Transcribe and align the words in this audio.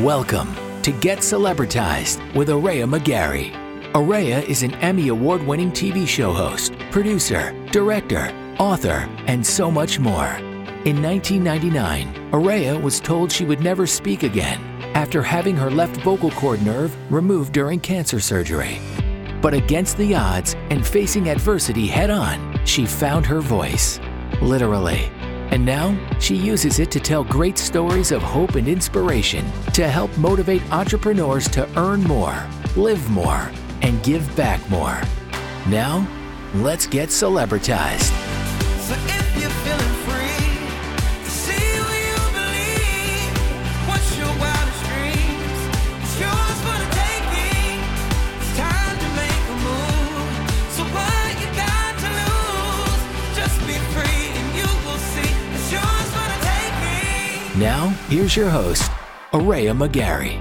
Welcome 0.00 0.54
to 0.82 0.92
Get 0.92 1.20
Celebritized 1.20 2.34
with 2.34 2.48
Araya 2.48 2.86
McGarry. 2.86 3.50
Araya 3.94 4.46
is 4.46 4.62
an 4.62 4.74
Emmy 4.74 5.08
Award 5.08 5.42
winning 5.46 5.70
TV 5.70 6.06
show 6.06 6.34
host, 6.34 6.74
producer, 6.90 7.54
director, 7.72 8.30
author, 8.58 9.08
and 9.26 9.44
so 9.44 9.70
much 9.70 9.98
more. 9.98 10.36
In 10.84 11.02
1999, 11.02 12.30
Araya 12.32 12.80
was 12.80 13.00
told 13.00 13.32
she 13.32 13.46
would 13.46 13.60
never 13.60 13.86
speak 13.86 14.22
again 14.22 14.60
after 14.94 15.22
having 15.22 15.56
her 15.56 15.70
left 15.70 15.96
vocal 16.02 16.30
cord 16.32 16.60
nerve 16.62 16.94
removed 17.10 17.54
during 17.54 17.80
cancer 17.80 18.20
surgery. 18.20 18.78
But 19.40 19.54
against 19.54 19.96
the 19.96 20.14
odds 20.14 20.56
and 20.68 20.86
facing 20.86 21.30
adversity 21.30 21.86
head 21.86 22.10
on, 22.10 22.60
she 22.66 22.84
found 22.84 23.24
her 23.24 23.40
voice, 23.40 23.98
literally. 24.42 25.10
And 25.50 25.64
now 25.64 25.96
she 26.20 26.36
uses 26.36 26.78
it 26.78 26.90
to 26.90 27.00
tell 27.00 27.24
great 27.24 27.58
stories 27.58 28.12
of 28.12 28.22
hope 28.22 28.54
and 28.56 28.68
inspiration 28.68 29.44
to 29.74 29.88
help 29.88 30.16
motivate 30.18 30.62
entrepreneurs 30.72 31.48
to 31.48 31.68
earn 31.78 32.02
more, 32.02 32.46
live 32.76 33.08
more, 33.10 33.50
and 33.82 34.02
give 34.02 34.34
back 34.36 34.60
more. 34.68 35.00
Now, 35.68 36.06
let's 36.54 36.86
get 36.86 37.08
celebritized. 37.10 38.12
So 38.80 39.95
here's 58.08 58.36
your 58.36 58.48
host, 58.48 58.90
Araya 59.32 59.76
McGarry. 59.76 60.40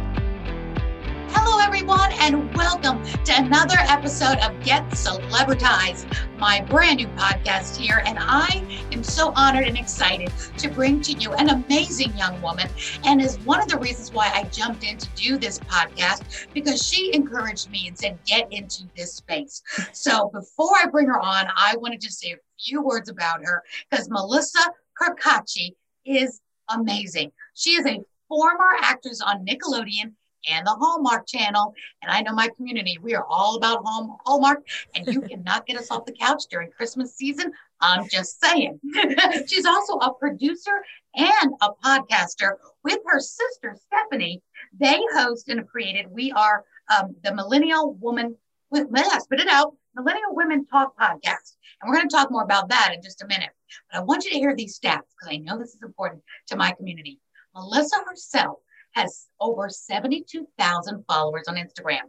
Hello, 1.31 1.59
everyone, 1.59 2.11
and 2.13 2.55
welcome 2.55 3.03
to 3.23 3.33
another 3.35 3.77
episode 3.79 4.37
of 4.37 4.63
Get 4.63 4.87
Celebritized, 4.91 6.05
my 6.37 6.61
brand 6.61 6.97
new 6.97 7.07
podcast 7.09 7.75
here. 7.75 8.03
And 8.05 8.19
I 8.21 8.63
am 8.91 9.03
so 9.03 9.33
honored 9.35 9.67
and 9.67 9.77
excited 9.77 10.31
to 10.59 10.69
bring 10.69 11.01
to 11.01 11.13
you 11.13 11.33
an 11.33 11.49
amazing 11.49 12.15
young 12.15 12.39
woman, 12.39 12.69
and 13.03 13.19
is 13.19 13.39
one 13.39 13.59
of 13.59 13.67
the 13.67 13.79
reasons 13.79 14.13
why 14.13 14.31
I 14.31 14.43
jumped 14.43 14.83
in 14.83 14.97
to 14.99 15.09
do 15.15 15.39
this 15.39 15.57
podcast 15.59 16.47
because 16.53 16.87
she 16.87 17.15
encouraged 17.15 17.71
me 17.71 17.87
and 17.87 17.97
said, 17.97 18.19
Get 18.27 18.47
into 18.51 18.83
this 18.95 19.15
space. 19.15 19.63
So 19.91 20.29
before 20.31 20.75
I 20.75 20.85
bring 20.85 21.07
her 21.07 21.19
on, 21.19 21.47
I 21.57 21.75
wanted 21.77 22.01
to 22.01 22.11
say 22.11 22.31
a 22.33 22.37
few 22.63 22.83
words 22.83 23.09
about 23.09 23.43
her 23.43 23.63
because 23.89 24.07
Melissa 24.07 24.71
Carcache 25.01 25.73
is 26.05 26.41
amazing. 26.69 27.31
She 27.55 27.71
is 27.71 27.85
a 27.85 28.01
former 28.27 28.75
actress 28.81 29.21
on 29.21 29.45
Nickelodeon 29.45 30.13
and 30.47 30.67
the 30.67 30.71
Hallmark 30.71 31.27
Channel. 31.27 31.73
And 32.01 32.11
I 32.11 32.21
know 32.21 32.33
my 32.33 32.49
community, 32.55 32.97
we 33.01 33.15
are 33.15 33.25
all 33.25 33.55
about 33.55 33.83
home 33.83 34.17
Hallmark, 34.25 34.65
and 34.93 35.07
you 35.07 35.21
cannot 35.29 35.65
get 35.65 35.77
us 35.77 35.89
off 35.89 36.05
the 36.05 36.11
couch 36.11 36.43
during 36.49 36.69
Christmas 36.71 37.15
season. 37.15 37.51
I'm 37.81 38.07
just 38.07 38.39
saying. 38.41 38.79
She's 39.47 39.65
also 39.65 39.97
a 39.97 40.13
producer 40.13 40.83
and 41.15 41.53
a 41.61 41.69
podcaster 41.83 42.55
with 42.83 42.99
her 43.05 43.19
sister 43.19 43.77
Stephanie. 43.87 44.41
They 44.77 44.99
host 45.13 45.49
and 45.49 45.59
have 45.59 45.67
created 45.67 46.07
We 46.11 46.31
Are 46.31 46.63
um, 46.95 47.15
the 47.23 47.33
Millennial 47.33 47.93
Woman. 47.95 48.35
With, 48.69 48.87
yeah, 48.95 49.17
spit 49.19 49.39
it 49.39 49.47
out. 49.47 49.75
Millennial 49.95 50.35
Women 50.35 50.65
Talk 50.65 50.97
podcast. 50.99 51.55
And 51.81 51.89
we're 51.89 51.95
going 51.95 52.09
to 52.09 52.15
talk 52.15 52.31
more 52.31 52.43
about 52.43 52.69
that 52.69 52.93
in 52.93 53.01
just 53.01 53.21
a 53.21 53.27
minute. 53.27 53.51
But 53.91 53.99
I 53.99 54.03
want 54.03 54.25
you 54.25 54.31
to 54.31 54.37
hear 54.37 54.55
these 54.55 54.77
stats 54.77 55.03
because 55.17 55.29
I 55.29 55.37
know 55.37 55.57
this 55.57 55.73
is 55.73 55.81
important 55.83 56.21
to 56.47 56.57
my 56.57 56.71
community. 56.71 57.19
Melissa 57.55 57.97
herself 58.05 58.59
has 58.91 59.27
over 59.39 59.69
72,000 59.69 61.03
followers 61.07 61.47
on 61.47 61.55
Instagram. 61.55 62.01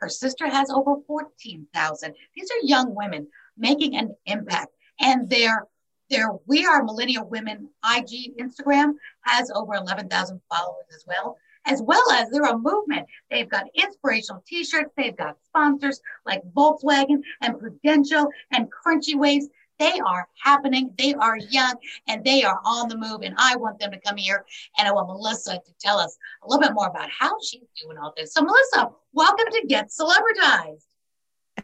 Her 0.00 0.08
sister 0.08 0.48
has 0.48 0.70
over 0.70 0.96
14,000. 1.06 2.14
These 2.34 2.50
are 2.50 2.66
young 2.66 2.94
women 2.94 3.28
making 3.56 3.96
an 3.96 4.14
impact. 4.26 4.72
And 5.00 5.28
their 5.28 5.66
their 6.10 6.28
We 6.46 6.66
Are 6.66 6.82
Millennial 6.82 7.26
Women 7.26 7.70
IG 7.84 8.36
Instagram 8.38 8.94
has 9.22 9.50
over 9.54 9.74
11,000 9.74 10.40
followers 10.50 10.84
as 10.94 11.04
well. 11.06 11.38
As 11.64 11.80
well 11.80 12.02
as 12.12 12.28
they're 12.28 12.42
a 12.42 12.58
movement. 12.58 13.06
They've 13.30 13.48
got 13.48 13.64
inspirational 13.74 14.42
t-shirts. 14.46 14.90
They've 14.96 15.16
got 15.16 15.36
sponsors 15.44 16.00
like 16.26 16.42
Volkswagen 16.52 17.22
and 17.40 17.58
Prudential 17.58 18.26
and 18.50 18.68
Crunchy 18.70 19.14
Waves. 19.14 19.48
They 19.82 19.98
are 20.06 20.28
happening. 20.40 20.94
They 20.96 21.12
are 21.14 21.36
young 21.36 21.74
and 22.06 22.24
they 22.24 22.44
are 22.44 22.60
on 22.64 22.88
the 22.88 22.96
move. 22.96 23.22
And 23.22 23.34
I 23.36 23.56
want 23.56 23.80
them 23.80 23.90
to 23.90 23.98
come 23.98 24.16
here. 24.16 24.44
And 24.78 24.86
I 24.86 24.92
want 24.92 25.08
Melissa 25.08 25.54
to 25.54 25.72
tell 25.80 25.98
us 25.98 26.16
a 26.44 26.48
little 26.48 26.62
bit 26.62 26.72
more 26.72 26.86
about 26.86 27.08
how 27.10 27.32
she's 27.42 27.62
doing 27.82 27.98
all 27.98 28.14
this. 28.16 28.32
So, 28.32 28.42
Melissa, 28.42 28.90
welcome 29.12 29.46
to 29.50 29.66
Get 29.66 29.88
Celebritized. 29.90 30.84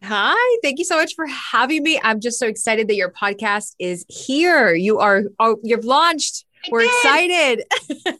Hi, 0.02 0.58
thank 0.64 0.80
you 0.80 0.84
so 0.84 0.96
much 0.96 1.14
for 1.14 1.26
having 1.26 1.84
me. 1.84 2.00
I'm 2.02 2.18
just 2.20 2.40
so 2.40 2.48
excited 2.48 2.88
that 2.88 2.96
your 2.96 3.12
podcast 3.12 3.76
is 3.78 4.04
here. 4.08 4.74
You 4.74 4.98
are, 4.98 5.22
oh, 5.38 5.58
you've 5.62 5.84
launched. 5.84 6.44
I 6.64 6.68
We're 6.72 6.80
did. 6.80 6.90
excited. 6.90 7.64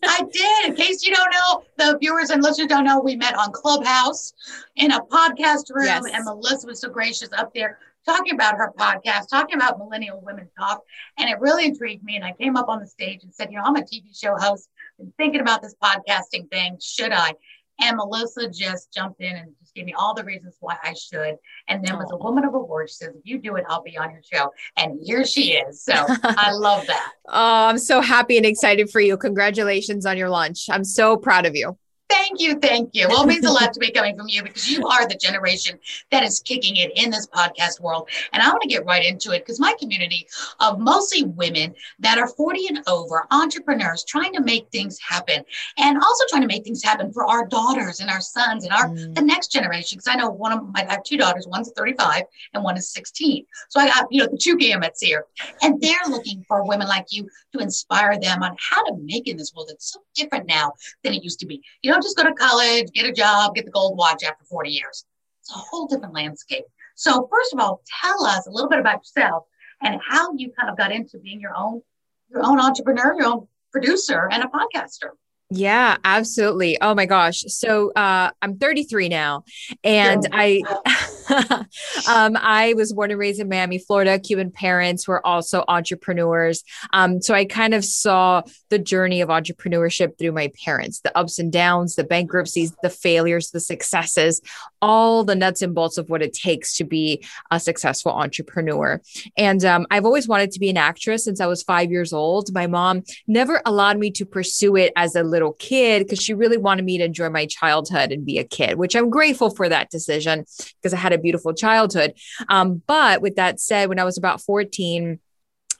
I 0.05 0.23
did. 0.33 0.67
In 0.71 0.77
case 0.77 1.05
you 1.05 1.13
don't 1.13 1.33
know, 1.33 1.65
the 1.77 1.99
viewers 1.99 2.31
and 2.31 2.41
listeners 2.41 2.69
don't 2.69 2.85
know, 2.85 3.01
we 3.01 3.17
met 3.17 3.37
on 3.37 3.51
Clubhouse 3.51 4.33
in 4.77 4.93
a 4.93 5.01
podcast 5.01 5.71
room, 5.71 5.87
Yes. 5.87 6.05
and 6.13 6.25
Melissa 6.25 6.69
was 6.69 6.81
so 6.81 6.89
gracious 6.89 7.31
up 7.37 7.53
there 7.53 7.81
talking 8.07 8.35
about 8.35 8.57
her 8.57 8.73
podcast, 8.77 9.29
talking 9.31 9.57
about 9.57 9.79
Millennial 9.79 10.21
Women 10.21 10.49
Talk, 10.59 10.83
and 11.19 11.29
it 11.29 11.39
really 11.41 11.67
intrigued 11.67 12.05
me. 12.05 12.17
And 12.17 12.25
I 12.25 12.33
came 12.33 12.57
up 12.57 12.69
on 12.69 12.81
the 12.81 12.87
stage 12.87 13.23
and 13.23 13.35
said, 13.35 13.51
you 13.51 13.59
know, 13.59 13.65
I'm 13.65 13.77
a 13.77 13.83
TV 13.83 14.19
show 14.19 14.35
host, 14.37 14.69
been 14.99 15.13
thinking 15.17 15.41
about 15.41 15.63
this 15.63 15.75
podcasting 15.83 16.51
thing. 16.51 16.79
Should 16.81 17.13
I? 17.13 17.33
And 17.81 17.97
Melissa 17.97 18.49
just 18.49 18.93
jumped 18.93 19.21
in 19.21 19.37
and 19.37 19.53
just 19.61 19.73
gave 19.73 19.85
me 19.85 19.93
all 19.93 20.13
the 20.13 20.25
reasons 20.25 20.57
why 20.59 20.77
I 20.83 20.95
should. 20.95 21.37
And 21.69 21.85
then 21.85 21.97
was 21.97 22.11
a 22.11 22.17
woman 22.17 22.45
of 22.45 22.53
word. 22.53 22.91
She 22.91 22.97
says, 22.97 23.15
if 23.15 23.23
you 23.25 23.39
do 23.39 23.55
it, 23.55 23.65
I'll 23.69 23.83
be 23.83 23.97
on 23.97 24.11
your 24.11 24.23
show. 24.33 24.51
And 24.77 24.99
here 25.01 25.25
she 25.25 25.53
is. 25.53 25.85
So 25.85 25.93
I 25.95 26.51
love 26.55 26.87
that. 26.89 27.13
Oh, 27.29 27.67
I'm 27.67 27.79
so 27.79 28.01
happy 28.01 28.37
and 28.37 28.45
excited 28.45 28.91
for 28.91 29.01
you. 29.01 29.17
Congratulations 29.17 30.07
on 30.07 30.19
your 30.19 30.29
launch. 30.29 30.67
I'm 30.69 30.85
so 30.85 31.17
proud 31.17 31.47
of 31.47 31.55
you. 31.55 31.79
Thank 32.09 32.41
you. 32.41 32.59
Thank 32.59 32.91
you. 32.95 33.07
Well, 33.09 33.23
it 33.25 33.27
means 33.27 33.45
a 33.45 33.51
lot 33.51 33.73
to 33.73 33.81
me 33.81 33.91
coming 33.91 34.17
from 34.17 34.29
you 34.29 34.43
because 34.43 34.69
you 34.71 34.87
are 34.87 35.07
the 35.07 35.15
generation 35.15 35.79
that 36.11 36.23
is 36.23 36.41
kicking 36.41 36.77
it 36.77 36.93
in 36.97 37.11
this 37.11 37.27
podcast 37.27 37.81
world. 37.81 38.09
And 38.33 38.43
I 38.43 38.49
want 38.49 38.63
to 38.63 38.69
get 38.69 38.85
right 38.87 39.05
into 39.05 39.33
it 39.33 39.41
because 39.41 39.61
my 39.61 39.75
community 39.79 40.27
of 40.61 40.79
mostly 40.79 41.25
women 41.25 41.75
that 42.01 42.19
are 42.19 42.29
40 42.29 42.67
and 42.69 42.83
over, 42.87 43.27
entrepreneurs 43.31 44.05
trying 44.05 44.33
to 44.33 44.41
make 44.41 44.69
things 44.71 44.99
happen 45.07 45.45
and 45.77 45.99
also 45.99 46.25
trying 46.31 46.43
to 46.43 46.49
make 46.49 46.65
things 46.65 46.83
happen 46.83 47.13
for 47.13 47.25
our 47.27 47.47
daughters 47.47 48.01
and 48.01 48.09
our 48.11 48.21
sons 48.21 48.65
and 48.65 48.73
our 48.73 48.89
Mm. 48.89 49.15
the 49.15 49.21
next 49.23 49.53
generation. 49.53 49.99
Because 49.99 50.09
I 50.11 50.17
know 50.17 50.31
one 50.31 50.53
of 50.53 50.63
my 50.73 50.87
I 50.89 50.93
have 50.93 51.03
two 51.05 51.19
daughters, 51.19 51.47
one's 51.47 51.71
35 51.77 52.23
and 52.55 52.65
one 52.65 52.77
is 52.79 52.91
16. 52.91 53.45
So 53.69 53.81
I 53.81 53.87
got, 53.87 54.07
you 54.11 54.23
know, 54.23 54.29
the 54.31 54.39
two 54.39 54.57
gamuts 54.57 54.99
here. 55.03 55.27
And 55.63 55.79
they're 55.81 55.97
looking 56.09 56.43
for 56.49 56.67
women 56.67 56.89
like 56.89 57.07
you 57.11 57.29
to 57.55 57.59
inspire 57.59 58.19
them 58.19 58.43
on 58.43 58.57
how 58.59 58.83
to 58.85 58.97
make 59.03 59.29
in 59.29 59.37
this 59.37 59.53
world. 59.55 59.69
It's 59.71 59.93
so 59.93 60.01
different 60.15 60.47
now 60.47 60.73
than 61.05 61.13
it 61.13 61.23
used 61.23 61.41
to 61.41 61.47
be. 61.47 61.63
You 61.83 61.98
don't 61.99 62.05
just 62.05 62.17
go 62.17 62.23
to 62.23 62.35
college, 62.35 62.93
get 62.93 63.07
a 63.07 63.13
job, 63.13 63.55
get 63.55 63.65
the 63.65 63.73
gold 63.73 63.99
watch 63.99 64.23
after 64.23 64.45
40 64.45 64.71
years. 64.71 65.05
It's 65.41 65.51
a 65.51 65.59
whole 65.59 65.87
different 65.87 66.15
landscape. 66.15 66.65
So 66.95 67.29
first 67.31 67.53
of 67.53 67.59
all, 67.59 67.83
tell 68.03 68.25
us 68.25 68.47
a 68.47 68.51
little 68.51 68.69
bit 68.69 68.79
about 68.79 68.99
yourself 68.99 69.45
and 69.83 70.01
how 70.07 70.33
you 70.37 70.53
kind 70.59 70.71
of 70.71 70.77
got 70.77 70.93
into 70.93 71.19
being 71.19 71.41
your 71.41 71.57
own 71.57 71.83
your 72.31 72.45
own 72.45 72.61
entrepreneur, 72.61 73.15
your 73.17 73.27
own 73.27 73.49
producer 73.73 74.29
and 74.31 74.45
a 74.45 74.47
podcaster. 74.47 75.11
Yeah, 75.51 75.97
absolutely. 76.05 76.79
Oh 76.81 76.95
my 76.95 77.07
gosh. 77.07 77.43
So 77.49 77.91
uh, 77.93 78.31
I'm 78.43 78.59
33 78.59 79.09
now, 79.09 79.45
and 79.83 80.29
I 80.31 80.61
um, 82.09 82.37
I 82.41 82.75
was 82.77 82.93
born 82.93 83.11
and 83.11 83.19
raised 83.19 83.41
in 83.41 83.49
Miami, 83.49 83.79
Florida. 83.79 84.19
Cuban 84.19 84.51
parents 84.51 85.07
were 85.07 85.25
also 85.27 85.65
entrepreneurs. 85.69 86.65
Um, 86.93 87.21
so 87.21 87.35
I 87.35 87.45
kind 87.45 87.75
of 87.75 87.85
saw 87.85 88.43
the 88.71 88.79
journey 88.79 89.21
of 89.21 89.29
entrepreneurship 89.29 90.19
through 90.19 90.33
my 90.33 90.51
parents, 90.65 91.01
the 91.01 91.17
ups 91.17 91.39
and 91.39 91.53
downs, 91.53 91.95
the 91.95 92.05
bankruptcies, 92.05 92.75
the 92.83 92.91
failures, 92.91 93.51
the 93.51 93.61
successes, 93.61 94.41
all 94.81 95.25
the 95.25 95.35
nuts 95.35 95.63
and 95.63 95.75
bolts 95.75 95.99
of 95.99 96.09
what 96.09 96.23
it 96.23 96.33
takes 96.33 96.77
to 96.77 96.85
be 96.85 97.25
a 97.51 97.61
successful 97.61 98.13
entrepreneur. 98.13 99.01
And 99.37 99.65
um, 99.65 99.87
I've 99.91 100.05
always 100.05 100.29
wanted 100.29 100.53
to 100.53 100.61
be 100.61 100.71
an 100.71 100.77
actress 100.77 101.25
since 101.25 101.41
I 101.41 101.47
was 101.47 101.63
five 101.63 101.91
years 101.91 102.13
old. 102.13 102.53
My 102.53 102.67
mom 102.67 103.03
never 103.27 103.61
allowed 103.67 103.99
me 103.99 104.11
to 104.13 104.25
pursue 104.25 104.77
it 104.77 104.93
as 104.97 105.15
a 105.15 105.23
little 105.23 105.53
kid 105.55 106.05
because 106.05 106.23
she 106.23 106.35
really 106.35 106.59
wanted 106.59 106.85
me 106.85 106.99
to 106.99 107.05
enjoy 107.05 107.29
my 107.29 107.47
childhood 107.47 108.13
and 108.13 108.25
be 108.25 108.39
a 108.39 108.45
kid, 108.45 108.79
which 108.79 108.95
I'm 108.95 109.11
grateful 109.11 109.51
for 109.51 109.69
that 109.69 109.91
decision 109.91 110.45
because 110.81 110.95
I 110.95 110.99
had 110.99 111.13
a 111.13 111.18
beautiful 111.23 111.53
childhood. 111.55 112.15
Um, 112.49 112.83
but 112.87 113.21
with 113.21 113.37
that 113.37 113.61
said, 113.61 113.89
when 113.89 113.99
I 113.99 114.05
was 114.05 114.19
about 114.19 114.41
14, 114.41 115.19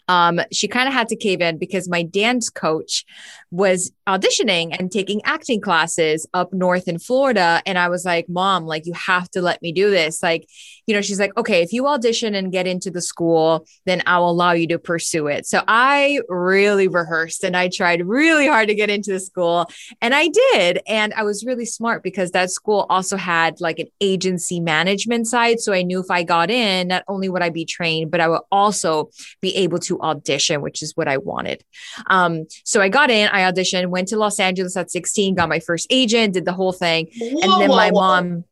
um, 0.09 0.41
she 0.51 0.67
kind 0.69 0.89
of 0.89 0.95
had 0.95 1.09
to 1.09 1.17
cave 1.17 1.41
in 1.41 1.59
because 1.59 1.89
my 1.89 2.03
dance 2.03 2.51
coach 2.51 3.05
was 3.51 3.93
auditioning 4.07 4.75
and 4.79 4.91
taking 4.91 5.21
acting 5.25 5.61
classes 5.61 6.27
up 6.35 6.53
north 6.53 6.89
in 6.89 6.99
Florida. 6.99 7.63
And 7.67 7.79
I 7.79 7.89
was 7.89 8.05
like, 8.05 8.29
Mom, 8.29 8.65
like, 8.65 8.87
you 8.87 8.93
have 8.95 9.31
to 9.31 9.43
let 9.43 9.63
me 9.63 9.73
do 9.73 9.91
this. 9.91 10.23
Like, 10.23 10.49
you 10.87 10.95
know, 10.95 11.01
she's 11.01 11.21
like, 11.21 11.37
okay, 11.37 11.63
if 11.63 11.73
you 11.73 11.87
audition 11.87 12.35
and 12.35 12.51
get 12.51 12.67
into 12.67 12.91
the 12.91 13.03
school, 13.03 13.67
then 13.85 14.03
I'll 14.07 14.29
allow 14.29 14.53
you 14.53 14.67
to 14.69 14.79
pursue 14.79 15.27
it. 15.27 15.47
So 15.47 15.63
I 15.69 16.21
really 16.29 16.89
rehearsed 16.89 17.45
and 17.45 17.57
I 17.57 17.69
tried 17.69 18.07
really 18.07 18.49
hard 18.49 18.69
to 18.69 18.75
get 18.75 18.91
into 18.91 19.13
the 19.13 19.21
school. 19.21 19.71
And 20.01 20.15
I 20.15 20.29
did. 20.29 20.81
And 20.87 21.13
I 21.15 21.23
was 21.23 21.45
really 21.45 21.67
smart 21.67 22.03
because 22.03 22.31
that 22.31 22.51
school 22.51 22.87
also 22.89 23.17
had 23.17 23.61
like 23.61 23.79
an 23.79 23.89
agency 24.01 24.61
management 24.61 25.27
side. 25.27 25.61
So 25.61 25.73
I 25.73 25.83
knew 25.83 26.01
if 26.01 26.11
I 26.11 26.23
got 26.23 26.51
in, 26.51 26.89
not 26.89 27.05
only 27.09 27.29
would 27.29 27.43
I 27.43 27.51
be 27.51 27.67
trained, 27.67 28.11
but 28.11 28.21
I 28.21 28.29
would 28.29 28.43
also 28.51 29.11
be 29.41 29.55
able 29.57 29.79
to 29.81 29.98
audition, 30.01 30.61
which 30.63 30.83
is 30.83 30.97
what 30.97 31.09
I 31.09 31.17
wanted. 31.19 31.65
Um, 32.09 32.47
so 32.65 32.81
I 32.81 32.89
got 32.89 33.11
in, 33.11 33.29
I 33.29 33.51
auditioned, 33.51 33.87
went 33.89 34.09
to 34.09 34.17
Los 34.17 34.39
Angeles 34.41 34.77
at 34.77 34.91
16, 34.91 35.35
got 35.35 35.49
my 35.49 35.61
first 35.61 35.87
agent, 35.91 36.35
did 36.35 36.45
the 36.45 36.53
whole 36.53 36.73
thing. 36.73 37.09
Whoa, 37.19 37.29
and 37.43 37.63
then 37.63 37.71
whoa, 37.71 37.77
my 37.77 37.91
whoa. 37.91 38.01
mom, 38.01 38.45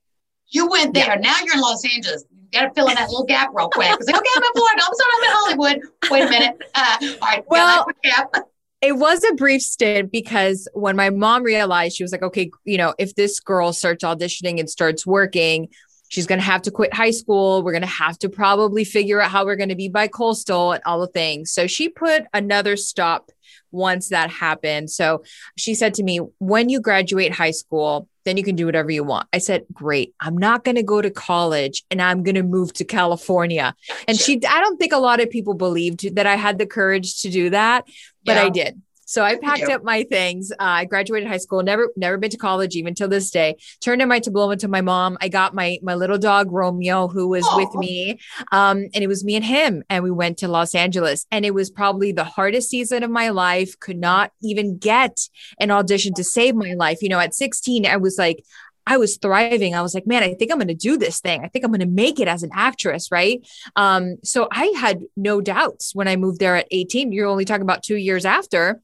You 0.49 0.69
went 0.71 0.95
there. 0.95 1.07
Yeah. 1.07 1.15
Now 1.17 1.37
you're 1.45 1.55
in 1.55 1.61
Los 1.61 1.85
Angeles. 1.85 2.25
You 2.31 2.61
got 2.61 2.69
to 2.69 2.75
fill 2.75 2.89
in 2.89 2.95
that 2.95 3.09
little 3.09 3.25
gap 3.25 3.51
real 3.55 3.69
quick. 3.69 3.89
It's 3.93 4.07
like, 4.07 4.17
okay, 4.17 4.29
I'm 4.37 4.43
in 4.43 4.53
Florida. 4.55 4.83
I'm 4.87 4.95
sorry, 4.95 5.13
I'm 5.17 5.25
in 5.25 5.31
Hollywood. 5.33 5.81
Wait 6.11 6.23
a 6.23 6.31
minute. 6.31 6.63
Uh, 6.75 6.97
all 7.03 7.29
right. 7.29 7.45
Well, 7.49 7.85
Well, 7.87 7.95
gap. 8.05 8.35
it 8.81 8.93
was 8.97 9.25
a 9.25 9.35
brief 9.35 9.63
stint 9.63 10.13
because 10.13 10.69
when 10.73 10.95
my 10.95 11.11
mom 11.11 11.43
realized 11.43 11.97
she 11.97 12.05
was 12.05 12.13
like, 12.13 12.23
okay, 12.23 12.51
you 12.65 12.79
know, 12.79 12.95
if 12.99 13.15
this 13.17 13.41
girl 13.41 13.73
starts 13.73 14.05
auditioning 14.05 14.61
and 14.61 14.71
starts 14.71 15.05
working, 15.07 15.69
she's 16.17 16.27
going 16.27 16.39
to 16.39 16.45
have 16.47 16.63
to 16.63 16.71
quit 16.71 16.95
high 16.95 17.11
school. 17.11 17.63
We're 17.63 17.73
going 17.73 17.83
to 17.83 17.89
have 17.89 18.19
to 18.21 18.31
probably 18.31 18.85
figure 18.85 19.21
out 19.21 19.31
how 19.31 19.45
we're 19.45 19.57
going 19.57 19.69
to 19.69 19.75
be 19.75 19.91
by 19.91 20.09
coastal 20.09 20.73
and 20.73 20.83
all 20.87 20.99
the 20.99 21.09
things. 21.09 21.53
So 21.53 21.67
she 21.67 21.91
put 21.91 22.25
another 22.33 22.75
stop 22.79 23.31
once 23.71 24.09
that 24.09 24.31
happened. 24.31 24.91
So 24.91 25.25
she 25.59 25.75
said 25.75 25.93
to 25.95 26.03
me, 26.03 26.21
when 26.39 26.71
you 26.71 26.81
graduate 26.81 27.33
high 27.33 27.51
school, 27.51 28.09
then 28.25 28.39
you 28.39 28.43
can 28.43 28.57
do 28.57 28.65
whatever 28.65 28.91
you 28.91 29.05
want. 29.05 29.29
I 29.35 29.37
said, 29.37 29.67
great. 29.75 30.15
I'm 30.19 30.39
not 30.39 30.65
going 30.65 30.77
to 30.77 30.83
go 30.83 31.03
to 31.03 31.11
college 31.11 31.85
and 31.91 32.01
I'm 32.01 32.23
going 32.23 32.37
to 32.37 32.43
move 32.43 32.73
to 32.75 32.85
California. 32.87 33.75
And 34.09 34.19
she, 34.19 34.41
I 34.49 34.61
don't 34.61 34.79
think 34.79 34.95
a 34.95 34.99
lot 34.99 35.21
of 35.21 35.29
people 35.29 35.53
believed 35.53 36.15
that 36.15 36.27
I 36.27 36.37
had 36.37 36.57
the 36.57 36.67
courage 36.67 37.21
to 37.21 37.31
do 37.31 37.51
that, 37.51 37.85
but 38.25 38.39
I 38.39 38.49
did. 38.49 38.81
So 39.07 39.23
I 39.23 39.37
packed 39.37 39.71
up 39.71 39.85
my 39.85 40.03
things. 40.03 40.53
Uh, 40.53 40.57
I 40.59 40.85
graduated 40.85 41.29
high 41.29 41.37
school, 41.39 41.63
never 41.63 41.89
never 41.97 42.19
been 42.19 42.31
to 42.31 42.37
college 42.37 42.75
even 42.75 42.95
till 42.95 43.09
this 43.09 43.31
day. 43.31 43.57
Turned 43.81 44.03
in 44.03 44.09
my 44.09 44.19
diploma 44.19 44.57
to 44.57 44.69
my 44.69 44.81
mom. 44.81 45.17
I 45.21 45.29
got 45.29 45.55
my 45.55 45.79
my 45.83 45.95
little 45.95 46.19
dog 46.19 46.51
Romeo 46.51 47.09
who 47.09 47.29
was 47.29 47.47
with 47.55 47.73
me. 47.75 48.19
Um, 48.53 48.89
and 48.95 49.03
it 49.03 49.09
was 49.09 49.25
me 49.25 49.37
and 49.37 49.45
him 49.45 49.85
and 49.89 50.03
we 50.03 50.11
went 50.11 50.39
to 50.39 50.49
Los 50.49 50.75
Angeles 50.75 51.25
and 51.31 51.47
it 51.47 51.55
was 51.55 51.71
probably 51.71 52.13
the 52.13 52.25
hardest 52.25 52.69
season 52.69 53.03
of 53.03 53.11
my 53.11 53.31
life. 53.31 53.79
Could 53.79 53.99
not 53.99 54.33
even 54.43 54.77
get 54.77 55.29
an 55.61 55.71
audition 55.71 56.13
to 56.15 56.25
save 56.25 56.57
my 56.57 56.75
life. 56.75 57.01
You 57.01 57.09
know, 57.09 57.21
at 57.21 57.35
16 57.35 57.87
I 57.87 57.97
was 57.97 58.19
like 58.19 58.45
I 58.87 58.99
was 58.99 59.17
thriving. 59.17 59.75
I 59.75 59.83
was 59.83 59.95
like, 59.95 60.07
man, 60.07 60.23
I 60.23 60.35
think 60.35 60.53
I'm 60.53 60.59
going 60.59 60.69
to 60.69 60.75
do 60.75 60.97
this 60.97 61.21
thing. 61.21 61.45
I 61.45 61.49
think 61.49 61.65
I'm 61.65 61.73
going 61.73 61.81
to 61.81 61.87
make 61.87 62.21
it 62.21 62.29
as 62.29 62.45
an 62.45 62.51
actress, 62.55 63.11
right? 63.11 63.45
Um, 63.75 64.19
so 64.23 64.47
I 64.53 64.67
had 64.79 65.01
no 65.17 65.41
doubts 65.41 65.93
when 65.95 66.07
I 66.07 66.15
moved 66.15 66.39
there 66.39 66.55
at 66.55 66.69
18. 66.71 67.11
You're 67.11 67.27
only 67.27 67.45
talking 67.45 67.63
about 67.63 67.83
two 67.83 67.97
years 67.97 68.25
after. 68.25 68.81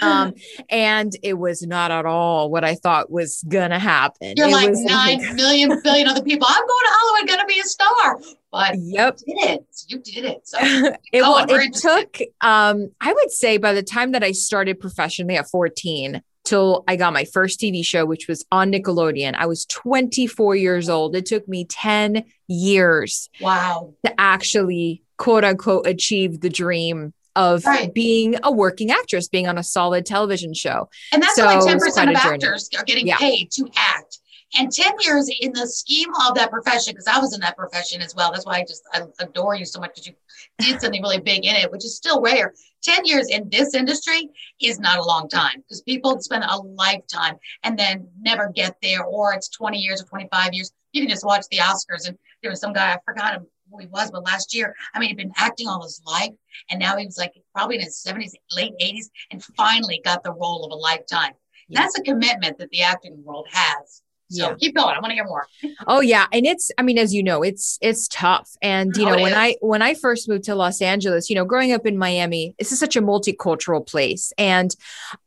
Um, 0.00 0.34
and 0.70 1.12
it 1.22 1.34
was 1.34 1.62
not 1.62 1.90
at 1.90 2.06
all 2.06 2.50
what 2.50 2.64
I 2.64 2.74
thought 2.74 3.10
was 3.10 3.44
gonna 3.48 3.78
happen. 3.78 4.34
You're 4.36 4.48
it 4.48 4.52
like 4.52 4.70
nine 4.72 5.36
million 5.36 5.80
billion 5.82 6.08
other 6.08 6.22
people. 6.22 6.46
I'm 6.48 6.60
going 6.60 6.68
to 6.68 6.90
Hollywood, 6.90 7.40
to 7.40 7.46
be 7.46 7.60
a 7.60 7.64
star. 7.64 8.20
But 8.50 8.74
Yep. 8.78 9.18
you 9.26 9.34
did 9.34 9.50
it. 9.50 9.66
You 9.88 9.98
did 9.98 10.24
it. 10.24 10.48
So 10.48 10.58
it, 11.12 11.22
well, 11.22 11.44
it 11.48 11.74
took 11.74 12.18
um 12.40 12.90
I 13.00 13.12
would 13.12 13.30
say 13.30 13.56
by 13.56 13.72
the 13.72 13.82
time 13.82 14.12
that 14.12 14.22
I 14.22 14.32
started 14.32 14.80
professionally 14.80 15.36
at 15.36 15.48
14 15.48 16.22
till 16.44 16.84
I 16.88 16.96
got 16.96 17.12
my 17.12 17.24
first 17.24 17.60
TV 17.60 17.84
show 17.84 18.04
which 18.04 18.28
was 18.28 18.44
on 18.52 18.72
Nickelodeon 18.72 19.34
I 19.36 19.46
was 19.46 19.64
24 19.66 20.56
years 20.56 20.88
old 20.88 21.16
it 21.16 21.26
took 21.26 21.48
me 21.48 21.64
10 21.64 22.24
years 22.48 23.30
wow. 23.40 23.94
to 24.04 24.20
actually 24.20 25.02
quote 25.16 25.44
unquote 25.44 25.86
achieve 25.86 26.40
the 26.40 26.50
dream 26.50 27.14
of 27.36 27.64
Right. 27.64 27.92
being 27.92 28.36
a 28.42 28.52
working 28.52 28.90
actress 28.90 29.28
being 29.28 29.46
on 29.48 29.58
a 29.58 29.62
solid 29.62 30.04
television 30.06 30.54
show 30.54 30.88
And 31.12 31.22
that's 31.22 31.34
So 31.36 31.46
why 31.46 31.52
ten 31.64 31.74
was 31.74 31.84
percent 31.84 32.10
of 32.10 32.16
quite 32.16 32.24
journey. 32.24 32.34
actors 32.44 32.68
are 32.76 32.84
getting 32.84 33.06
Yeah. 33.06 33.16
paid 33.18 33.50
to 33.52 33.68
act. 33.76 34.18
And 34.58 34.70
10 34.70 34.92
years 35.00 35.30
in 35.40 35.52
the 35.54 35.66
scheme 35.66 36.10
of 36.28 36.34
that 36.34 36.50
profession, 36.50 36.92
because 36.92 37.06
I 37.06 37.18
was 37.18 37.32
in 37.32 37.40
that 37.40 37.56
profession 37.56 38.02
as 38.02 38.14
well. 38.14 38.30
That's 38.32 38.44
why 38.44 38.56
I 38.58 38.64
just 38.68 38.82
I 38.92 39.00
adore 39.18 39.54
you 39.54 39.64
so 39.64 39.80
much 39.80 39.92
because 39.94 40.06
you 40.08 40.12
did 40.58 40.78
something 40.78 41.00
really 41.00 41.20
big 41.20 41.46
in 41.46 41.56
it, 41.56 41.72
which 41.72 41.86
is 41.86 41.96
still 41.96 42.20
rare. 42.20 42.52
10 42.82 43.06
years 43.06 43.28
in 43.30 43.48
this 43.48 43.72
industry 43.74 44.28
is 44.60 44.78
not 44.78 44.98
a 44.98 45.02
long 45.02 45.26
time 45.28 45.62
because 45.62 45.80
people 45.80 46.20
spend 46.20 46.44
a 46.46 46.56
lifetime 46.58 47.36
and 47.62 47.78
then 47.78 48.06
never 48.20 48.50
get 48.54 48.76
there, 48.82 49.04
or 49.04 49.32
it's 49.32 49.48
20 49.48 49.78
years 49.78 50.02
or 50.02 50.04
25 50.04 50.52
years. 50.52 50.70
You 50.92 51.00
can 51.00 51.08
just 51.08 51.24
watch 51.24 51.46
the 51.50 51.56
Oscars 51.58 52.06
and 52.06 52.18
there 52.42 52.50
was 52.50 52.60
some 52.60 52.74
guy, 52.74 52.92
I 52.92 52.98
forgot 53.06 53.32
him 53.34 53.46
who 53.72 53.78
he 53.80 53.86
was, 53.86 54.10
but 54.10 54.24
last 54.24 54.54
year, 54.54 54.74
I 54.94 54.98
mean, 54.98 55.08
he'd 55.10 55.16
been 55.16 55.32
acting 55.36 55.68
all 55.68 55.82
his 55.82 56.00
life 56.06 56.30
and 56.70 56.78
now 56.78 56.96
he 56.96 57.06
was 57.06 57.18
like 57.18 57.32
probably 57.54 57.76
in 57.76 57.82
his 57.82 58.02
70s, 58.06 58.32
late 58.54 58.72
80s, 58.80 59.06
and 59.30 59.42
finally 59.56 60.00
got 60.04 60.22
the 60.22 60.32
role 60.32 60.64
of 60.64 60.72
a 60.72 60.76
lifetime. 60.76 61.32
Yeah. 61.68 61.80
That's 61.82 61.98
a 61.98 62.02
commitment 62.02 62.58
that 62.58 62.70
the 62.70 62.82
acting 62.82 63.22
world 63.24 63.46
has. 63.50 64.02
So 64.30 64.48
Yeah. 64.48 64.54
keep 64.58 64.74
going. 64.74 64.94
I 64.96 64.98
want 65.00 65.10
to 65.10 65.14
hear 65.14 65.24
more. 65.26 65.46
Oh 65.86 66.00
yeah, 66.00 66.26
and 66.32 66.46
it's 66.46 66.70
I 66.78 66.82
mean 66.82 66.96
as 66.96 67.12
you 67.12 67.22
know, 67.22 67.42
it's 67.42 67.78
it's 67.82 68.08
tough. 68.08 68.50
And 68.62 68.96
you 68.96 69.04
Oh, 69.04 69.10
know, 69.10 69.16
it 69.18 69.22
when 69.22 69.32
is. 69.32 69.38
I 69.38 69.56
when 69.60 69.82
I 69.82 69.92
first 69.94 70.26
moved 70.28 70.44
to 70.44 70.54
Los 70.54 70.80
Angeles, 70.80 71.28
you 71.28 71.36
know, 71.36 71.44
growing 71.44 71.72
up 71.72 71.84
in 71.86 71.98
Miami, 71.98 72.54
this 72.58 72.72
is 72.72 72.78
such 72.78 72.96
a 72.96 73.02
multicultural 73.02 73.86
place 73.86 74.32
and 74.38 74.74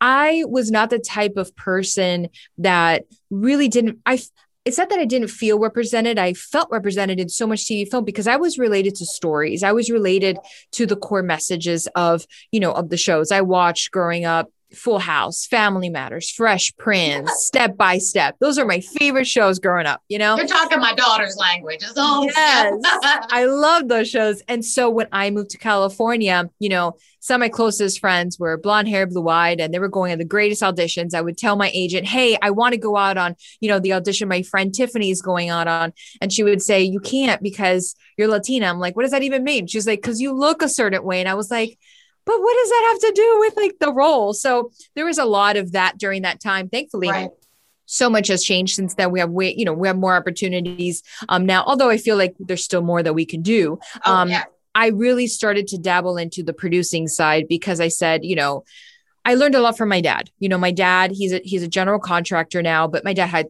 I 0.02 0.44
was 0.48 0.72
not 0.72 0.90
the 0.90 0.98
type 1.00 1.34
of 1.38 1.56
person 1.56 2.30
that 2.58 3.04
really 3.30 3.68
didn't 3.68 4.00
I 4.08 4.20
it's 4.66 4.80
not 4.80 4.90
that 4.90 5.00
I 5.00 5.06
didn't 5.06 5.30
feel 5.30 5.60
represented. 5.60 6.18
I 6.18 6.34
felt 6.34 6.70
represented 6.72 7.20
in 7.20 7.30
so 7.30 7.46
much 7.46 7.66
TV 7.66 7.88
film 7.88 8.04
because 8.04 8.28
I 8.28 8.36
was 8.36 8.58
related 8.58 8.96
to 8.96 9.06
stories. 9.06 9.62
I 9.62 9.72
was 9.72 9.92
related 9.92 10.40
to 10.72 10.88
the 10.88 10.96
core 10.96 11.22
messages 11.22 11.88
of, 11.96 12.26
you 12.52 12.60
know, 12.60 12.72
of 12.72 12.90
the 12.90 12.98
shows 12.98 13.32
I 13.32 13.42
watched 13.42 13.92
growing 13.92 14.26
up. 14.26 14.50
Full 14.74 15.00
House, 15.00 15.46
Family 15.46 15.90
Matters, 15.90 16.30
Fresh 16.30 16.76
Prince, 16.78 17.32
Step 17.46 17.78
by 17.78 17.98
Step. 17.98 18.36
Those 18.40 18.58
are 18.58 18.66
my 18.66 18.80
favorite 18.80 19.28
shows 19.28 19.60
growing 19.60 19.86
up, 19.86 20.02
you 20.10 20.18
know? 20.18 20.36
You're 20.38 20.48
talking 20.48 20.80
my 20.80 20.94
daughter's 20.94 21.38
language. 21.38 21.82
It's 21.82 21.98
all 21.98 22.26
Yes. 22.26 22.74
I 22.84 23.46
love 23.46 23.88
those 23.88 24.10
shows. 24.10 24.42
And 24.48 24.64
so 24.66 24.90
when 24.90 25.08
I 25.12 25.30
moved 25.30 25.52
to 25.52 25.58
California, 25.58 26.50
you 26.60 26.70
know, 26.70 26.98
some 27.20 27.42
of 27.42 27.46
my 27.46 27.50
closest 27.50 28.00
friends 28.00 28.38
were 28.38 28.56
blonde 28.56 28.88
hair, 28.88 29.08
blue 29.08 29.28
eyed, 29.30 29.60
and 29.60 29.74
they 29.74 29.80
were 29.80 29.88
going 29.88 30.12
on 30.12 30.20
the 30.20 30.26
greatest 30.26 30.62
auditions. 30.62 31.16
I 31.16 31.22
would 31.22 31.40
tell 31.40 31.56
my 31.56 31.72
agent, 31.74 32.06
Hey, 32.06 32.38
I 32.40 32.52
want 32.52 32.74
to 32.74 32.80
go 32.80 32.96
out 32.98 33.18
on, 33.18 33.36
you 33.60 33.68
know, 33.68 33.80
the 33.80 33.94
audition 33.94 34.28
my 34.28 34.44
friend 34.44 34.72
Tiffany 34.72 35.10
is 35.10 35.24
going 35.24 35.50
out 35.50 35.68
on. 35.68 35.94
And 36.22 36.32
she 36.32 36.44
would 36.44 36.62
say, 36.62 36.84
You 36.84 37.00
can't 37.00 37.42
because 37.42 37.96
you're 38.16 38.28
Latina. 38.28 38.68
I'm 38.68 38.80
like, 38.80 38.96
What 38.96 39.04
does 39.04 39.12
that 39.12 39.24
even 39.24 39.44
mean? 39.44 39.66
She's 39.66 39.88
like, 39.88 40.04
Because 40.04 40.22
you 40.22 40.34
look 40.34 40.62
a 40.62 40.70
certain 40.70 41.04
way. 41.04 41.20
And 41.20 41.28
I 41.28 41.34
was 41.34 41.50
like, 41.50 41.80
but 42.26 42.40
what 42.40 42.56
does 42.56 42.70
that 42.70 42.90
have 42.90 43.00
to 43.00 43.14
do 43.16 43.40
with 43.40 43.58
like 43.58 43.80
the 43.80 43.94
role? 43.94 44.34
So 44.34 44.72
there 44.96 45.06
was 45.06 45.18
a 45.18 45.26
lot 45.26 45.58
of 45.58 45.74
that 45.74 45.98
during 45.98 46.24
that 46.24 46.40
time. 46.40 46.70
Thankfully, 46.70 47.10
right. 47.10 47.30
so 47.86 48.10
much 48.10 48.28
has 48.28 48.44
changed 48.44 48.76
since 48.76 48.96
then. 48.96 49.12
We 49.12 49.20
have 49.20 49.30
way, 49.30 49.54
you 49.56 49.66
know, 49.66 49.74
we 49.74 49.88
have 49.88 49.98
more 49.98 50.16
opportunities 50.16 51.04
um 51.30 51.46
now, 51.46 51.64
although 51.66 51.90
I 51.90 51.98
feel 51.98 52.18
like 52.18 52.36
there's 52.40 52.64
still 52.64 52.82
more 52.82 53.04
that 53.04 53.14
we 53.14 53.26
can 53.26 53.42
do. 53.42 53.80
Oh, 54.06 54.14
um, 54.14 54.30
yeah. 54.30 54.44
I 54.74 54.88
really 54.90 55.28
started 55.28 55.68
to 55.68 55.78
dabble 55.78 56.18
into 56.18 56.44
the 56.44 56.54
producing 56.54 57.08
side 57.08 57.48
because 57.48 57.80
I 57.80 57.88
said, 57.88 58.26
you 58.26 58.36
know, 58.36 58.66
I 59.24 59.34
learned 59.34 59.56
a 59.56 59.62
lot 59.62 59.78
from 59.78 59.90
my 59.90 60.02
dad. 60.02 60.30
You 60.38 60.50
know, 60.50 60.58
my 60.58 60.72
dad, 60.72 61.12
he's 61.12 61.34
a 61.34 61.42
he's 61.44 61.64
a 61.64 61.68
general 61.68 62.00
contractor 62.00 62.62
now, 62.62 62.88
but 62.88 63.04
my 63.04 63.14
dad 63.14 63.28
had 63.28 63.48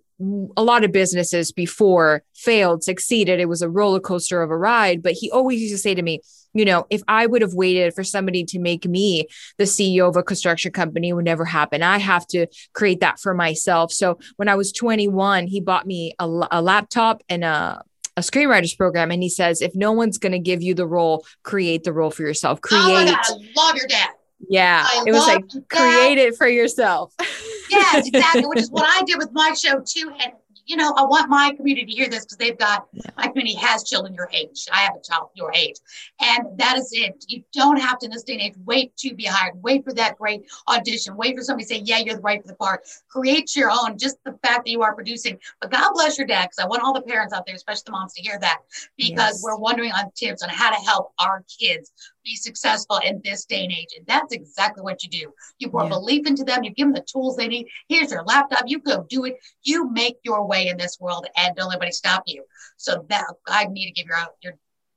a 0.56 0.64
lot 0.64 0.86
of 0.86 0.94
businesses 0.94 1.52
before, 1.52 2.24
failed, 2.34 2.84
succeeded. 2.84 3.42
It 3.42 3.50
was 3.50 3.62
a 3.62 3.70
roller 3.70 4.00
coaster 4.00 4.42
of 4.42 4.52
a 4.52 4.58
ride, 4.58 5.04
but 5.04 5.14
he 5.14 5.30
always 5.30 5.60
used 5.60 5.74
to 5.74 5.78
say 5.78 5.94
to 5.94 6.02
me, 6.02 6.22
you 6.56 6.66
know, 6.66 6.88
if 6.90 7.02
I 7.08 7.26
would 7.26 7.42
have 7.42 7.54
waited 7.54 7.94
for 7.94 8.04
somebody 8.04 8.44
to 8.46 8.60
make 8.60 8.86
me 8.86 9.28
the 9.58 9.66
CEO 9.66 10.08
of 10.10 10.16
a 10.16 10.24
construction 10.24 10.72
company, 10.72 11.10
it 11.10 11.14
would 11.14 11.26
never 11.26 11.46
happen. 11.46 11.84
I 11.84 12.00
have 12.00 12.26
to 12.28 12.48
create 12.74 13.02
that 13.02 13.20
for 13.20 13.34
myself. 13.34 13.92
So 13.92 14.18
when 14.38 14.48
I 14.48 14.56
was 14.56 14.72
21, 14.72 15.48
he 15.48 15.60
bought 15.62 15.86
me 15.86 16.16
a, 16.18 16.26
a 16.52 16.62
laptop 16.62 17.22
and 17.30 17.44
a 17.44 17.84
a 18.18 18.22
screenwriters 18.22 18.78
program 18.78 19.12
and 19.12 19.22
he 19.22 19.28
says 19.28 19.62
if 19.62 19.76
no 19.76 19.92
one's 19.92 20.18
going 20.18 20.32
to 20.32 20.40
give 20.40 20.64
you 20.64 20.74
the 20.74 20.88
role 20.88 21.26
create 21.44 21.84
the 21.84 21.92
role 21.92 22.10
for 22.10 22.22
yourself 22.22 22.60
oh 22.60 22.68
create 22.70 22.82
Oh 22.82 23.06
God, 23.06 23.20
I 23.20 23.52
love 23.58 23.76
your 23.76 23.88
dad. 23.88 24.08
yeah 24.48 24.86
I 24.88 25.04
it 25.06 25.12
was 25.12 25.28
like 25.28 25.46
dad. 25.50 25.64
create 25.70 26.18
it 26.18 26.38
for 26.38 26.48
yourself 26.48 27.14
Yes, 27.70 28.08
exactly. 28.08 28.46
Which 28.46 28.60
is 28.60 28.72
what 28.72 28.86
I 28.88 29.04
did 29.06 29.18
with 29.18 29.32
my 29.32 29.54
show 29.54 29.82
too. 29.86 30.12
And 30.20 30.34
you 30.66 30.76
know, 30.76 30.94
I 30.98 31.04
want 31.04 31.30
my 31.30 31.54
community 31.56 31.86
to 31.86 31.92
hear 31.92 32.10
this 32.10 32.26
because 32.26 32.38
they've 32.38 32.58
got 32.58 32.88
my 33.18 33.28
community 33.28 33.56
has 33.56 33.84
children 33.84 34.14
your 34.14 34.30
age. 34.34 34.68
I 34.72 34.80
have 34.80 34.96
a 34.96 35.02
child 35.02 35.30
your 35.36 35.54
age, 35.54 35.76
and 36.20 36.58
that 36.58 36.78
is 36.78 36.90
it. 36.92 37.24
You 37.28 37.44
don't 37.54 37.78
have 37.80 38.00
to 38.00 38.06
in 38.06 38.12
this 38.12 38.24
day 38.24 38.34
and 38.34 38.42
age 38.42 38.56
wait 38.66 38.96
to 38.98 39.14
be 39.14 39.26
hired. 39.26 39.62
Wait 39.62 39.84
for 39.84 39.94
that 39.94 40.18
great 40.18 40.46
audition. 40.68 41.16
Wait 41.16 41.36
for 41.38 41.44
somebody 41.44 41.66
to 41.66 41.76
say, 41.76 41.82
"Yeah, 41.82 42.00
you're 42.00 42.16
the 42.16 42.22
right 42.22 42.42
for 42.42 42.48
the 42.48 42.56
part." 42.56 42.88
Create 43.08 43.56
your 43.56 43.70
own. 43.72 43.98
Just 43.98 44.18
the 44.24 44.34
fact 44.44 44.66
that 44.66 44.72
you 44.72 44.82
are 44.82 44.96
producing. 44.96 45.40
But 45.62 45.72
God 45.72 45.92
bless 45.94 46.18
your 46.18 46.28
dad, 46.28 46.50
because 46.50 46.60
I 46.60 46.68
want 46.68 46.82
all 46.84 46.94
the 46.94 47.02
parents 47.02 47.34
out 47.34 47.46
there, 47.46 47.56
especially 47.56 47.84
the 47.86 47.92
moms, 47.92 48.14
to 48.14 48.22
hear 48.22 48.40
that 48.40 48.60
because 48.98 49.16
Yes. 49.16 49.44
we're 49.44 49.58
wondering 49.58 49.92
on 49.92 50.12
tips 50.16 50.42
on 50.42 50.50
how 50.50 50.70
to 50.72 50.78
help 50.78 51.14
our 51.20 51.44
kids 51.60 51.92
be 52.26 52.36
successful 52.36 52.98
in 52.98 53.22
this 53.24 53.46
day 53.46 53.64
and 53.64 53.72
age. 53.72 53.90
And 53.96 54.06
that's 54.08 54.34
exactly 54.34 54.82
what 54.84 55.04
you 55.04 55.10
do. 55.10 55.34
You 55.60 55.70
pour 55.70 55.84
Yeah. 55.84 55.90
belief 55.90 56.26
into 56.28 56.44
them, 56.44 56.64
you 56.64 56.72
give 56.72 56.88
them 56.88 56.94
the 56.94 57.02
tools 57.10 57.38
they 57.38 57.48
need. 57.48 57.68
Here's 57.88 58.12
your 58.12 58.24
laptop, 58.24 58.64
you 58.66 58.80
go 58.80 59.04
do 59.10 59.26
it. 59.26 59.36
You 59.64 59.90
make 59.92 60.18
your 60.24 60.46
way 60.46 60.68
in 60.68 60.78
this 60.78 61.00
world 61.00 61.28
and 61.38 61.56
don't 61.56 61.68
let 61.68 61.76
anybody 61.76 61.92
stop 61.92 62.24
you. 62.26 62.44
So 62.78 63.06
that 63.10 63.26
I 63.48 63.66
need 63.66 63.86
to 63.86 63.92
give 63.94 64.08
your 64.08 64.18
your 64.42 64.54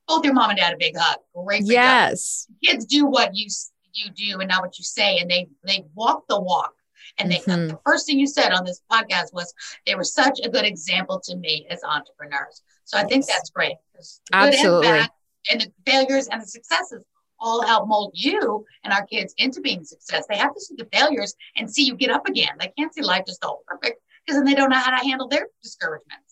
both 0.09 0.25
your 0.25 0.33
mom 0.33 0.49
and 0.51 0.59
dad 0.59 0.73
a 0.73 0.77
big 0.79 0.97
hug. 0.97 1.19
Great 1.35 1.67
big 1.69 1.77
hug 1.79 2.11
Yes. 2.11 2.49
kids 2.65 2.87
do 2.87 3.07
what 3.07 3.37
you 3.37 3.47
you 3.93 4.11
do 4.11 4.41
and 4.41 4.49
not 4.49 4.63
what 4.63 4.79
you 4.79 4.85
say 4.85 5.19
and 5.19 5.31
they 5.31 5.49
they 5.67 5.85
walk 5.95 6.23
the 6.29 6.41
walk 6.41 6.73
and 7.19 7.31
they 7.33 7.39
Mhm. 7.41 7.69
the 7.71 7.79
first 7.85 8.07
thing 8.07 8.19
you 8.19 8.27
said 8.27 8.53
on 8.53 8.65
this 8.65 8.81
podcast 8.91 9.33
was 9.33 9.53
they 9.87 9.95
were 9.97 10.05
such 10.05 10.39
a 10.45 10.49
good 10.49 10.65
example 10.65 11.19
to 11.25 11.37
me 11.37 11.67
as 11.69 11.83
entrepreneurs 11.83 12.63
so 12.85 12.97
i 12.99 13.05
think 13.05 13.27
that's 13.27 13.51
great. 13.51 13.77
good 13.97 14.07
Absolutely. 14.33 14.87
and, 14.89 14.99
bad, 14.99 15.11
and 15.51 15.61
the 15.63 15.73
failures 15.91 16.29
and 16.29 16.41
the 16.43 16.47
successes 16.47 17.03
all 17.40 17.66
help 17.66 17.88
mold 17.88 18.12
you 18.14 18.64
and 18.85 18.92
our 18.92 19.04
kids 19.07 19.35
into 19.38 19.61
being 19.61 19.85
success 19.85 20.26
they 20.28 20.37
have 20.37 20.54
to 20.54 20.61
see 20.61 20.75
the 20.76 20.88
failures 20.92 21.35
and 21.57 21.71
see 21.71 21.85
you 21.85 21.95
get 21.95 22.11
up 22.11 22.26
again 22.28 22.50
they 22.59 22.73
can't 22.78 22.95
see 22.95 23.02
life 23.02 23.25
just 23.26 23.45
all 23.45 23.62
perfect 23.66 24.00
because 24.25 24.38
then 24.38 24.45
they 24.45 24.54
don't 24.54 24.71
know 24.71 24.78
how 24.78 24.90
to 24.90 25.07
handle 25.07 25.28
their 25.28 25.47
discouragements 25.62 26.28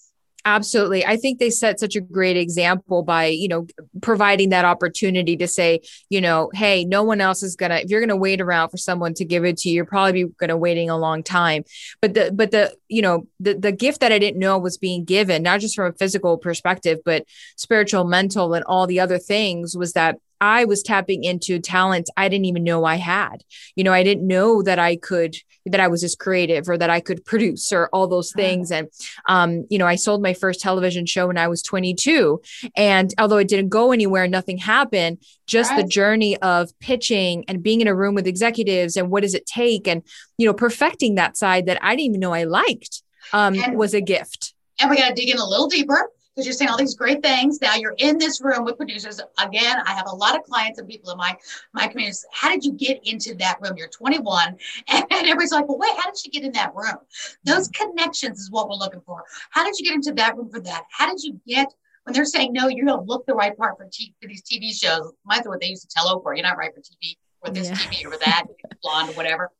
Absolutely. 0.47 1.05
I 1.05 1.17
think 1.17 1.41
they 1.41 1.51
set 1.51 1.81
such 1.81 1.97
a 1.97 2.01
great 2.01 2.37
example 2.37 3.03
by, 3.03 3.27
you 3.27 3.49
know, 3.49 3.67
providing 4.01 4.51
that 4.51 4.65
opportunity 4.65 5.37
to 5.39 5.49
say, 5.49 5.81
you 6.09 6.21
know, 6.21 6.51
hey, 6.55 6.85
no 6.85 7.03
one 7.03 7.21
else 7.21 7.43
is 7.43 7.57
going 7.57 7.71
to 7.71 7.83
if 7.83 7.91
you're 7.91 7.99
going 7.99 8.11
to 8.11 8.17
wait 8.17 8.41
around 8.41 8.69
for 8.69 8.77
someone 8.77 9.13
to 9.15 9.25
give 9.25 9.45
it 9.45 9.57
to 9.59 9.69
you, 9.69 9.75
you're 9.75 9.85
probably 9.85 10.23
going 10.23 10.51
to 10.51 10.57
waiting 10.57 10.89
a 10.89 10.97
long 10.97 11.25
time. 11.25 11.65
But 12.01 12.15
the 12.15 12.31
but 12.33 12.53
the, 12.53 12.77
you 12.87 13.03
know, 13.03 13.27
the 13.41 13.55
the 13.55 13.73
gift 13.73 14.01
that 14.03 14.13
I 14.13 14.21
didn't 14.21 14.39
know 14.39 14.57
was 14.57 14.79
being 14.79 15.05
given, 15.05 15.43
not 15.43 15.59
just 15.59 15.75
from 15.75 15.91
a 15.91 15.97
physical 15.97 16.39
perspective, 16.39 17.01
but 17.05 17.25
spiritual, 17.57 18.05
mental 18.05 18.55
and 18.55 18.65
all 18.67 18.87
the 18.87 19.01
other 19.01 19.19
things 19.19 19.77
was 19.77 19.95
that 19.95 20.21
I 20.41 20.65
was 20.65 20.83
tapping 20.83 21.25
into 21.25 21.59
talents 21.59 22.11
I 22.17 22.29
didn't 22.29 22.47
even 22.47 22.65
know 22.65 22.85
I 22.85 22.97
had. 22.97 23.45
You 23.75 23.85
know, 23.85 23.93
I 23.93 24.03
didn't 24.03 24.27
know 24.27 24.63
that 24.63 24.79
I 24.79 24.97
could 24.97 25.37
that 25.69 25.81
I 25.81 25.89
was 25.89 26.05
as 26.05 26.15
creative 26.15 26.69
or 26.69 26.79
that 26.79 26.91
I 26.91 27.01
could 27.01 27.25
produce 27.31 27.73
or 27.73 27.89
all 27.89 28.07
those 28.07 28.33
things 28.33 28.71
and 28.71 28.89
um, 29.29 29.67
you 29.69 29.79
know, 29.79 29.87
I 29.87 29.97
sold 29.97 30.23
my 30.23 30.33
first 30.35 30.61
television 30.61 31.07
show 31.07 31.27
when 31.27 31.39
I 31.39 31.49
was 31.49 31.63
22. 31.63 32.41
And 32.77 33.13
although 33.19 33.39
it 33.39 33.49
didn't 33.49 33.71
go 33.71 33.93
anywhere, 33.93 34.29
nothing 34.29 34.59
happened, 34.59 35.19
just 35.47 35.75
the 35.77 35.85
journey 35.85 36.37
of 36.39 36.77
pitching 36.79 37.45
and 37.49 37.63
being 37.63 37.81
in 37.81 37.89
a 37.89 37.95
room 37.95 38.15
with 38.15 38.27
executives 38.27 38.97
and 38.97 39.11
what 39.11 39.23
does 39.23 39.35
it 39.35 39.47
take 39.47 39.89
and, 39.89 40.03
you 40.39 40.47
know, 40.47 40.55
perfecting 40.55 41.17
that 41.17 41.37
side 41.37 41.67
that 41.67 41.83
I 41.83 41.97
didn't 41.97 42.07
even 42.07 42.21
know 42.21 42.33
I 42.33 42.45
liked 42.45 43.03
um, 43.33 43.55
And- 43.55 43.77
was 43.77 43.95
a 43.95 44.01
gift. 44.01 44.55
And 44.79 44.91
we 44.91 44.99
got 44.99 45.09
to 45.09 45.15
dig 45.15 45.31
in 45.31 45.39
a 45.39 45.47
little 45.47 45.69
deeper 45.69 46.11
because 46.37 46.47
you're 46.47 46.53
saying 46.53 46.69
all 46.69 46.77
these 46.77 46.95
great 46.95 47.23
things. 47.23 47.61
Now 47.63 47.77
you're 47.77 47.95
in 47.97 48.19
this 48.19 48.43
room 48.43 48.65
with 48.65 48.77
producers. 48.77 49.21
Again, 49.39 49.79
I 49.87 49.95
have 49.95 50.07
a 50.07 50.15
lot 50.15 50.37
of 50.37 50.43
clients 50.43 50.79
and 50.79 50.87
people 50.87 51.11
in 51.11 51.17
my 51.17 51.35
my 51.73 51.89
community. 51.89 52.19
How 52.31 52.51
did 52.51 52.63
you 52.63 52.73
get 52.73 53.01
into 53.05 53.35
that 53.37 53.59
room? 53.63 53.77
You're 53.77 53.89
21, 53.89 54.49
and 54.89 55.05
everybody's 55.11 55.53
like, 55.53 55.67
"Well, 55.67 55.79
wait, 55.79 55.97
how 55.97 56.11
did 56.11 56.23
you 56.25 56.31
get 56.31 56.45
in 56.45 56.53
that 56.53 56.75
room?" 56.75 56.97
Those 57.45 57.69
connections 57.69 58.39
is 58.41 58.51
what 58.51 58.69
we're 58.69 58.77
looking 58.77 59.01
for. 59.01 59.25
How 59.51 59.65
did 59.65 59.79
you 59.79 59.87
get 59.87 59.95
into 59.95 60.13
that 60.13 60.37
room 60.37 60.51
for 60.51 60.61
that? 60.61 60.85
How 60.91 61.11
did 61.11 61.23
you 61.23 61.41
get 61.47 61.73
when 62.05 62.13
they're 62.13 62.27
saying 62.27 62.53
no, 62.53 62.69
you 62.69 62.85
don't 62.85 63.07
look 63.07 63.25
the 63.27 63.35
right 63.35 63.57
part 63.57 63.79
for, 63.79 63.89
t- 63.91 64.15
for 64.21 64.29
these 64.29 64.43
TV 64.43 64.73
shows? 64.73 65.13
Mine's 65.25 65.47
what 65.47 65.61
they 65.61 65.69
used 65.69 65.83
to 65.83 65.89
tell 65.89 66.15
Oprah. 66.15 66.37
You're 66.37 66.47
not 66.47 66.59
right 66.59 66.75
for 66.75 66.81
TV 66.81 67.17
or 67.47 67.51
this 67.51 67.69
Yeah. 67.69 67.75
TV 67.77 68.07
or 68.07 68.17
that 68.19 68.45
blonde 68.83 69.17
whatever. 69.17 69.51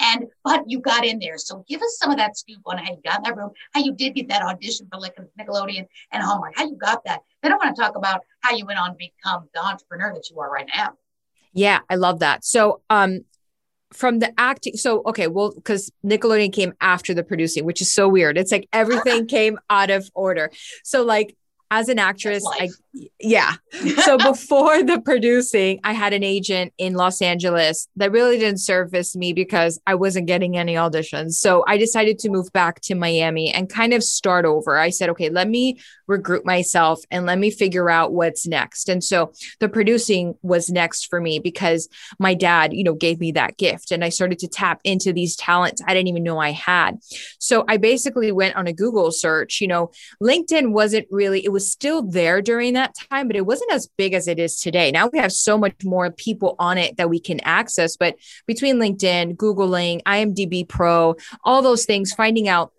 And 0.00 0.26
but 0.44 0.64
you 0.66 0.80
got 0.80 1.04
in 1.04 1.18
there. 1.18 1.38
So 1.38 1.64
give 1.68 1.80
us 1.80 1.96
some 1.98 2.10
of 2.10 2.16
that 2.18 2.36
scoop 2.36 2.60
on 2.66 2.78
how 2.78 2.90
you 2.90 3.00
got 3.04 3.18
in 3.18 3.22
that 3.24 3.36
room, 3.36 3.50
how 3.72 3.80
you 3.80 3.94
did 3.94 4.14
get 4.14 4.28
that 4.28 4.42
audition 4.42 4.88
for 4.92 5.00
like 5.00 5.16
Nickelodeon 5.38 5.86
and 6.12 6.22
Hallmark, 6.22 6.54
how 6.56 6.64
you 6.66 6.76
got 6.76 7.04
that. 7.04 7.20
Then 7.42 7.52
I 7.52 7.56
want 7.56 7.74
to 7.74 7.80
talk 7.80 7.96
about 7.96 8.20
how 8.40 8.54
you 8.54 8.66
went 8.66 8.78
on 8.78 8.90
to 8.90 8.96
become 8.96 9.48
the 9.54 9.64
entrepreneur 9.64 10.12
that 10.14 10.28
you 10.30 10.38
are 10.40 10.50
right 10.50 10.68
now. 10.74 10.92
Yeah, 11.52 11.80
I 11.88 11.94
love 11.94 12.18
that. 12.20 12.44
So, 12.44 12.82
um, 12.90 13.20
from 13.92 14.18
the 14.18 14.32
acting, 14.38 14.76
so 14.76 15.02
okay, 15.06 15.26
well, 15.28 15.52
because 15.54 15.90
Nickelodeon 16.04 16.52
came 16.52 16.74
after 16.80 17.14
the 17.14 17.22
producing, 17.22 17.64
which 17.64 17.80
is 17.80 17.90
so 17.92 18.08
weird. 18.08 18.36
It's 18.36 18.52
like 18.52 18.68
everything 18.72 19.26
came 19.38 19.58
out 19.70 19.90
of 19.90 20.10
order. 20.12 20.50
So, 20.84 21.02
like, 21.02 21.36
as 21.70 21.88
an 21.88 21.98
actress, 21.98 22.44
I. 22.46 22.68
yeah. 23.20 23.54
So 24.04 24.18
before 24.32 24.82
the 24.82 25.00
producing, 25.00 25.80
I 25.84 25.92
had 25.92 26.12
an 26.12 26.22
agent 26.22 26.72
in 26.78 26.94
Los 26.94 27.20
Angeles 27.22 27.88
that 27.96 28.12
really 28.12 28.38
didn't 28.38 28.60
service 28.60 29.16
me 29.16 29.32
because 29.32 29.80
I 29.86 29.94
wasn't 29.94 30.26
getting 30.26 30.56
any 30.56 30.74
auditions. 30.74 31.32
So 31.32 31.64
I 31.66 31.76
decided 31.76 32.18
to 32.20 32.30
move 32.30 32.52
back 32.52 32.80
to 32.82 32.94
Miami 32.94 33.52
and 33.52 33.68
kind 33.68 33.92
of 33.92 34.02
start 34.02 34.44
over. 34.44 34.78
I 34.78 34.90
said, 34.90 35.10
okay, 35.10 35.28
let 35.28 35.48
me 35.48 35.78
regroup 36.08 36.44
myself 36.44 37.00
and 37.10 37.26
let 37.26 37.38
me 37.38 37.50
figure 37.50 37.90
out 37.90 38.12
what's 38.12 38.46
next. 38.46 38.88
And 38.88 39.02
so 39.02 39.32
the 39.60 39.68
producing 39.68 40.34
was 40.42 40.70
next 40.70 41.06
for 41.06 41.20
me 41.20 41.38
because 41.38 41.88
my 42.18 42.34
dad, 42.34 42.72
you 42.72 42.84
know, 42.84 42.94
gave 42.94 43.18
me 43.20 43.32
that 43.32 43.56
gift 43.56 43.90
and 43.90 44.04
I 44.04 44.08
started 44.08 44.38
to 44.40 44.48
tap 44.48 44.80
into 44.84 45.12
these 45.12 45.36
talents 45.36 45.82
I 45.86 45.94
didn't 45.94 46.08
even 46.08 46.22
know 46.22 46.38
I 46.38 46.50
had. 46.52 46.98
So 47.38 47.64
I 47.68 47.76
basically 47.76 48.32
went 48.32 48.56
on 48.56 48.66
a 48.66 48.72
Google 48.72 49.10
search, 49.10 49.60
you 49.60 49.68
know, 49.68 49.90
LinkedIn 50.22 50.72
wasn't 50.72 51.06
really, 51.10 51.44
it 51.44 51.52
was 51.52 51.70
still 51.70 52.02
there 52.02 52.40
during 52.42 52.74
that 52.74 52.85
time, 52.94 53.26
but 53.26 53.36
it 53.36 53.46
wasn't 53.46 53.72
as 53.72 53.88
big 53.96 54.14
as 54.14 54.28
it 54.28 54.38
is 54.38 54.60
today. 54.60 54.90
Now 54.90 55.08
we 55.12 55.18
have 55.18 55.32
so 55.32 55.58
much 55.58 55.74
more 55.84 56.10
people 56.10 56.54
on 56.58 56.78
it 56.78 56.96
that 56.96 57.10
we 57.10 57.20
can 57.20 57.40
access. 57.40 57.96
But 57.96 58.16
between 58.46 58.76
LinkedIn, 58.76 59.36
Googling, 59.36 60.02
IMDb 60.02 60.68
Pro, 60.68 61.16
all 61.44 61.62
those 61.62 61.84
things, 61.84 62.12
finding 62.12 62.48
out 62.48 62.72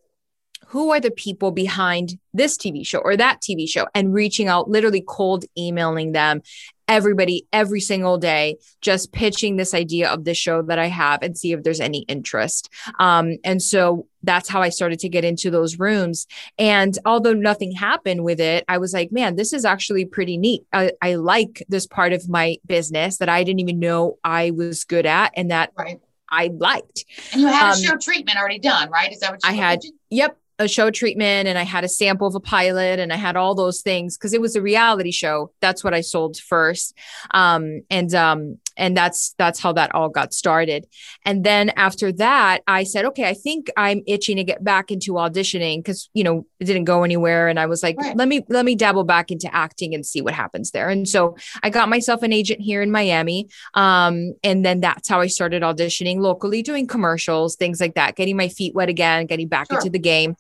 who 0.70 0.92
are 0.92 1.00
the 1.00 1.12
people 1.12 1.52
behind 1.52 2.20
this 2.34 2.58
TV 2.58 2.86
show 2.86 3.00
or 3.00 3.16
that 3.16 3.42
TV 3.42 3.68
show 3.70 3.88
and 3.96 4.14
reaching 4.14 4.48
out, 4.48 4.70
literally 4.70 5.04
cold 5.08 5.46
emailing 5.58 6.12
them, 6.12 6.42
everybody 6.90 7.46
every 7.54 7.80
single 7.80 8.18
day, 8.18 8.58
just 8.82 9.12
pitching 9.12 9.56
this 9.56 9.74
idea 9.74 10.10
of 10.10 10.24
the 10.26 10.34
show 10.34 10.62
that 10.62 10.80
I 10.80 10.88
have 10.88 11.20
and 11.22 11.38
see 11.38 11.52
if 11.54 11.64
there's 11.64 11.80
any 11.80 12.00
interest. 12.04 12.70
Um, 13.00 13.38
and 13.44 13.62
so 13.62 14.08
that's 14.24 14.50
how 14.50 14.62
I 14.62 14.70
started 14.70 15.00
to 15.00 15.10
get 15.10 15.24
into 15.24 15.50
those 15.50 15.80
rooms. 15.80 16.28
And 16.58 16.98
although 17.06 17.34
nothing 17.34 17.72
happened 17.72 18.24
with 18.24 18.40
it, 18.40 18.66
I 18.68 18.78
was 18.78 18.94
like, 18.94 19.12
man, 19.12 19.36
this 19.36 19.54
is 19.54 19.64
actually 19.66 20.06
pretty 20.06 20.38
neat. 20.38 20.64
I, 20.74 20.92
I 21.02 21.16
like 21.16 21.64
this 21.70 21.88
part 21.88 22.14
of 22.14 22.28
my 22.30 22.58
business 22.66 23.18
that 23.18 23.30
I 23.30 23.44
didn't 23.44 23.60
even 23.62 23.80
know 23.80 24.18
I 24.24 24.52
was 24.52 24.84
good 24.84 25.06
at 25.06 25.32
and 25.36 25.52
that 25.52 25.72
Right. 25.78 26.00
I 26.30 26.52
liked. 26.58 27.06
And 27.32 27.42
you 27.42 27.48
had 27.48 27.72
Um, 27.74 27.80
a 27.80 27.82
show 27.82 27.96
treatment 27.98 28.38
already 28.38 28.60
done, 28.60 28.90
right? 28.90 29.14
Is 29.14 29.22
that 29.22 29.32
what 29.32 29.40
you 29.44 29.50
I 29.50 29.54
had-? 29.54 29.80
Yep. 30.10 30.38
A 30.60 30.68
show 30.68 30.90
treatment, 30.90 31.48
and 31.48 31.58
I 31.58 31.64
had 31.64 31.84
a 31.84 31.90
sample 31.90 32.26
of 32.28 32.34
a 32.34 32.40
pilot, 32.40 33.00
and 33.00 33.14
I 33.14 33.16
had 33.16 33.36
all 33.36 33.54
those 33.54 33.82
things 33.82 34.18
because 34.18 34.34
it 34.34 34.42
was 34.42 34.56
a 34.56 34.62
reality 34.62 35.12
show. 35.12 35.52
That's 35.60 35.84
what 35.84 35.94
I 35.94 36.02
sold 36.02 36.38
first, 36.38 36.98
um, 37.32 37.82
and 37.92 38.14
um, 38.16 38.58
and 38.78 38.96
that's 38.96 39.34
that's 39.38 39.60
how 39.60 39.74
that 39.74 39.94
all 39.94 40.10
got 40.10 40.34
started. 40.34 40.88
And 41.26 41.44
then 41.44 41.70
after 41.72 42.12
that, 42.14 42.62
I 42.68 42.84
said, 42.84 43.06
okay, 43.06 43.28
I 43.28 43.34
think 43.34 43.70
I'm 43.76 44.02
itching 44.08 44.38
to 44.38 44.44
get 44.44 44.64
back 44.64 44.92
into 44.92 45.14
auditioning 45.14 45.80
because 45.80 46.10
you 46.14 46.24
know 46.24 46.46
it 46.60 46.66
didn't 46.66 46.86
go 46.86 47.04
anywhere, 47.04 47.48
and 47.48 47.60
I 47.60 47.66
was 47.66 47.84
like, 47.84 47.98
Right. 48.00 48.16
let 48.16 48.28
me 48.28 48.46
let 48.50 48.64
me 48.66 48.76
dabble 48.76 49.04
back 49.04 49.32
into 49.32 49.54
acting 49.54 49.94
and 49.94 50.06
see 50.06 50.22
what 50.22 50.34
happens 50.34 50.72
there. 50.72 50.90
And 50.90 51.08
so 51.10 51.36
I 51.64 51.70
got 51.70 51.90
myself 51.90 52.24
an 52.24 52.32
agent 52.34 52.62
here 52.62 52.82
in 52.82 52.92
Miami, 52.92 53.50
um, 53.74 54.34
and 54.44 54.64
then 54.66 54.80
that's 54.82 55.10
how 55.10 55.20
I 55.20 55.28
started 55.28 55.64
auditioning 55.64 56.20
locally, 56.20 56.62
doing 56.62 56.88
commercials, 56.88 57.56
things 57.56 57.82
like 57.82 57.96
that, 57.96 58.16
getting 58.16 58.38
my 58.38 58.48
feet 58.48 58.74
wet 58.76 58.90
again, 58.90 59.26
getting 59.26 59.48
back 59.48 59.68
Sure. 59.68 59.80
into 59.80 59.90
the 59.90 60.00
game. 60.00 60.36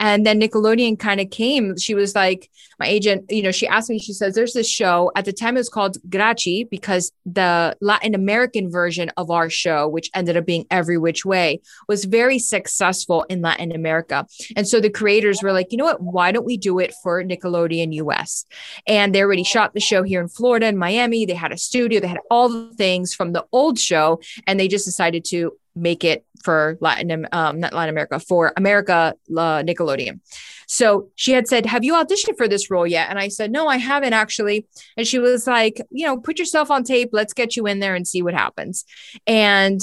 And 0.00 0.26
then 0.26 0.40
Nickelodeon 0.40 0.98
kind 0.98 1.20
of 1.20 1.30
came. 1.30 1.76
She 1.78 1.94
was 1.94 2.14
like, 2.14 2.50
my 2.80 2.86
agent, 2.86 3.30
you 3.30 3.42
know, 3.42 3.52
she 3.52 3.66
asked 3.68 3.90
me, 3.90 3.98
she 3.98 4.12
says, 4.12 4.34
there's 4.34 4.54
this 4.54 4.68
show 4.68 5.12
at 5.14 5.24
the 5.24 5.32
time 5.32 5.56
it 5.56 5.60
was 5.60 5.68
called 5.68 5.98
Grachi 6.08 6.68
because 6.68 7.12
the 7.26 7.76
Latin 7.82 8.14
American 8.14 8.70
version 8.70 9.10
of 9.16 9.30
our 9.30 9.50
show, 9.50 9.88
which 9.88 10.10
ended 10.14 10.36
up 10.36 10.46
being 10.46 10.66
Every 10.70 10.96
Witch 10.96 11.24
Way, 11.24 11.60
was 11.88 12.04
very 12.04 12.38
successful 12.38 13.24
in 13.28 13.42
Latin 13.42 13.72
America. 13.72 14.26
And 14.56 14.66
so 14.66 14.80
the 14.80 14.88
creators 14.88 15.42
were 15.42 15.52
like, 15.52 15.72
you 15.72 15.78
know 15.78 15.84
what? 15.84 16.02
Why 16.02 16.32
don't 16.32 16.46
we 16.46 16.56
do 16.56 16.78
it 16.78 16.94
for 17.02 17.22
Nickelodeon 17.22 17.92
US? 17.94 18.46
And 18.86 19.14
they 19.14 19.22
already 19.22 19.44
shot 19.44 19.74
the 19.74 19.80
show 19.80 20.02
here 20.02 20.20
in 20.20 20.28
Florida 20.28 20.66
and 20.66 20.78
Miami. 20.78 21.26
They 21.26 21.34
had 21.34 21.52
a 21.52 21.58
studio, 21.58 22.00
they 22.00 22.06
had 22.06 22.20
all 22.30 22.48
the 22.48 22.72
things 22.74 23.12
from 23.12 23.32
the 23.32 23.44
old 23.52 23.78
show, 23.78 24.20
and 24.46 24.58
they 24.58 24.68
just 24.68 24.84
decided 24.84 25.24
to 25.26 25.52
make 25.74 26.04
it 26.04 26.24
for 26.44 26.76
Latin, 26.80 27.26
um, 27.32 27.60
not 27.60 27.72
Latin 27.72 27.90
America, 27.90 28.18
for 28.18 28.52
America 28.56 29.14
uh, 29.30 29.62
Nickelodeon. 29.62 30.20
So 30.66 31.08
she 31.14 31.32
had 31.32 31.46
said, 31.46 31.66
Have 31.66 31.84
you 31.84 31.94
auditioned 31.94 32.36
for 32.36 32.48
this 32.48 32.70
role 32.70 32.86
yet? 32.86 33.10
And 33.10 33.18
I 33.18 33.28
said, 33.28 33.52
No, 33.52 33.68
I 33.68 33.76
haven't 33.76 34.12
actually. 34.12 34.66
And 34.96 35.06
she 35.06 35.18
was 35.18 35.46
like, 35.46 35.80
You 35.90 36.06
know, 36.06 36.18
put 36.18 36.38
yourself 36.38 36.70
on 36.70 36.84
tape. 36.84 37.10
Let's 37.12 37.32
get 37.32 37.56
you 37.56 37.66
in 37.66 37.80
there 37.80 37.94
and 37.94 38.06
see 38.06 38.22
what 38.22 38.34
happens. 38.34 38.84
And 39.26 39.80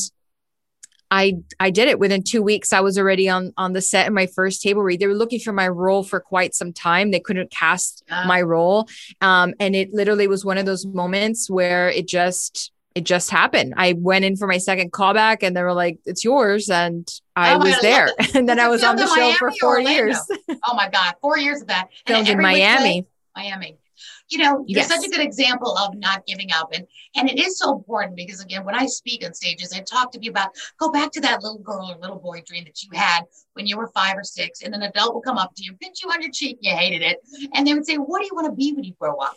I 1.12 1.38
I 1.60 1.72
did 1.72 1.88
it 1.88 2.00
within 2.00 2.24
two 2.24 2.44
weeks. 2.44 2.72
I 2.72 2.82
was 2.82 2.98
already 2.98 3.30
on 3.30 3.54
on 3.58 3.74
the 3.74 3.82
set 3.82 4.08
in 4.08 4.14
my 4.14 4.28
first 4.28 4.62
table 4.62 4.84
read. 4.84 5.00
They 5.00 5.08
were 5.08 5.16
looking 5.16 5.40
for 5.40 5.54
my 5.54 5.68
role 5.68 6.04
for 6.04 6.20
quite 6.20 6.54
some 6.54 6.72
time. 6.72 7.12
They 7.12 7.20
couldn't 7.20 7.50
cast 7.52 8.04
Ah. 8.12 8.26
my 8.28 8.42
role, 8.42 8.88
um, 9.22 9.54
and 9.60 9.76
it 9.76 9.92
literally 9.94 10.28
was 10.28 10.46
one 10.46 10.58
of 10.58 10.66
those 10.66 10.86
moments 10.86 11.50
where 11.50 11.90
it 11.90 12.08
just 12.08 12.72
it 12.96 13.04
just 13.04 13.30
happened. 13.30 13.74
I 13.78 13.94
went 13.94 14.26
in 14.26 14.36
for 14.36 14.48
my 14.48 14.58
second 14.58 14.92
callback, 14.92 15.44
and 15.44 15.56
they 15.56 15.62
were 15.64 15.74
like, 15.74 16.00
"It's 16.06 16.24
yours," 16.24 16.70
and 16.70 17.08
I 17.36 17.54
Oh 17.56 17.60
was 17.60 17.74
God, 17.76 17.82
there. 17.82 18.10
and 18.36 18.48
then 18.48 18.60
I 18.60 18.68
was 18.68 18.84
on 18.84 18.96
the 18.96 19.08
show 19.08 19.30
in 19.30 19.36
for 19.36 19.52
four 19.60 19.80
years. 19.80 20.18
Oh 20.68 20.76
my 20.76 20.90
God, 20.90 21.16
four 21.22 21.38
years 21.38 21.62
of 21.62 21.68
that. 21.68 21.90
And 22.06 22.28
Filmed 22.28 22.30
in 22.30 22.42
Miami. 22.42 23.06
Miami. 23.36 23.78
You 24.30 24.38
know, 24.38 24.64
you're 24.68 24.80
Yes. 24.82 24.88
such 24.88 25.06
a 25.06 25.10
good 25.10 25.22
example 25.22 25.78
of 25.78 25.96
not 25.96 26.26
giving 26.26 26.52
up. 26.52 26.70
And 26.74 26.86
and 27.16 27.30
it 27.30 27.40
is 27.40 27.58
so 27.58 27.76
important 27.76 28.16
because 28.16 28.42
again, 28.42 28.66
when 28.66 28.76
I 28.76 28.86
speak 28.86 29.26
on 29.26 29.34
stages, 29.34 29.74
I 29.74 29.82
talk 29.82 30.12
to 30.12 30.20
you 30.22 30.30
about 30.32 30.56
go 30.80 30.92
back 30.92 31.12
to 31.12 31.22
that 31.22 31.42
little 31.44 31.60
girl 31.60 31.92
or 31.92 31.98
little 31.98 32.20
boy 32.20 32.42
dream 32.46 32.64
that 32.66 32.82
you 32.84 32.90
had 32.94 33.24
when 33.54 33.66
you 33.68 33.78
were 33.78 33.88
five 33.88 34.16
or 34.18 34.24
six, 34.24 34.62
and 34.62 34.74
an 34.74 34.84
adult 34.84 35.14
will 35.14 35.22
come 35.22 35.38
up 35.38 35.54
to 35.56 35.64
you, 35.64 35.74
pinch 35.74 36.04
you 36.04 36.10
on 36.10 36.22
your 36.22 36.32
cheek, 36.32 36.58
you 36.62 36.74
hated 36.76 37.02
it, 37.02 37.20
and 37.54 37.66
they 37.66 37.74
would 37.74 37.86
say, 37.86 37.96
What 37.96 38.20
do 38.20 38.26
you 38.26 38.36
want 38.36 38.46
to 38.48 38.54
be 38.54 38.74
when 38.74 38.84
you 38.84 38.94
grow 39.00 39.18
up? 39.18 39.36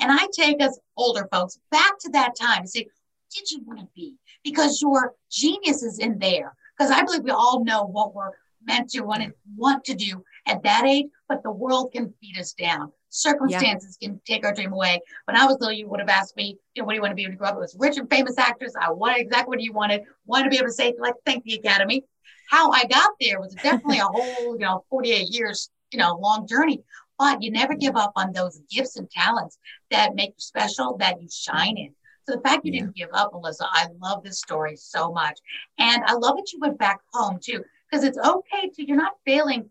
And 0.00 0.12
I 0.12 0.26
take 0.32 0.60
us 0.62 0.78
older 0.96 1.28
folks 1.32 1.58
back 1.70 1.98
to 2.00 2.10
that 2.10 2.36
time 2.36 2.60
and 2.60 2.70
say, 2.70 2.86
did 3.34 3.50
you 3.50 3.62
want 3.64 3.80
to 3.80 3.88
be? 3.94 4.14
Because 4.44 4.80
your 4.80 5.14
genius 5.30 5.82
is 5.82 5.98
in 5.98 6.18
there. 6.18 6.54
Because 6.76 6.90
I 6.92 7.02
believe 7.02 7.22
we 7.22 7.30
all 7.30 7.64
know 7.64 7.84
what 7.84 8.14
we're 8.14 8.30
meant 8.64 8.90
to 8.90 9.00
want 9.02 9.22
to 9.22 9.32
want 9.56 9.84
to 9.84 9.94
do 9.94 10.24
at 10.46 10.62
that 10.62 10.84
age, 10.84 11.06
but 11.28 11.42
the 11.42 11.50
world 11.50 11.92
can 11.92 12.14
beat 12.20 12.38
us 12.38 12.52
down. 12.52 12.92
Circumstances 13.16 13.96
can 14.02 14.20
take 14.26 14.44
our 14.44 14.52
dream 14.52 14.72
away. 14.72 15.00
When 15.26 15.36
I 15.36 15.46
was 15.46 15.56
little, 15.60 15.72
you 15.72 15.88
would 15.88 16.00
have 16.00 16.08
asked 16.08 16.36
me, 16.36 16.58
you 16.74 16.82
know, 16.82 16.86
what 16.86 16.92
do 16.92 16.96
you 16.96 17.00
want 17.00 17.12
to 17.12 17.14
be 17.14 17.24
when 17.24 17.32
you 17.32 17.38
grow 17.38 17.48
up? 17.48 17.54
It 17.54 17.60
was 17.60 17.76
rich 17.78 17.96
and 17.96 18.10
famous 18.10 18.36
actress. 18.38 18.72
I 18.78 18.90
wanted 18.90 19.20
exactly 19.20 19.50
what 19.50 19.62
you 19.62 19.72
wanted. 19.72 20.02
Wanted 20.26 20.44
to 20.44 20.50
be 20.50 20.56
able 20.56 20.66
to 20.66 20.72
say, 20.72 20.94
like, 20.98 21.14
thank 21.24 21.44
the 21.44 21.54
Academy. 21.54 22.02
How 22.50 22.72
I 22.72 22.84
got 22.86 23.12
there 23.20 23.38
was 23.38 23.54
definitely 23.54 23.98
a 23.98 24.04
whole, 24.04 24.56
you 24.58 24.64
know, 24.64 24.84
48 24.90 25.28
years, 25.30 25.70
you 25.92 25.98
know, 26.00 26.16
long 26.16 26.48
journey. 26.48 26.82
But 27.16 27.40
you 27.40 27.52
never 27.52 27.76
give 27.76 27.94
up 27.94 28.10
on 28.16 28.32
those 28.32 28.60
gifts 28.68 28.96
and 28.96 29.08
talents 29.08 29.58
that 29.92 30.16
make 30.16 30.30
you 30.30 30.34
special, 30.38 30.96
that 30.98 31.22
you 31.22 31.28
shine 31.30 31.78
in. 31.78 31.94
So 32.28 32.34
the 32.34 32.40
fact 32.40 32.64
you 32.64 32.72
Yeah. 32.72 32.80
didn't 32.80 32.96
give 32.96 33.10
up, 33.12 33.32
Melissa, 33.32 33.66
I 33.70 33.86
love 34.02 34.24
this 34.24 34.40
story 34.40 34.74
so 34.74 35.12
much. 35.12 35.38
And 35.78 36.02
I 36.04 36.14
love 36.14 36.36
that 36.36 36.52
you 36.52 36.58
went 36.58 36.78
back 36.78 36.98
home 37.12 37.38
too, 37.40 37.62
because 37.88 38.02
it's 38.02 38.18
okay 38.18 38.70
to, 38.70 38.84
you're 38.84 38.96
not 38.96 39.12
failing 39.24 39.70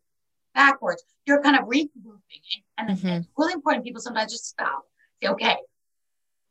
backwards. 0.54 1.04
You're 1.26 1.42
kind 1.42 1.58
of 1.58 1.66
regrouping. 1.66 2.64
And 2.78 2.90
it's 2.90 3.02
Mhm. 3.02 3.28
really 3.38 3.54
important. 3.54 3.86
People 3.86 4.02
sometimes 4.02 4.32
just 4.32 4.46
stop. 4.46 4.84
Say, 5.22 5.30
okay, 5.30 5.58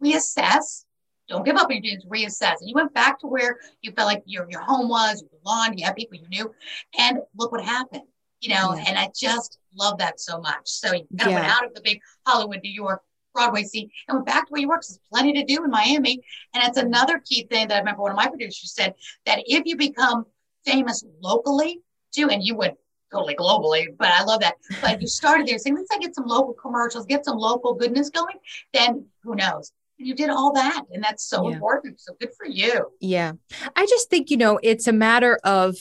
reassess. 0.02 0.84
Don't 1.28 1.44
give 1.44 1.56
up 1.56 1.66
on 1.70 1.72
your 1.72 1.80
dreams, 1.82 2.04
reassess. 2.06 2.60
And 2.60 2.68
you 2.68 2.74
went 2.74 2.92
back 2.92 3.18
to 3.20 3.26
where 3.26 3.58
you 3.80 3.92
felt 3.92 4.06
like 4.06 4.22
your, 4.26 4.46
your 4.50 4.60
home 4.60 4.88
was, 4.88 5.22
you 5.22 5.28
belonged, 5.42 5.78
you 5.78 5.86
had 5.86 5.96
people 5.96 6.18
you 6.18 6.28
knew. 6.28 6.52
And 6.98 7.18
look 7.36 7.52
what 7.52 7.64
happened. 7.64 8.02
You 8.40 8.50
know, 8.50 8.74
Yeah. 8.74 8.84
and 8.88 8.98
I 8.98 9.08
just 9.14 9.58
love 9.74 9.98
that 9.98 10.18
so 10.20 10.40
much. 10.40 10.62
So 10.68 10.92
you 10.92 11.06
kind 11.16 11.30
of 11.30 11.34
went 11.34 11.46
out 11.46 11.64
of 11.64 11.74
the 11.74 11.80
big 11.80 12.00
Hollywood, 12.26 12.60
New 12.62 12.72
York, 12.72 13.02
Broadway 13.32 13.62
scene 13.62 13.88
and 14.08 14.16
went 14.16 14.26
back 14.26 14.46
to 14.46 14.50
where 14.50 14.60
you 14.60 14.68
work. 14.68 14.82
There's 14.86 14.98
plenty 15.10 15.32
to 15.34 15.44
do 15.44 15.64
in 15.64 15.70
Miami. 15.70 16.20
And 16.52 16.62
it's 16.64 16.76
another 16.76 17.18
key 17.24 17.46
thing 17.46 17.68
that 17.68 17.76
I 17.76 17.78
remember 17.78 18.02
one 18.02 18.10
of 18.10 18.16
my 18.16 18.26
producers 18.28 18.74
said 18.74 18.94
that 19.24 19.42
if 19.46 19.64
you 19.64 19.76
become 19.76 20.26
famous 20.66 21.02
locally 21.20 21.80
too, 22.12 22.28
and 22.28 22.44
you 22.44 22.56
went 22.56 22.74
totally 23.12 23.34
globally, 23.34 23.86
but 23.98 24.08
I 24.08 24.24
love 24.24 24.40
that. 24.40 24.54
But 24.80 25.00
you 25.00 25.06
started 25.06 25.46
there 25.46 25.58
saying, 25.58 25.76
let's 25.76 25.88
I 25.92 25.98
get 25.98 26.14
some 26.14 26.26
local 26.26 26.54
commercials, 26.54 27.06
get 27.06 27.24
some 27.24 27.36
local 27.36 27.74
goodness 27.74 28.10
going, 28.10 28.36
then 28.72 29.06
who 29.22 29.34
knows? 29.36 29.70
And 29.98 30.08
you 30.08 30.14
did 30.14 30.30
all 30.30 30.52
that. 30.54 30.84
And 30.92 31.02
that's 31.04 31.24
so 31.24 31.48
Yeah. 31.48 31.54
important. 31.54 32.00
So 32.00 32.14
good 32.18 32.30
for 32.36 32.46
you. 32.46 32.86
Yeah. 33.00 33.32
I 33.76 33.86
just 33.86 34.08
think, 34.10 34.30
you 34.30 34.36
know, 34.36 34.58
it's 34.62 34.86
a 34.86 34.92
matter 34.92 35.38
of 35.44 35.76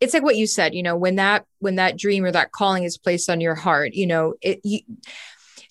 it's 0.00 0.14
like 0.14 0.22
what 0.22 0.36
you 0.36 0.46
said, 0.46 0.74
you 0.74 0.82
know, 0.82 0.96
when 0.96 1.16
that 1.16 1.44
when 1.58 1.76
that 1.76 1.98
dream 1.98 2.24
or 2.24 2.32
that 2.32 2.52
calling 2.52 2.84
is 2.84 2.96
placed 2.96 3.28
on 3.28 3.40
your 3.40 3.54
heart, 3.54 3.92
you 3.92 4.06
know, 4.06 4.34
it 4.40 4.60
you, 4.64 4.80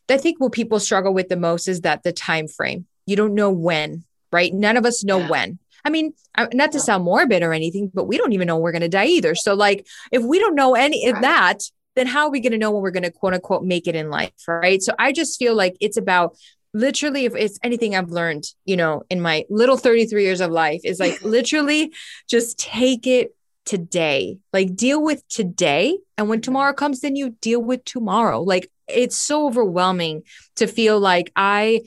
I 0.08 0.18
think 0.18 0.40
what 0.40 0.52
people 0.52 0.80
struggle 0.80 1.14
with 1.14 1.30
the 1.30 1.38
most 1.38 1.68
is 1.68 1.82
that 1.82 2.04
the 2.04 2.12
time 2.12 2.48
frame. 2.48 2.86
You 3.06 3.16
don't 3.16 3.34
know 3.34 3.50
when, 3.52 4.04
right? 4.32 4.54
None 4.54 4.78
of 4.78 4.86
us 4.86 5.04
know 5.04 5.20
Yeah. 5.20 5.28
when. 5.28 5.60
I 5.86 5.90
mean, 5.90 6.14
not 6.54 6.72
to 6.74 6.80
sound 6.80 7.04
morbid 7.04 7.44
or 7.44 7.54
anything, 7.54 7.92
but 7.94 8.06
we 8.06 8.18
don't 8.18 8.34
even 8.34 8.48
know 8.48 8.58
we're 8.58 8.72
going 8.72 8.82
to 8.82 8.90
die 8.90 9.06
either. 9.06 9.36
So 9.36 9.54
like 9.54 9.88
if 10.12 10.24
we 10.24 10.40
don't 10.40 10.56
know 10.56 10.76
any 10.76 11.08
of 11.08 11.22
that, 11.22 11.64
then 11.96 12.08
how 12.08 12.26
are 12.26 12.32
we 12.32 12.40
going 12.40 12.52
to 12.52 12.58
know 12.58 12.72
when 12.72 12.82
we're 12.82 12.92
going 12.92 13.04
to 13.04 13.12
quote 13.12 13.34
unquote 13.34 13.64
make 13.64 13.88
it 13.88 13.96
in 13.96 14.10
life, 14.10 14.34
right? 14.48 14.82
So 14.82 14.94
I 14.98 15.12
just 15.12 15.38
feel 15.40 15.56
like 15.56 15.76
it's 15.80 15.98
about 15.98 16.38
literally 16.74 17.26
if 17.26 17.36
it's 17.36 17.60
anything 17.64 17.96
I've 17.96 18.10
learned, 18.10 18.46
you 18.66 18.78
know, 18.78 19.04
in 19.10 19.22
my 19.22 19.46
little 19.50 19.78
33 19.78 20.24
years 20.24 20.42
of 20.42 20.52
life 20.52 20.82
is 20.84 21.00
like 21.00 21.22
literally 21.24 21.94
just 22.30 22.60
take 22.60 23.08
it 23.08 23.36
today. 23.66 24.38
Like 24.54 24.76
deal 24.76 25.04
with 25.04 25.28
today. 25.28 25.98
And 26.18 26.30
when 26.30 26.40
mm-hmm. 26.40 26.44
tomorrow 26.44 26.74
comes, 26.74 27.02
then 27.02 27.16
you 27.16 27.32
deal 27.42 27.62
with 27.62 27.84
tomorrow. 27.86 28.42
Like 28.42 28.72
it's 28.88 29.18
so 29.18 29.48
overwhelming 29.48 30.24
to 30.56 30.68
feel 30.68 31.00
like 31.00 31.32
I 31.36 31.82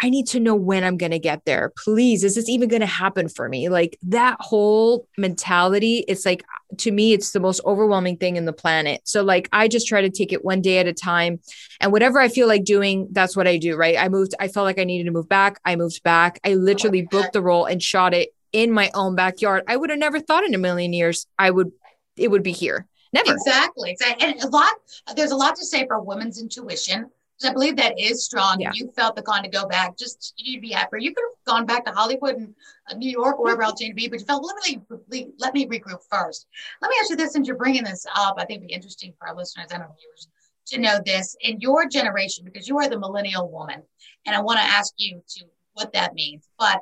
I 0.00 0.10
need 0.10 0.26
to 0.28 0.40
know 0.40 0.54
when 0.54 0.84
I'm 0.84 0.96
going 0.96 1.10
to 1.10 1.18
get 1.18 1.44
there. 1.44 1.72
Please, 1.76 2.22
is 2.22 2.36
this 2.36 2.48
even 2.48 2.68
going 2.68 2.80
to 2.80 2.86
happen 2.86 3.28
for 3.28 3.48
me? 3.48 3.68
Like 3.68 3.98
that 4.02 4.36
whole 4.40 5.08
mentality, 5.16 6.04
it's 6.06 6.24
like 6.24 6.44
to 6.78 6.92
me, 6.92 7.12
it's 7.12 7.32
the 7.32 7.40
most 7.40 7.60
overwhelming 7.64 8.16
thing 8.16 8.36
in 8.36 8.44
the 8.44 8.52
planet. 8.52 9.00
So, 9.04 9.22
like, 9.22 9.48
I 9.52 9.68
just 9.68 9.88
try 9.88 10.02
to 10.02 10.10
take 10.10 10.32
it 10.32 10.44
one 10.44 10.60
day 10.60 10.78
at 10.78 10.86
a 10.86 10.92
time. 10.92 11.40
And 11.80 11.92
whatever 11.92 12.20
I 12.20 12.28
feel 12.28 12.46
like 12.46 12.64
doing, 12.64 13.08
that's 13.10 13.36
what 13.36 13.48
I 13.48 13.56
do, 13.56 13.76
right? 13.76 13.96
I 13.98 14.08
moved, 14.08 14.34
I 14.38 14.48
felt 14.48 14.64
like 14.64 14.78
I 14.78 14.84
needed 14.84 15.04
to 15.04 15.10
move 15.10 15.28
back. 15.28 15.60
I 15.64 15.76
moved 15.76 16.02
back. 16.02 16.38
I 16.44 16.54
literally 16.54 17.02
booked 17.02 17.32
the 17.32 17.42
role 17.42 17.64
and 17.64 17.82
shot 17.82 18.14
it 18.14 18.30
in 18.52 18.70
my 18.70 18.90
own 18.94 19.14
backyard. 19.14 19.64
I 19.66 19.76
would 19.76 19.90
have 19.90 19.98
never 19.98 20.20
thought 20.20 20.44
in 20.44 20.54
a 20.54 20.58
million 20.58 20.92
years 20.92 21.26
I 21.38 21.50
would, 21.50 21.72
it 22.16 22.30
would 22.30 22.42
be 22.42 22.52
here. 22.52 22.86
Never. 23.12 23.32
Exactly. 23.32 23.96
And 24.20 24.42
a 24.42 24.48
lot, 24.48 24.72
there's 25.16 25.30
a 25.30 25.36
lot 25.36 25.56
to 25.56 25.64
say 25.64 25.86
for 25.86 26.00
women's 26.00 26.40
intuition. 26.40 27.10
I 27.44 27.52
believe 27.52 27.76
that 27.76 27.98
is 27.98 28.24
strong. 28.24 28.60
Yeah. 28.60 28.70
You 28.74 28.90
felt 28.96 29.14
the 29.14 29.22
con 29.22 29.42
to 29.44 29.48
go 29.48 29.66
back. 29.66 29.96
Just 29.96 30.34
you 30.36 30.50
need 30.50 30.56
to 30.56 30.60
be 30.60 30.70
happy. 30.70 30.96
You 31.00 31.14
could 31.14 31.24
have 31.24 31.54
gone 31.54 31.66
back 31.66 31.84
to 31.84 31.92
Hollywood 31.92 32.36
and 32.36 32.54
uh, 32.90 32.94
New 32.96 33.10
York, 33.10 33.38
or 33.38 33.44
wherever 33.44 33.62
else 33.62 33.80
you 33.80 33.88
need 33.88 33.92
to 33.92 33.96
be, 33.96 34.08
but 34.08 34.20
you 34.20 34.26
felt 34.26 34.44
let 34.44 34.56
me 34.66 34.80
let, 35.08 35.28
let 35.38 35.54
me 35.54 35.66
regroup 35.66 36.00
first. 36.10 36.46
Let 36.82 36.88
me 36.88 36.96
ask 37.00 37.10
you 37.10 37.16
this, 37.16 37.32
since 37.32 37.46
you're 37.46 37.56
bringing 37.56 37.84
this 37.84 38.06
up, 38.16 38.36
I 38.38 38.44
think 38.44 38.58
it'd 38.58 38.68
be 38.68 38.74
interesting 38.74 39.12
for 39.18 39.28
our 39.28 39.36
listeners 39.36 39.68
and 39.72 39.82
our 39.82 39.90
viewers 39.98 40.28
to 40.66 40.78
know 40.78 41.00
this 41.04 41.36
in 41.40 41.60
your 41.60 41.88
generation, 41.88 42.44
because 42.44 42.68
you 42.68 42.78
are 42.78 42.88
the 42.88 42.98
millennial 42.98 43.50
woman, 43.50 43.82
and 44.26 44.34
I 44.34 44.40
want 44.40 44.58
to 44.58 44.64
ask 44.64 44.92
you 44.96 45.22
to 45.36 45.44
what 45.74 45.92
that 45.92 46.14
means. 46.14 46.48
But 46.58 46.80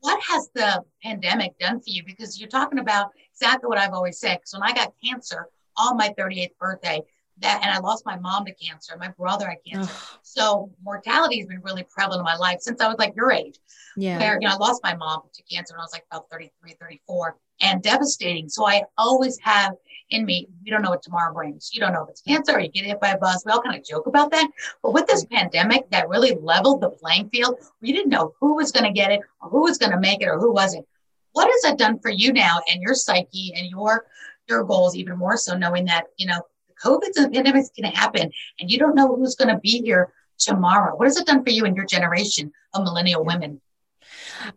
what 0.00 0.20
has 0.28 0.48
the 0.54 0.82
pandemic 1.02 1.58
done 1.58 1.78
for 1.78 1.88
you? 1.88 2.02
Because 2.04 2.38
you're 2.38 2.48
talking 2.48 2.78
about 2.78 3.10
exactly 3.32 3.68
what 3.68 3.78
I've 3.78 3.92
always 3.92 4.18
said. 4.18 4.36
Because 4.36 4.52
when 4.52 4.62
I 4.62 4.72
got 4.72 4.92
cancer 5.04 5.48
on 5.76 5.96
my 5.96 6.12
38th 6.18 6.56
birthday, 6.58 7.00
that 7.42 7.60
and 7.62 7.70
I 7.70 7.78
lost 7.78 8.04
my 8.06 8.16
mom 8.18 8.44
to 8.46 8.54
cancer, 8.54 8.96
my 8.98 9.08
brother 9.08 9.48
had 9.48 9.58
cancer. 9.70 9.92
Ugh, 9.92 10.18
So 10.22 10.70
mortality 10.82 11.38
has 11.38 11.46
been 11.48 11.60
really 11.62 11.84
prevalent 11.84 12.20
in 12.20 12.24
my 12.24 12.36
life 12.36 12.60
since 12.60 12.80
I 12.80 12.88
was 12.88 12.96
like 12.98 13.14
your 13.14 13.30
age. 13.32 13.58
yeah. 13.96 14.18
Where, 14.18 14.38
you 14.40 14.48
know, 14.48 14.54
I 14.54 14.56
lost 14.56 14.82
my 14.82 14.94
mom 14.96 15.22
to 15.32 15.42
cancer 15.44 15.74
when 15.74 15.80
I 15.80 15.84
was 15.84 15.92
like 15.92 16.04
about 16.10 16.30
33, 16.30 16.74
34 16.80 17.36
and 17.60 17.82
devastating. 17.82 18.48
So 18.48 18.66
I 18.66 18.82
always 18.98 19.38
have 19.42 19.74
in 20.10 20.24
me, 20.24 20.48
you 20.62 20.72
don't 20.72 20.82
know 20.82 20.90
what 20.90 21.02
tomorrow 21.02 21.32
brings. 21.32 21.70
You 21.72 21.80
don't 21.80 21.92
know 21.92 22.02
if 22.04 22.10
it's 22.10 22.20
cancer 22.22 22.52
or 22.52 22.60
you 22.60 22.68
get 22.68 22.84
hit 22.84 23.00
by 23.00 23.10
a 23.10 23.18
bus. 23.18 23.44
We 23.46 23.52
all 23.52 23.62
kind 23.62 23.78
of 23.78 23.84
joke 23.84 24.06
about 24.06 24.30
that. 24.32 24.48
But 24.82 24.92
with 24.92 25.06
this 25.06 25.24
pandemic 25.26 25.88
that 25.90 26.08
really 26.08 26.36
leveled 26.40 26.80
the 26.80 26.90
playing 26.90 27.30
field, 27.30 27.56
we 27.80 27.92
didn't 27.92 28.10
know 28.10 28.34
who 28.40 28.56
was 28.56 28.72
going 28.72 28.84
to 28.84 28.92
get 28.92 29.10
it 29.12 29.20
or 29.40 29.48
who 29.48 29.62
was 29.62 29.78
going 29.78 29.92
to 29.92 30.00
make 30.00 30.20
it 30.22 30.26
or 30.26 30.38
who 30.38 30.52
wasn't. 30.52 30.86
What 31.32 31.48
has 31.50 31.62
that 31.62 31.78
done 31.78 31.98
for 31.98 32.10
you 32.10 32.32
now 32.32 32.60
and 32.70 32.82
your 32.82 32.94
psyche 32.94 33.54
and 33.56 33.66
your 33.68 34.06
your 34.48 34.64
goals 34.64 34.96
even 34.96 35.16
more 35.16 35.36
so 35.36 35.56
knowing 35.56 35.84
that, 35.84 36.06
you 36.16 36.26
know, 36.26 36.40
COVID 36.84 37.10
and 37.16 37.26
the 37.26 37.30
pandemic 37.30 37.62
is 37.62 37.70
going 37.76 37.90
to 37.90 37.98
happen 37.98 38.30
and 38.60 38.70
you 38.70 38.78
don't 38.78 38.94
know 38.94 39.14
who's 39.14 39.34
going 39.34 39.54
to 39.54 39.60
be 39.60 39.82
here 39.82 40.12
tomorrow. 40.38 40.96
What 40.96 41.06
has 41.06 41.16
it 41.16 41.26
done 41.26 41.44
for 41.44 41.50
you 41.50 41.64
and 41.64 41.76
your 41.76 41.86
generation 41.86 42.52
of 42.74 42.84
millennial 42.84 43.24
women? 43.24 43.60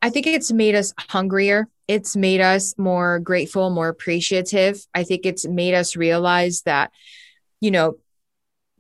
I 0.02 0.10
think 0.10 0.28
it's 0.28 0.52
made 0.52 0.76
us 0.76 0.94
hungrier. 0.98 1.68
It's 1.88 2.16
made 2.16 2.42
us 2.42 2.76
more 2.78 3.20
grateful, 3.20 3.70
more 3.70 3.90
appreciative. 3.90 4.86
I 4.94 5.04
think 5.04 5.26
it's 5.26 5.46
made 5.46 5.74
us 5.74 5.96
realize 5.96 6.64
that, 6.64 6.92
you 7.62 7.72
know, 7.72 7.98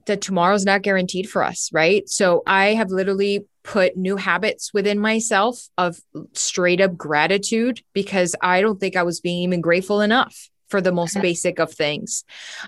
that 0.08 0.21
tomorrow's 0.21 0.65
not 0.65 0.81
guaranteed 0.81 1.29
for 1.29 1.43
us, 1.43 1.69
right? 1.71 2.08
So 2.10 2.43
I 2.45 2.73
have 2.75 2.89
literally 2.89 3.45
put 3.63 3.97
new 3.97 4.15
habits 4.15 4.73
within 4.73 4.99
myself 4.99 5.67
of 5.77 5.99
straight 6.34 6.81
up 6.81 6.95
gratitude 6.95 7.81
because 7.93 8.36
I 8.41 8.62
don't 8.62 8.79
think 8.79 8.95
I 8.95 9.03
was 9.03 9.19
being 9.19 9.41
even 9.43 9.62
grateful 9.62 10.01
enough 10.01 10.49
for 10.67 10.82
the 10.82 10.91
most 10.91 11.19
basic 11.21 11.60
of 11.60 11.71
things. 11.71 12.23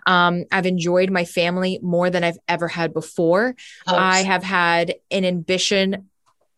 Um, 0.05 0.45
I've 0.51 0.65
enjoyed 0.65 1.09
my 1.09 1.25
family 1.25 1.79
more 1.81 2.09
than 2.09 2.23
I've 2.23 2.39
ever 2.47 2.67
had 2.67 2.93
before. 2.93 3.55
I 3.85 4.23
have 4.23 4.43
had 4.43 4.95
an 5.11 5.25
ambition 5.25 6.09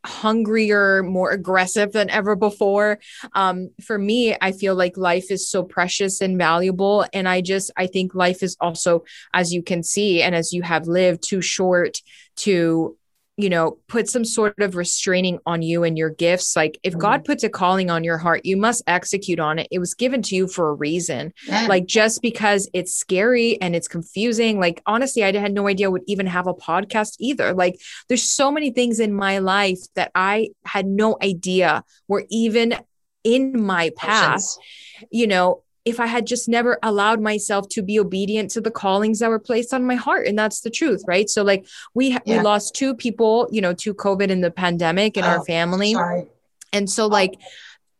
hungrier, 0.06 1.04
more 1.04 1.32
aggressive 1.32 1.92
than 1.92 2.10
ever 2.10 2.36
before. 2.36 3.00
Um, 3.34 3.72
for 3.84 3.98
me, 3.98 4.36
I 4.40 4.52
feel 4.52 4.76
like 4.76 4.98
life 4.98 5.30
is 5.30 5.50
so 5.50 5.64
precious 5.64 6.22
and 6.22 6.38
valuable. 6.38 7.06
And 7.14 7.28
I 7.28 7.42
just, 7.42 7.72
I 7.76 7.88
think 7.88 8.16
life 8.16 8.42
is 8.42 8.56
also, 8.62 9.04
as 9.34 9.54
you 9.54 9.62
can 9.62 9.84
see, 9.84 10.22
and 10.22 10.34
as 10.34 10.54
you 10.54 10.62
have 10.62 10.88
lived, 10.88 11.24
too 11.24 11.42
short 11.42 12.02
to 12.38 12.98
you 13.40 13.50
know, 13.50 13.78
put 13.88 14.10
some 14.10 14.26
sort 14.26 14.60
of 14.60 14.76
restraining 14.76 15.40
on 15.46 15.62
you 15.62 15.86
and 15.86 15.98
your 15.98 16.10
gifts. 16.10 16.58
Like 16.58 16.78
if 16.84 16.92
mm-hmm. 16.92 17.00
God 17.00 17.24
puts 17.24 17.42
a 17.46 17.50
calling 17.50 17.90
on 17.90 18.04
your 18.04 18.18
heart, 18.18 18.46
you 18.46 18.58
must 18.58 18.84
execute 18.86 19.40
on 19.40 19.60
it. 19.60 19.70
It 19.72 19.80
was 19.80 19.94
given 19.94 20.22
to 20.24 20.36
you 20.36 20.46
for 20.46 20.70
a 20.70 20.74
reason. 20.74 21.34
Yeah. 21.48 21.66
Like 21.68 21.86
just 21.86 22.22
because 22.22 22.70
it's 22.74 22.94
scary 22.94 23.58
and 23.62 23.78
it's 23.78 23.88
confusing, 23.88 24.60
like 24.60 24.82
honestly, 24.86 25.24
I 25.24 25.32
had 25.32 25.54
no 25.54 25.70
idea 25.70 25.88
I 25.88 25.90
would 25.90 26.04
even 26.06 26.28
have 26.28 26.48
a 26.48 26.54
podcast 26.54 27.16
either. 27.20 27.54
Like 27.54 27.80
there's 28.10 28.24
so 28.24 28.52
many 28.52 28.72
things 28.72 29.00
in 29.00 29.14
my 29.14 29.38
life 29.40 29.80
that 29.96 30.12
I 30.14 30.50
had 30.66 30.86
no 30.86 31.18
idea 31.24 31.86
were 32.10 32.26
even 32.30 32.76
in 33.24 33.64
my 33.64 33.92
past, 33.96 34.60
Options. 34.60 35.08
you 35.12 35.28
know 35.28 35.64
if 35.90 36.00
I 36.00 36.06
had 36.06 36.28
just 36.28 36.48
never 36.48 36.78
allowed 36.84 37.20
myself 37.20 37.68
to 37.70 37.82
be 37.82 38.00
obedient 38.00 38.52
to 38.52 38.62
the 38.62 38.70
callings 38.72 39.20
that 39.20 39.30
were 39.30 39.40
placed 39.40 39.74
on 39.74 39.86
my 39.86 39.96
heart. 39.96 40.28
And 40.28 40.38
that's 40.38 40.62
the 40.62 40.70
truth, 40.70 41.04
right? 41.08 41.28
So 41.30 41.44
like 41.44 41.66
we 41.94 42.12
yeah. 42.12 42.20
we 42.26 42.40
lost 42.42 42.76
two 42.76 42.96
people, 42.96 43.50
you 43.52 43.60
know, 43.60 43.74
to 43.74 43.94
COVID 43.94 44.30
in 44.30 44.42
the 44.42 44.52
pandemic 44.52 45.18
in 45.18 45.24
oh, 45.24 45.28
our 45.28 45.46
family. 45.46 45.94
Sorry. 45.94 46.28
And 46.72 46.88
so 46.88 47.06
oh. 47.06 47.08
like 47.08 47.34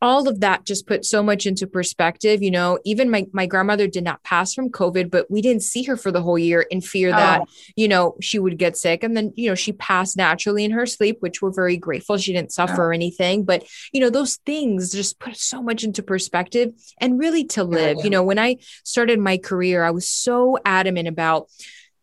all 0.02 0.28
of 0.28 0.40
that 0.40 0.66
just 0.66 0.88
put 0.88 1.04
so 1.04 1.22
much 1.22 1.46
into 1.46 1.68
perspective 1.68 2.42
you 2.42 2.52
know 2.52 2.80
even 2.86 3.10
my, 3.10 3.26
my 3.32 3.46
grandmother 3.46 3.88
did 3.88 4.04
not 4.04 4.24
pass 4.24 4.54
from 4.54 4.70
covid 4.70 5.10
but 5.10 5.30
we 5.30 5.42
didn't 5.42 5.64
see 5.64 5.84
her 5.84 5.98
for 5.98 6.12
the 6.12 6.22
whole 6.22 6.40
year 6.40 6.62
in 6.62 6.82
fear 6.82 7.12
that 7.12 7.42
oh. 7.42 7.46
you 7.76 7.88
know 7.88 8.16
she 8.22 8.40
would 8.40 8.58
get 8.58 8.78
sick 8.78 9.04
and 9.04 9.16
then 9.16 9.34
you 9.36 9.50
know 9.50 9.56
she 9.56 9.74
passed 9.74 10.18
naturally 10.18 10.64
in 10.64 10.72
her 10.72 10.86
sleep 10.86 11.18
which 11.20 11.42
we're 11.42 11.52
very 11.52 11.78
grateful 11.78 12.18
she 12.18 12.34
didn't 12.34 12.52
suffer 12.52 12.84
oh. 12.84 12.88
or 12.88 12.94
anything 12.94 13.44
but 13.44 13.64
you 13.92 14.00
know 14.00 14.10
those 14.10 14.38
things 14.46 14.92
just 14.92 15.20
put 15.20 15.36
so 15.36 15.62
much 15.62 15.84
into 15.84 16.02
perspective 16.02 16.72
and 17.00 17.20
really 17.20 17.44
to 17.44 17.64
live 17.64 17.98
yeah, 17.98 17.98
yeah. 17.98 18.04
you 18.04 18.10
know 18.10 18.24
when 18.24 18.40
i 18.40 18.56
started 18.84 19.20
my 19.20 19.38
career 19.38 19.84
i 19.84 19.92
was 19.92 20.08
so 20.08 20.58
adamant 20.66 21.08
about 21.08 21.48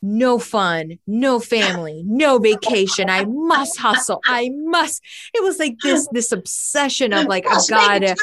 no 0.07 0.39
fun, 0.39 0.99
no 1.07 1.41
family, 1.41 2.05
no 2.07 2.39
vacation. 2.39 3.11
I 3.11 3.25
must 3.25 3.79
hustle. 3.79 4.21
I 4.27 4.51
must. 4.51 5.03
It 5.35 5.43
was 5.43 5.59
like 5.59 5.77
this 5.83 6.09
this 6.13 6.31
obsession 6.31 7.13
of 7.13 7.27
like 7.27 7.45
I've 7.47 7.67
got 7.69 7.99
to 7.99 8.17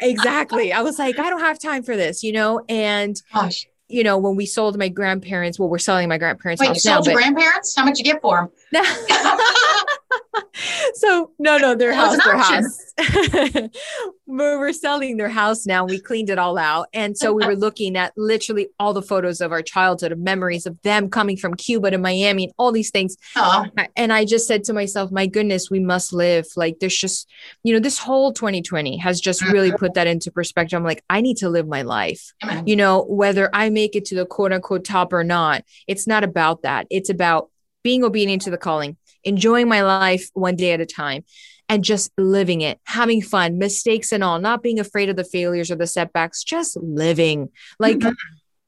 exactly. 0.00 0.72
I 0.72 0.82
was 0.82 0.98
like 0.98 1.18
I 1.18 1.30
don't 1.30 1.40
have 1.40 1.58
time 1.58 1.82
for 1.82 1.96
this, 1.96 2.22
you 2.22 2.32
know. 2.32 2.62
And 2.68 3.20
Gosh. 3.32 3.66
you 3.88 4.04
know 4.04 4.18
when 4.18 4.36
we 4.36 4.44
sold 4.44 4.78
my 4.78 4.88
grandparents, 4.88 5.58
well, 5.58 5.68
we're 5.68 5.78
selling 5.78 6.08
my 6.08 6.18
grandparents' 6.18 6.60
Wait, 6.60 6.68
you 6.68 6.74
sold 6.74 7.06
now, 7.06 7.12
your 7.12 7.20
grandparents? 7.20 7.74
How 7.74 7.84
much 7.84 7.98
you 7.98 8.04
get 8.04 8.20
for 8.20 8.36
them? 8.36 8.50
so 10.94 11.32
no, 11.38 11.58
no, 11.58 11.74
their 11.74 11.94
house, 11.94 12.22
their 12.22 12.36
house. 12.36 12.92
we're 14.26 14.72
selling 14.72 15.16
their 15.16 15.28
house 15.28 15.66
now. 15.66 15.84
We 15.84 16.00
cleaned 16.00 16.30
it 16.30 16.38
all 16.38 16.58
out, 16.58 16.88
and 16.92 17.16
so 17.16 17.32
we 17.32 17.46
were 17.46 17.56
looking 17.56 17.96
at 17.96 18.12
literally 18.16 18.68
all 18.78 18.92
the 18.92 19.02
photos 19.02 19.40
of 19.40 19.52
our 19.52 19.62
childhood, 19.62 20.12
of 20.12 20.18
memories 20.18 20.66
of 20.66 20.80
them 20.82 21.08
coming 21.08 21.36
from 21.36 21.54
Cuba 21.54 21.90
to 21.90 21.98
Miami, 21.98 22.44
and 22.44 22.52
all 22.58 22.72
these 22.72 22.90
things. 22.90 23.16
And 23.96 24.12
I 24.12 24.24
just 24.24 24.46
said 24.46 24.64
to 24.64 24.72
myself, 24.72 25.10
"My 25.10 25.26
goodness, 25.26 25.70
we 25.70 25.80
must 25.80 26.12
live." 26.12 26.46
Like 26.56 26.78
there's 26.80 26.96
just, 26.96 27.28
you 27.62 27.72
know, 27.72 27.80
this 27.80 27.98
whole 27.98 28.32
2020 28.32 28.96
has 28.98 29.20
just 29.20 29.42
really 29.42 29.72
put 29.72 29.94
that 29.94 30.06
into 30.06 30.30
perspective. 30.30 30.76
I'm 30.76 30.84
like, 30.84 31.04
I 31.08 31.20
need 31.20 31.38
to 31.38 31.48
live 31.48 31.66
my 31.66 31.82
life. 31.82 32.32
You 32.66 32.76
know, 32.76 33.04
whether 33.04 33.50
I 33.52 33.70
make 33.70 33.96
it 33.96 34.04
to 34.06 34.14
the 34.14 34.26
quote 34.26 34.52
unquote 34.52 34.84
top 34.84 35.12
or 35.12 35.24
not, 35.24 35.64
it's 35.86 36.06
not 36.06 36.24
about 36.24 36.62
that. 36.62 36.86
It's 36.90 37.10
about 37.10 37.50
being 37.82 38.04
obedient 38.04 38.42
to 38.42 38.50
the 38.50 38.58
calling 38.58 38.96
enjoying 39.24 39.68
my 39.68 39.82
life 39.82 40.30
one 40.34 40.56
day 40.56 40.72
at 40.72 40.80
a 40.80 40.86
time 40.86 41.24
and 41.68 41.84
just 41.84 42.10
living 42.16 42.62
it, 42.62 42.80
having 42.84 43.20
fun, 43.20 43.58
mistakes 43.58 44.12
and 44.12 44.24
all, 44.24 44.38
not 44.38 44.62
being 44.62 44.80
afraid 44.80 45.08
of 45.08 45.16
the 45.16 45.24
failures 45.24 45.70
or 45.70 45.76
the 45.76 45.86
setbacks, 45.86 46.42
just 46.42 46.76
living. 46.78 47.50
Like 47.78 47.98
mm-hmm. 47.98 48.14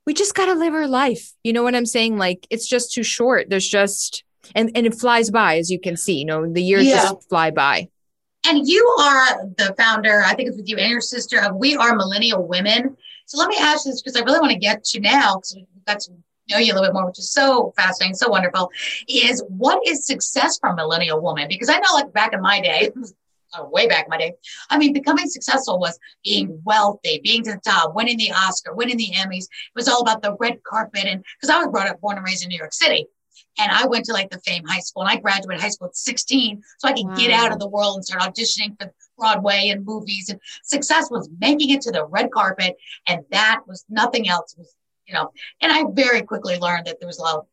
we 0.07 0.13
just 0.13 0.35
got 0.35 0.47
to 0.47 0.55
live 0.55 0.75
our 0.75 0.87
life. 0.87 1.33
You 1.43 1.53
know 1.53 1.63
what 1.63 1.75
I'm 1.75 1.87
saying? 1.87 2.19
Like 2.19 2.47
it's 2.51 2.69
just 2.69 2.93
too 2.93 3.03
short. 3.03 3.49
There's 3.49 3.69
just 3.69 4.23
and 4.55 4.71
and 4.75 4.87
it 4.87 4.95
flies 4.95 5.31
by 5.31 5.59
as 5.59 5.71
you 5.71 5.81
can 5.81 5.97
see, 5.97 6.19
you 6.19 6.25
know, 6.25 6.51
the 6.51 6.63
years 6.63 6.85
yeah. 6.87 7.03
just 7.03 7.29
fly 7.29 7.51
by. 7.51 7.89
And 8.47 8.67
you 8.67 8.85
are 8.99 9.47
the 9.59 9.75
founder, 9.77 10.23
I 10.23 10.35
think 10.35 10.49
it's 10.49 10.57
with 10.57 10.69
you 10.69 10.79
and 10.79 10.91
your 10.91 11.03
sister 11.03 11.41
of 11.43 11.57
We 11.57 11.77
Are 11.77 11.95
Millennial 11.95 12.47
Women. 12.47 12.97
So 13.27 13.39
let 13.39 13.49
me 13.49 13.57
ask 13.61 13.85
you 13.85 13.93
this 13.93 14.01
because 14.01 14.19
I 14.19 14.25
really 14.25 14.41
want 14.41 14.53
to 14.53 14.59
get 14.59 14.83
to 14.85 15.01
now 15.01 15.37
because 15.37 15.57
we've 15.57 15.85
got 15.85 16.03
some 16.03 16.25
know 16.51 16.59
you 16.59 16.73
a 16.73 16.75
little 16.75 16.89
bit 16.89 16.95
more, 16.95 17.07
which 17.07 17.19
is 17.19 17.33
so 17.33 17.73
fascinating, 17.77 18.15
so 18.15 18.29
wonderful, 18.29 18.71
is 19.09 19.43
what 19.49 19.81
is 19.87 20.07
success 20.07 20.59
for 20.59 20.71
a 20.71 20.77
millennial 20.77 21.21
woman? 21.21 21.47
Because 21.49 21.69
I 21.69 21.77
know, 21.77 21.95
like 21.95 22.13
back 22.13 22.33
in 22.33 22.41
my 22.41 22.61
day, 22.61 22.91
oh, 23.57 23.69
way 23.71 23.87
back 23.87 24.07
in 24.07 24.11
my 24.11 24.19
day, 24.19 24.35
I 24.69 24.79
mean, 24.79 24.93
becoming 24.93 25.29
successful 25.29 25.79
was 25.79 25.99
being 26.25 26.61
wealthy, 26.65 27.21
being 27.23 27.43
to 27.45 27.53
the 27.53 27.61
top, 27.65 27.95
winning 27.95 28.19
the 28.19 28.33
Oscar, 28.33 28.75
winning 28.75 28.97
the 28.97 29.13
Emmys. 29.17 29.45
It 29.45 29.77
was 29.77 29.89
all 29.89 30.03
about 30.03 30.23
the 30.23 30.37
red 30.39 30.63
carpet. 30.63 31.05
And 31.05 31.25
because 31.41 31.55
I 31.55 31.59
was 31.59 31.69
brought 31.69 31.89
up, 31.89 32.01
born 32.01 32.17
and 32.17 32.27
raised 32.27 32.43
in 32.43 32.49
New 32.49 32.59
York 32.59 32.73
City. 32.73 33.07
And 33.59 33.71
I 33.71 33.87
went 33.87 34.05
to 34.07 34.13
like 34.13 34.31
the 34.31 34.39
Fame 34.41 34.65
High 34.67 34.81
School 34.81 35.03
and 35.03 35.11
I 35.11 35.17
graduated 35.17 35.61
high 35.61 35.69
school 35.69 35.89
at 35.89 35.97
16 35.97 36.63
so 36.79 36.89
I 36.89 36.93
could 36.93 37.07
wow. 37.07 37.15
get 37.17 37.31
out 37.31 37.53
of 37.53 37.59
the 37.59 37.69
world 37.69 37.97
and 37.97 38.05
start 38.05 38.23
auditioning 38.23 38.81
for 38.81 38.93
Broadway 39.19 39.69
and 39.69 39.85
movies. 39.85 40.29
And 40.31 40.41
success 40.63 41.11
was 41.11 41.29
making 41.41 41.71
it 41.71 41.83
to 41.83 41.91
the 41.91 42.07
red 42.07 42.31
carpet. 42.31 42.77
And 43.07 43.25
that 43.33 43.61
was 43.67 43.85
nothing 43.89 44.29
else 44.29 44.55
was 44.57 44.75
you 45.11 45.19
know, 45.19 45.33
and 45.61 45.73
I 45.73 45.85
very 45.93 46.23
quickly 46.23 46.57
learned 46.59 46.87
that 46.87 47.01
there 47.01 47.07
was 47.07 47.19
a 47.19 47.23
lot 47.23 47.37
of 47.37 47.47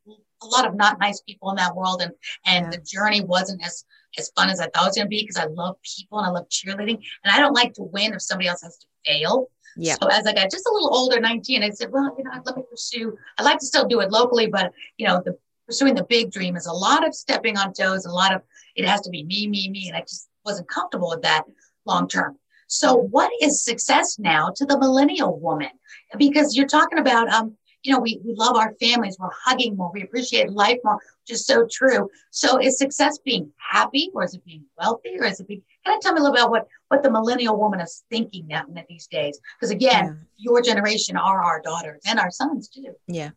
a 0.43 0.45
lot 0.45 0.67
of 0.67 0.75
not 0.75 0.99
nice 0.99 1.19
people 1.21 1.49
in 1.49 1.55
that 1.55 1.75
world 1.75 2.01
and 2.01 2.11
and 2.45 2.65
yeah. 2.65 2.71
the 2.71 2.77
journey 2.77 3.21
wasn't 3.21 3.65
as 3.65 3.83
as 4.19 4.31
fun 4.35 4.49
as 4.49 4.59
I 4.59 4.65
thought 4.65 4.83
it 4.83 4.89
was 4.89 4.95
gonna 4.95 5.09
be 5.09 5.23
because 5.23 5.37
I 5.37 5.45
love 5.45 5.77
people 5.83 6.19
and 6.19 6.27
I 6.27 6.29
love 6.29 6.47
cheerleading 6.49 7.01
and 7.23 7.33
I 7.33 7.39
don't 7.39 7.55
like 7.55 7.73
to 7.73 7.83
win 7.83 8.13
if 8.13 8.21
somebody 8.21 8.47
else 8.47 8.61
has 8.61 8.77
to 8.77 8.87
fail. 9.05 9.49
Yeah. 9.75 9.95
So 10.01 10.07
as 10.07 10.25
I 10.27 10.33
got 10.33 10.51
just 10.51 10.67
a 10.67 10.73
little 10.73 10.95
older, 10.95 11.19
19, 11.19 11.61
I 11.61 11.69
said, 11.69 11.91
well, 11.91 12.15
you 12.17 12.23
know, 12.23 12.31
let 12.45 12.57
me 12.57 12.63
pursue. 12.69 13.15
I'd 13.37 13.45
like 13.45 13.59
to 13.59 13.65
still 13.65 13.87
do 13.87 13.99
it 13.99 14.11
locally, 14.11 14.47
but 14.47 14.71
you 14.97 15.07
know, 15.07 15.21
the 15.23 15.37
pursuing 15.67 15.95
the 15.95 16.03
big 16.03 16.31
dream 16.31 16.55
is 16.55 16.67
a 16.67 16.73
lot 16.73 17.05
of 17.05 17.13
stepping 17.15 17.57
on 17.57 17.73
toes, 17.73 18.05
a 18.05 18.11
lot 18.11 18.33
of 18.33 18.41
it 18.75 18.85
has 18.85 19.01
to 19.01 19.09
be 19.09 19.23
me, 19.23 19.47
me, 19.47 19.69
me. 19.69 19.87
And 19.87 19.97
I 19.97 20.01
just 20.01 20.29
wasn't 20.45 20.69
comfortable 20.69 21.09
with 21.09 21.23
that 21.23 21.43
long 21.85 22.07
term. 22.07 22.37
So, 22.67 22.95
what 22.95 23.31
is 23.41 23.63
success 23.63 24.19
now 24.19 24.51
to 24.55 24.65
the 24.65 24.77
millennial 24.77 25.39
woman? 25.39 25.69
Because 26.17 26.55
you're 26.55 26.67
talking 26.67 26.99
about, 26.99 27.27
um, 27.29 27.57
you 27.83 27.93
know, 27.93 27.99
we, 27.99 28.19
we 28.23 28.33
love 28.33 28.55
our 28.55 28.73
families, 28.79 29.17
we're 29.19 29.29
hugging 29.43 29.75
more, 29.75 29.91
we 29.93 30.03
appreciate 30.03 30.49
life 30.49 30.77
more, 30.83 30.95
which 30.95 31.35
is 31.35 31.45
so 31.45 31.67
true. 31.71 32.09
So, 32.31 32.59
is 32.59 32.77
success 32.77 33.17
being 33.19 33.51
happy, 33.57 34.09
or 34.13 34.23
is 34.23 34.33
it 34.33 34.43
being 34.45 34.65
wealthy, 34.77 35.17
or 35.19 35.25
is 35.25 35.39
it 35.39 35.47
being? 35.47 35.61
Can 35.85 35.95
I 35.95 35.99
tell 36.01 36.13
me 36.13 36.19
a 36.19 36.23
little 36.23 36.35
about 36.35 36.49
what 36.51 36.67
what 36.89 37.03
the 37.03 37.11
millennial 37.11 37.57
woman 37.57 37.79
is 37.79 38.03
thinking 38.09 38.47
now 38.47 38.65
these 38.89 39.07
days? 39.07 39.39
Because 39.59 39.71
again, 39.71 40.05
yeah. 40.05 40.13
your 40.37 40.61
generation 40.61 41.17
are 41.17 41.41
our 41.41 41.61
daughters 41.61 42.01
and 42.05 42.19
our 42.19 42.31
sons 42.31 42.67
too. 42.67 42.93
Yeah, 43.07 43.31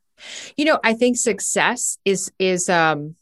you 0.56 0.64
know, 0.64 0.78
I 0.82 0.94
think 0.94 1.16
success 1.16 1.98
is 2.04 2.32
is 2.38 2.68
um 2.68 3.16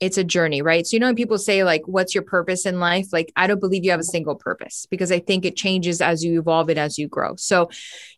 it's 0.00 0.18
a 0.18 0.24
journey, 0.24 0.62
right? 0.62 0.86
So, 0.86 0.96
you 0.96 1.00
know, 1.00 1.06
when 1.06 1.16
people 1.16 1.38
say, 1.38 1.64
like, 1.64 1.82
what's 1.86 2.14
your 2.14 2.24
purpose 2.24 2.66
in 2.66 2.80
life? 2.80 3.12
Like, 3.12 3.32
I 3.36 3.46
don't 3.46 3.60
believe 3.60 3.84
you 3.84 3.90
have 3.90 4.00
a 4.00 4.04
single 4.04 4.34
purpose 4.34 4.86
because 4.90 5.12
I 5.12 5.20
think 5.20 5.44
it 5.44 5.56
changes 5.56 6.00
as 6.00 6.24
you 6.24 6.40
evolve 6.40 6.68
and 6.68 6.78
as 6.78 6.98
you 6.98 7.08
grow. 7.08 7.36
So, 7.36 7.70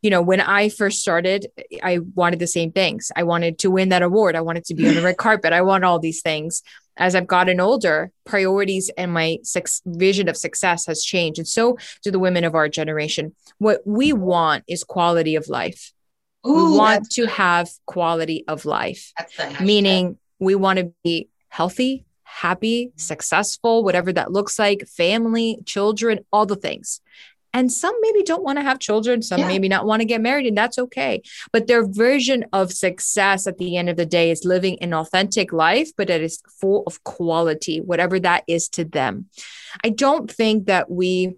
you 0.02 0.10
know, 0.10 0.22
when 0.22 0.40
I 0.40 0.68
first 0.68 1.00
started, 1.00 1.46
I 1.82 1.98
wanted 2.14 2.38
the 2.38 2.46
same 2.46 2.72
things. 2.72 3.10
I 3.16 3.22
wanted 3.22 3.58
to 3.60 3.70
win 3.70 3.90
that 3.90 4.02
award. 4.02 4.36
I 4.36 4.40
wanted 4.40 4.64
to 4.66 4.74
be 4.74 4.88
on 4.88 4.94
the 4.94 5.02
red 5.02 5.16
carpet. 5.18 5.52
I 5.52 5.62
want 5.62 5.84
all 5.84 5.98
these 5.98 6.22
things. 6.22 6.62
As 6.98 7.14
I've 7.14 7.26
gotten 7.26 7.60
older, 7.60 8.10
priorities 8.24 8.90
and 8.96 9.12
my 9.12 9.38
vision 9.84 10.28
of 10.28 10.36
success 10.36 10.86
has 10.86 11.02
changed. 11.02 11.38
And 11.38 11.46
so 11.46 11.76
do 12.02 12.10
the 12.10 12.18
women 12.18 12.44
of 12.44 12.54
our 12.54 12.70
generation. 12.70 13.34
What 13.58 13.82
we 13.84 14.14
want 14.14 14.64
is 14.66 14.82
quality 14.82 15.36
of 15.36 15.48
life. 15.48 15.92
Ooh, 16.46 16.72
we 16.72 16.78
want 16.78 17.10
to 17.10 17.26
have 17.26 17.68
quality 17.86 18.44
of 18.46 18.64
life, 18.64 19.12
meaning 19.60 20.18
we 20.38 20.54
want 20.54 20.78
to 20.78 20.92
be 21.02 21.28
healthy, 21.48 22.04
happy, 22.22 22.92
successful, 22.96 23.84
whatever 23.84 24.12
that 24.12 24.32
looks 24.32 24.58
like, 24.58 24.86
family, 24.86 25.58
children, 25.64 26.20
all 26.32 26.46
the 26.46 26.56
things. 26.56 27.00
And 27.52 27.72
some 27.72 27.94
maybe 28.02 28.22
don't 28.22 28.42
want 28.42 28.58
to 28.58 28.62
have 28.62 28.78
children, 28.78 29.22
some 29.22 29.40
yeah. 29.40 29.48
maybe 29.48 29.66
not 29.66 29.86
want 29.86 30.00
to 30.00 30.06
get 30.06 30.20
married, 30.20 30.46
and 30.46 30.58
that's 30.58 30.78
okay. 30.78 31.22
But 31.52 31.66
their 31.66 31.86
version 31.86 32.44
of 32.52 32.70
success 32.70 33.46
at 33.46 33.56
the 33.56 33.78
end 33.78 33.88
of 33.88 33.96
the 33.96 34.04
day 34.04 34.30
is 34.30 34.44
living 34.44 34.76
an 34.82 34.92
authentic 34.92 35.54
life, 35.54 35.90
but 35.96 36.10
it 36.10 36.20
is 36.20 36.42
full 36.60 36.82
of 36.86 37.02
quality, 37.04 37.80
whatever 37.80 38.20
that 38.20 38.44
is 38.46 38.68
to 38.70 38.84
them. 38.84 39.30
I 39.82 39.88
don't 39.88 40.30
think 40.30 40.66
that 40.66 40.90
we 40.90 41.36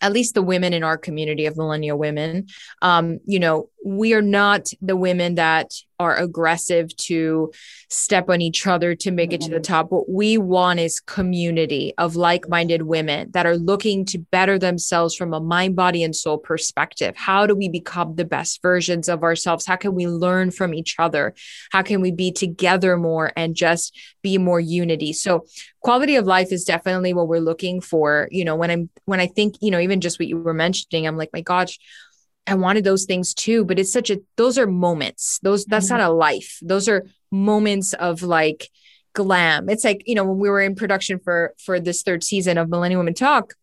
at 0.00 0.12
least 0.12 0.34
the 0.34 0.42
women 0.42 0.72
in 0.72 0.82
our 0.82 0.98
community 0.98 1.46
of 1.46 1.56
millennial 1.56 1.96
women, 1.96 2.48
um, 2.82 3.20
you 3.24 3.38
know, 3.38 3.70
we 3.84 4.14
are 4.14 4.22
not 4.22 4.70
the 4.82 4.96
women 4.96 5.36
that 5.36 5.72
are 6.02 6.16
aggressive 6.16 6.94
to 6.96 7.52
step 7.88 8.28
on 8.28 8.40
each 8.40 8.66
other 8.66 8.94
to 8.96 9.10
make 9.10 9.32
it 9.32 9.40
to 9.42 9.50
the 9.50 9.56
mm-hmm. 9.56 9.62
top. 9.62 9.92
What 9.92 10.10
we 10.10 10.36
want 10.36 10.80
is 10.80 11.00
community 11.00 11.94
of 11.96 12.16
like-minded 12.16 12.82
women 12.82 13.30
that 13.32 13.46
are 13.46 13.56
looking 13.56 14.04
to 14.06 14.18
better 14.18 14.58
themselves 14.58 15.14
from 15.14 15.32
a 15.32 15.40
mind, 15.40 15.76
body, 15.76 16.02
and 16.02 16.14
soul 16.14 16.38
perspective. 16.38 17.14
How 17.16 17.46
do 17.46 17.54
we 17.54 17.68
become 17.68 18.16
the 18.16 18.24
best 18.24 18.60
versions 18.62 19.08
of 19.08 19.22
ourselves? 19.22 19.64
How 19.64 19.76
can 19.76 19.94
we 19.94 20.06
learn 20.06 20.50
from 20.50 20.74
each 20.74 20.96
other? 20.98 21.34
How 21.70 21.82
can 21.82 22.00
we 22.00 22.10
be 22.10 22.32
together 22.32 22.96
more 22.96 23.32
and 23.36 23.54
just 23.54 23.96
be 24.22 24.38
more 24.38 24.60
unity? 24.60 25.12
So 25.12 25.46
quality 25.80 26.16
of 26.16 26.26
life 26.26 26.52
is 26.52 26.64
definitely 26.64 27.14
what 27.14 27.28
we're 27.28 27.40
looking 27.40 27.80
for. 27.80 28.28
You 28.30 28.44
know, 28.44 28.56
when 28.56 28.70
I'm 28.70 28.90
when 29.04 29.20
I 29.20 29.26
think, 29.26 29.56
you 29.60 29.70
know, 29.70 29.80
even 29.80 30.00
just 30.00 30.18
what 30.18 30.28
you 30.28 30.38
were 30.38 30.54
mentioning, 30.54 31.06
I'm 31.06 31.16
like, 31.16 31.30
my 31.32 31.40
gosh, 31.42 31.78
I 32.46 32.54
wanted 32.54 32.84
those 32.84 33.04
things 33.04 33.34
too, 33.34 33.64
but 33.64 33.78
it's 33.78 33.92
such 33.92 34.10
a 34.10 34.20
those 34.36 34.58
are 34.58 34.66
moments. 34.66 35.38
Those 35.42 35.64
that's 35.64 35.86
mm-hmm. 35.86 35.98
not 35.98 36.10
a 36.10 36.12
life. 36.12 36.58
Those 36.62 36.88
are 36.88 37.06
moments 37.30 37.92
of 37.94 38.22
like 38.22 38.68
glam. 39.12 39.68
It's 39.68 39.84
like, 39.84 40.02
you 40.06 40.14
know, 40.14 40.24
when 40.24 40.38
we 40.38 40.50
were 40.50 40.60
in 40.60 40.74
production 40.74 41.18
for 41.18 41.54
for 41.58 41.78
this 41.78 42.02
third 42.02 42.24
season 42.24 42.58
of 42.58 42.68
Millennial 42.68 43.00
Women 43.00 43.14
Talk, 43.14 43.54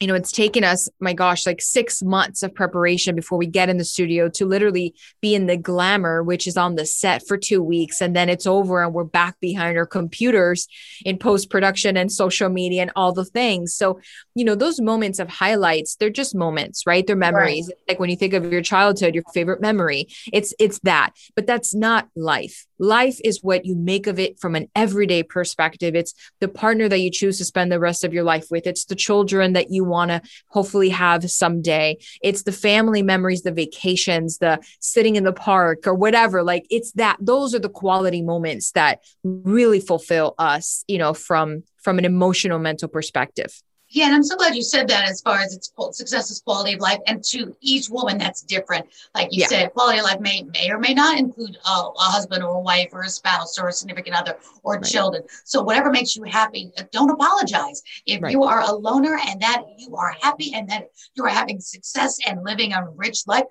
you 0.00 0.06
know, 0.06 0.14
it's 0.14 0.32
taken 0.32 0.64
us, 0.64 0.88
my 0.98 1.12
gosh, 1.12 1.44
like 1.44 1.60
six 1.60 2.02
months 2.02 2.42
of 2.42 2.54
preparation 2.54 3.14
before 3.14 3.36
we 3.36 3.46
get 3.46 3.68
in 3.68 3.76
the 3.76 3.84
studio 3.84 4.30
to 4.30 4.46
literally 4.46 4.94
be 5.20 5.34
in 5.34 5.46
the 5.46 5.58
glamour, 5.58 6.22
which 6.22 6.46
is 6.46 6.56
on 6.56 6.74
the 6.74 6.86
set 6.86 7.26
for 7.28 7.36
two 7.36 7.62
weeks. 7.62 8.00
And 8.00 8.16
then 8.16 8.30
it's 8.30 8.46
over 8.46 8.82
and 8.82 8.94
we're 8.94 9.04
back 9.04 9.38
behind 9.40 9.76
our 9.76 9.84
computers 9.84 10.66
in 11.04 11.18
post 11.18 11.50
production 11.50 11.98
and 11.98 12.10
social 12.10 12.48
media 12.48 12.80
and 12.80 12.92
all 12.96 13.12
the 13.12 13.26
things. 13.26 13.74
So, 13.74 14.00
you 14.34 14.44
know, 14.44 14.54
those 14.54 14.80
moments 14.80 15.18
of 15.18 15.28
highlights, 15.28 15.96
they're 15.96 16.08
just 16.08 16.34
moments, 16.34 16.86
right? 16.86 17.06
They're 17.06 17.14
memories. 17.14 17.68
Right. 17.68 17.90
Like 17.90 18.00
when 18.00 18.08
you 18.08 18.16
think 18.16 18.32
of 18.32 18.50
your 18.50 18.62
childhood, 18.62 19.14
your 19.14 19.24
favorite 19.34 19.60
memory, 19.60 20.08
it's, 20.32 20.54
it's 20.58 20.78
that, 20.80 21.10
but 21.36 21.46
that's 21.46 21.74
not 21.74 22.08
life. 22.16 22.66
Life 22.80 23.20
is 23.22 23.42
what 23.42 23.66
you 23.66 23.76
make 23.76 24.06
of 24.06 24.18
it 24.18 24.40
from 24.40 24.54
an 24.54 24.70
everyday 24.74 25.22
perspective. 25.22 25.94
It's 25.94 26.14
the 26.40 26.48
partner 26.48 26.88
that 26.88 27.00
you 27.00 27.10
choose 27.10 27.36
to 27.38 27.44
spend 27.44 27.70
the 27.70 27.78
rest 27.78 28.04
of 28.04 28.14
your 28.14 28.24
life 28.24 28.46
with. 28.50 28.66
It's 28.66 28.86
the 28.86 28.96
children 28.96 29.52
that 29.52 29.70
you 29.70 29.84
want 29.84 30.10
to 30.10 30.22
hopefully 30.48 30.88
have 30.88 31.30
someday. 31.30 31.98
It's 32.22 32.44
the 32.44 32.52
family 32.52 33.02
memories, 33.02 33.42
the 33.42 33.52
vacations, 33.52 34.38
the 34.38 34.60
sitting 34.80 35.16
in 35.16 35.24
the 35.24 35.32
park 35.32 35.86
or 35.86 35.94
whatever. 35.94 36.42
Like 36.42 36.66
it's 36.70 36.92
that 36.92 37.18
those 37.20 37.54
are 37.54 37.58
the 37.58 37.68
quality 37.68 38.22
moments 38.22 38.72
that 38.72 39.00
really 39.22 39.80
fulfill 39.80 40.34
us, 40.38 40.82
you 40.88 40.96
know, 40.96 41.12
from 41.12 41.64
from 41.82 41.98
an 41.98 42.06
emotional 42.06 42.58
mental 42.58 42.88
perspective. 42.88 43.60
Yeah, 43.92 44.06
and 44.06 44.14
I'm 44.14 44.22
so 44.22 44.36
glad 44.36 44.54
you 44.54 44.62
said 44.62 44.86
that 44.88 45.08
as 45.08 45.20
far 45.20 45.38
as 45.38 45.52
its 45.52 45.72
success 45.92 46.30
is 46.30 46.40
quality 46.40 46.74
of 46.74 46.80
life. 46.80 47.00
And 47.08 47.24
to 47.24 47.56
each 47.60 47.90
woman, 47.90 48.18
that's 48.18 48.42
different. 48.42 48.86
Like 49.16 49.32
you 49.32 49.40
yeah. 49.40 49.46
said, 49.48 49.72
quality 49.72 49.98
of 49.98 50.04
life 50.04 50.20
may, 50.20 50.44
may 50.44 50.70
or 50.70 50.78
may 50.78 50.94
not 50.94 51.18
include 51.18 51.56
a, 51.66 51.70
a, 51.70 51.92
husband 51.98 52.44
or 52.44 52.54
a 52.54 52.60
wife 52.60 52.90
or 52.92 53.02
a 53.02 53.08
spouse 53.08 53.58
or 53.58 53.66
a 53.66 53.72
significant 53.72 54.16
other 54.16 54.38
or 54.62 54.74
right. 54.74 54.84
children. 54.84 55.24
So 55.44 55.62
whatever 55.62 55.90
makes 55.90 56.14
you 56.14 56.22
happy, 56.22 56.70
uh, 56.78 56.84
don't 56.92 57.10
apologize. 57.10 57.82
If 58.06 58.22
right. 58.22 58.30
you 58.30 58.44
are 58.44 58.60
a 58.60 58.72
loner 58.72 59.18
and 59.26 59.40
that 59.42 59.64
you 59.76 59.96
are 59.96 60.14
happy 60.20 60.52
and 60.54 60.68
that 60.70 60.90
you 61.16 61.24
are 61.24 61.28
having 61.28 61.58
success 61.58 62.16
and 62.28 62.44
living 62.44 62.72
a 62.72 62.88
rich 62.94 63.26
life, 63.26 63.44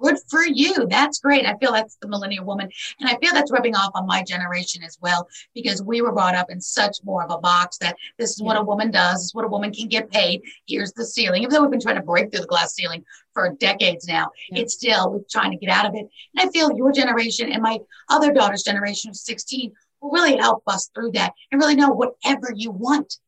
good 0.00 0.16
for 0.28 0.44
you. 0.44 0.86
That's 0.88 1.20
great. 1.20 1.46
I 1.46 1.56
feel 1.56 1.72
that's 1.72 1.96
the 2.00 2.08
millennial 2.08 2.44
woman. 2.44 2.70
And 3.00 3.08
I 3.08 3.16
feel 3.16 3.32
that's 3.32 3.50
rubbing 3.50 3.74
off 3.74 3.92
on 3.94 4.06
my 4.06 4.22
generation 4.22 4.82
as 4.82 4.98
well, 5.00 5.28
because 5.54 5.82
we 5.82 6.02
were 6.02 6.12
brought 6.12 6.34
up 6.34 6.50
in 6.50 6.60
such 6.60 6.98
more 7.04 7.24
of 7.24 7.30
a 7.30 7.38
box 7.38 7.78
that 7.78 7.96
this 8.18 8.30
is 8.30 8.42
what 8.42 8.56
a 8.56 8.62
woman 8.62 8.90
does, 8.90 9.18
this 9.18 9.26
is 9.26 9.34
what 9.34 9.44
a 9.44 9.48
woman 9.48 9.72
can 9.72 9.88
get 9.88 10.10
paid. 10.10 10.42
Here's 10.66 10.92
the 10.92 11.04
ceiling. 11.04 11.42
Even 11.42 11.54
though 11.54 11.62
we've 11.62 11.70
been 11.70 11.80
trying 11.80 11.96
to 11.96 12.02
break 12.02 12.30
through 12.30 12.40
the 12.40 12.46
glass 12.46 12.74
ceiling 12.74 13.04
for 13.32 13.54
decades 13.58 14.06
now, 14.06 14.30
yeah. 14.50 14.62
it's 14.62 14.74
still 14.74 15.10
we're 15.10 15.20
trying 15.30 15.50
to 15.50 15.56
get 15.56 15.70
out 15.70 15.86
of 15.86 15.94
it. 15.94 16.06
And 16.36 16.48
I 16.48 16.50
feel 16.50 16.76
your 16.76 16.92
generation 16.92 17.52
and 17.52 17.62
my 17.62 17.78
other 18.08 18.32
daughter's 18.32 18.62
generation 18.62 19.10
of 19.10 19.16
16 19.16 19.72
will 20.00 20.10
really 20.10 20.36
help 20.36 20.62
us 20.66 20.90
through 20.94 21.12
that 21.12 21.32
and 21.50 21.60
really 21.60 21.74
know 21.74 21.90
whatever 21.90 22.52
you 22.54 22.70
want 22.70 23.18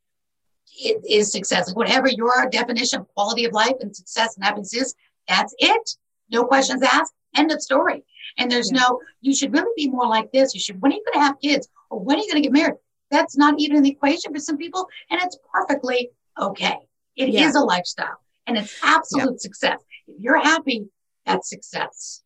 it 0.81 1.02
is 1.09 1.33
success. 1.33 1.74
Whatever 1.74 2.09
your 2.09 2.48
definition 2.52 3.00
of 3.00 3.09
quality 3.09 3.44
of 3.44 3.52
life 3.52 3.74
and 3.81 3.94
success 3.94 4.37
and 4.37 4.44
happiness 4.44 4.72
is, 4.74 4.94
that's 5.26 5.52
it 5.59 5.96
no 6.31 6.45
questions 6.45 6.83
asked, 6.83 7.12
end 7.37 7.53
of 7.53 7.61
story. 7.62 8.05
And 8.37 8.51
there's 8.51 8.71
yeah. 8.73 8.81
no, 8.81 9.01
you 9.21 9.35
should 9.35 9.53
really 9.53 9.73
be 9.77 9.88
more 9.88 10.07
like 10.07 10.31
this. 10.33 10.55
You 10.55 10.61
should, 10.61 10.81
when 10.81 10.93
are 10.93 10.97
you 10.97 11.05
going 11.05 11.23
to 11.23 11.27
have 11.27 11.41
kids 11.41 11.69
or 11.91 12.01
when 12.01 12.17
are 12.17 12.23
you 12.23 12.31
going 12.31 12.43
to 12.43 12.49
get 12.49 12.53
married? 12.53 12.77
That's 13.11 13.37
not 13.37 13.55
even 13.59 13.77
an 13.77 13.87
equation 13.87 14.33
for 14.33 14.41
some 14.41 14.59
people. 14.59 14.87
And 15.11 15.21
it's 15.23 15.38
perfectly 15.53 16.11
okay. 16.38 16.79
It 17.17 17.31
yeah. 17.31 17.49
is 17.49 17.55
a 17.55 17.61
lifestyle 17.61 18.21
and 18.47 18.59
it's 18.59 18.79
absolute 18.83 19.33
yeah. 19.33 19.38
success. 19.38 19.79
If 20.07 20.21
you're 20.21 20.41
happy, 20.41 20.88
that's 21.27 21.49
success. 21.49 22.23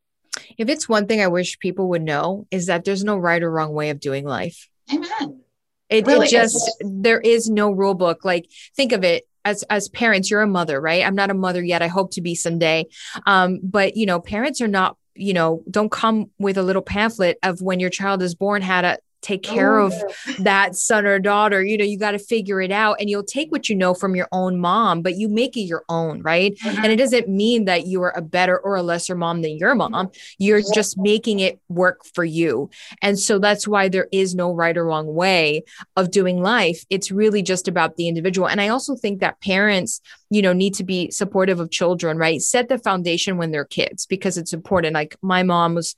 If 0.59 0.69
it's 0.69 0.89
one 0.89 1.07
thing 1.07 1.21
I 1.21 1.29
wish 1.29 1.59
people 1.59 1.89
would 1.91 2.03
know 2.03 2.47
is 2.51 2.67
that 2.67 2.85
there's 2.85 3.05
no 3.05 3.17
right 3.17 3.43
or 3.43 3.51
wrong 3.51 3.73
way 3.73 3.91
of 3.91 4.01
doing 4.01 4.25
life. 4.25 4.69
Amen. 4.93 5.41
It, 5.89 6.07
really 6.07 6.27
it 6.27 6.31
just, 6.31 6.57
is. 6.57 6.75
there 6.83 7.21
is 7.21 7.51
no 7.51 7.71
rule 7.71 7.95
book. 7.95 8.25
Like, 8.25 8.51
think 8.75 8.93
of 8.93 9.05
it 9.05 9.27
as 9.45 9.63
as 9.65 9.89
parents 9.89 10.31
you're 10.31 10.43
a 10.43 10.47
mother 10.47 10.81
right? 10.81 11.05
I'm 11.05 11.15
not 11.15 11.31
a 11.31 11.35
mother 11.35 11.63
yet. 11.63 11.83
I 11.83 11.89
hope 11.89 12.13
to 12.13 12.21
be 12.21 12.35
someday. 12.35 12.87
Um, 13.27 13.61
but 13.63 13.97
you 13.97 14.07
know 14.07 14.21
parents 14.21 14.61
are 14.61 14.69
not 14.69 14.97
you 15.15 15.35
know 15.35 15.63
don't 15.71 15.91
come 15.91 16.31
with 16.39 16.57
a 16.57 16.63
little 16.63 16.83
pamphlet 16.83 17.39
of 17.43 17.61
when 17.61 17.81
your 17.81 17.91
child 17.91 18.23
is 18.23 18.35
born 18.35 18.63
how 18.63 18.81
to 18.81 18.99
take 19.23 19.43
care 19.43 19.79
oh, 19.79 19.87
of 19.87 19.95
that 20.39 20.75
son 20.75 21.07
or 21.07 21.19
daughter 21.19 21.63
you 21.63 21.77
know 21.79 21.85
you 21.85 21.99
got 21.99 22.13
to 22.13 22.19
figure 22.19 22.61
it 22.61 22.73
out 22.73 22.97
and 23.01 23.09
you'll 23.09 23.23
take 23.23 23.51
what 23.51 23.69
you 23.69 23.75
know 23.75 23.95
from 23.95 24.15
your 24.15 24.29
own 24.33 24.59
mom 24.59 25.03
but 25.03 25.17
you 25.17 25.29
make 25.29 25.57
it 25.57 25.63
your 25.63 25.85
own 25.89 26.23
right? 26.23 26.57
Mm-hmm. 26.59 26.85
and 26.85 26.93
it 26.93 26.97
doesn't 26.97 27.29
mean 27.29 27.65
that 27.67 27.87
you 27.87 28.03
are 28.03 28.17
a 28.17 28.23
better 28.23 28.59
or 28.59 28.77
a 28.77 28.83
lesser 28.83 29.15
mom 29.15 29.43
than 29.43 29.57
your 29.57 29.75
mom. 29.75 30.11
You're 30.39 30.63
just 30.75 30.99
making 30.99 31.41
it 31.41 31.61
work 31.69 32.05
for 32.05 32.25
you. 32.25 32.71
And 33.01 33.19
so 33.19 33.39
that's 33.39 33.67
why 33.67 33.89
there 33.89 34.09
is 34.13 34.35
no 34.35 34.53
right 34.53 34.77
or 34.77 34.85
wrong 34.85 35.15
way 35.15 35.65
of 35.97 36.11
doing 36.11 36.43
life. 36.43 36.85
It's 36.91 37.11
really 37.11 37.43
just 37.43 37.69
about 37.69 37.97
the 37.97 38.09
individual. 38.09 38.49
And 38.49 38.61
i 38.61 38.69
also 38.69 38.95
think 38.97 39.21
that 39.21 39.41
parents 39.41 40.01
you 40.31 40.41
know 40.41 40.53
need 40.53 40.75
to 40.75 40.85
be 40.85 41.11
supportive 41.11 41.61
of 41.61 41.71
children 41.71 42.17
right? 42.17 42.41
Set 42.41 42.69
the 42.69 42.79
foundation 42.79 43.37
when 43.37 43.51
they're 43.51 43.65
kids 43.65 44.07
because 44.07 44.39
it's 44.39 44.53
important. 44.53 44.95
Like 44.95 45.17
my 45.23 45.43
mom 45.43 45.75
was 45.75 45.95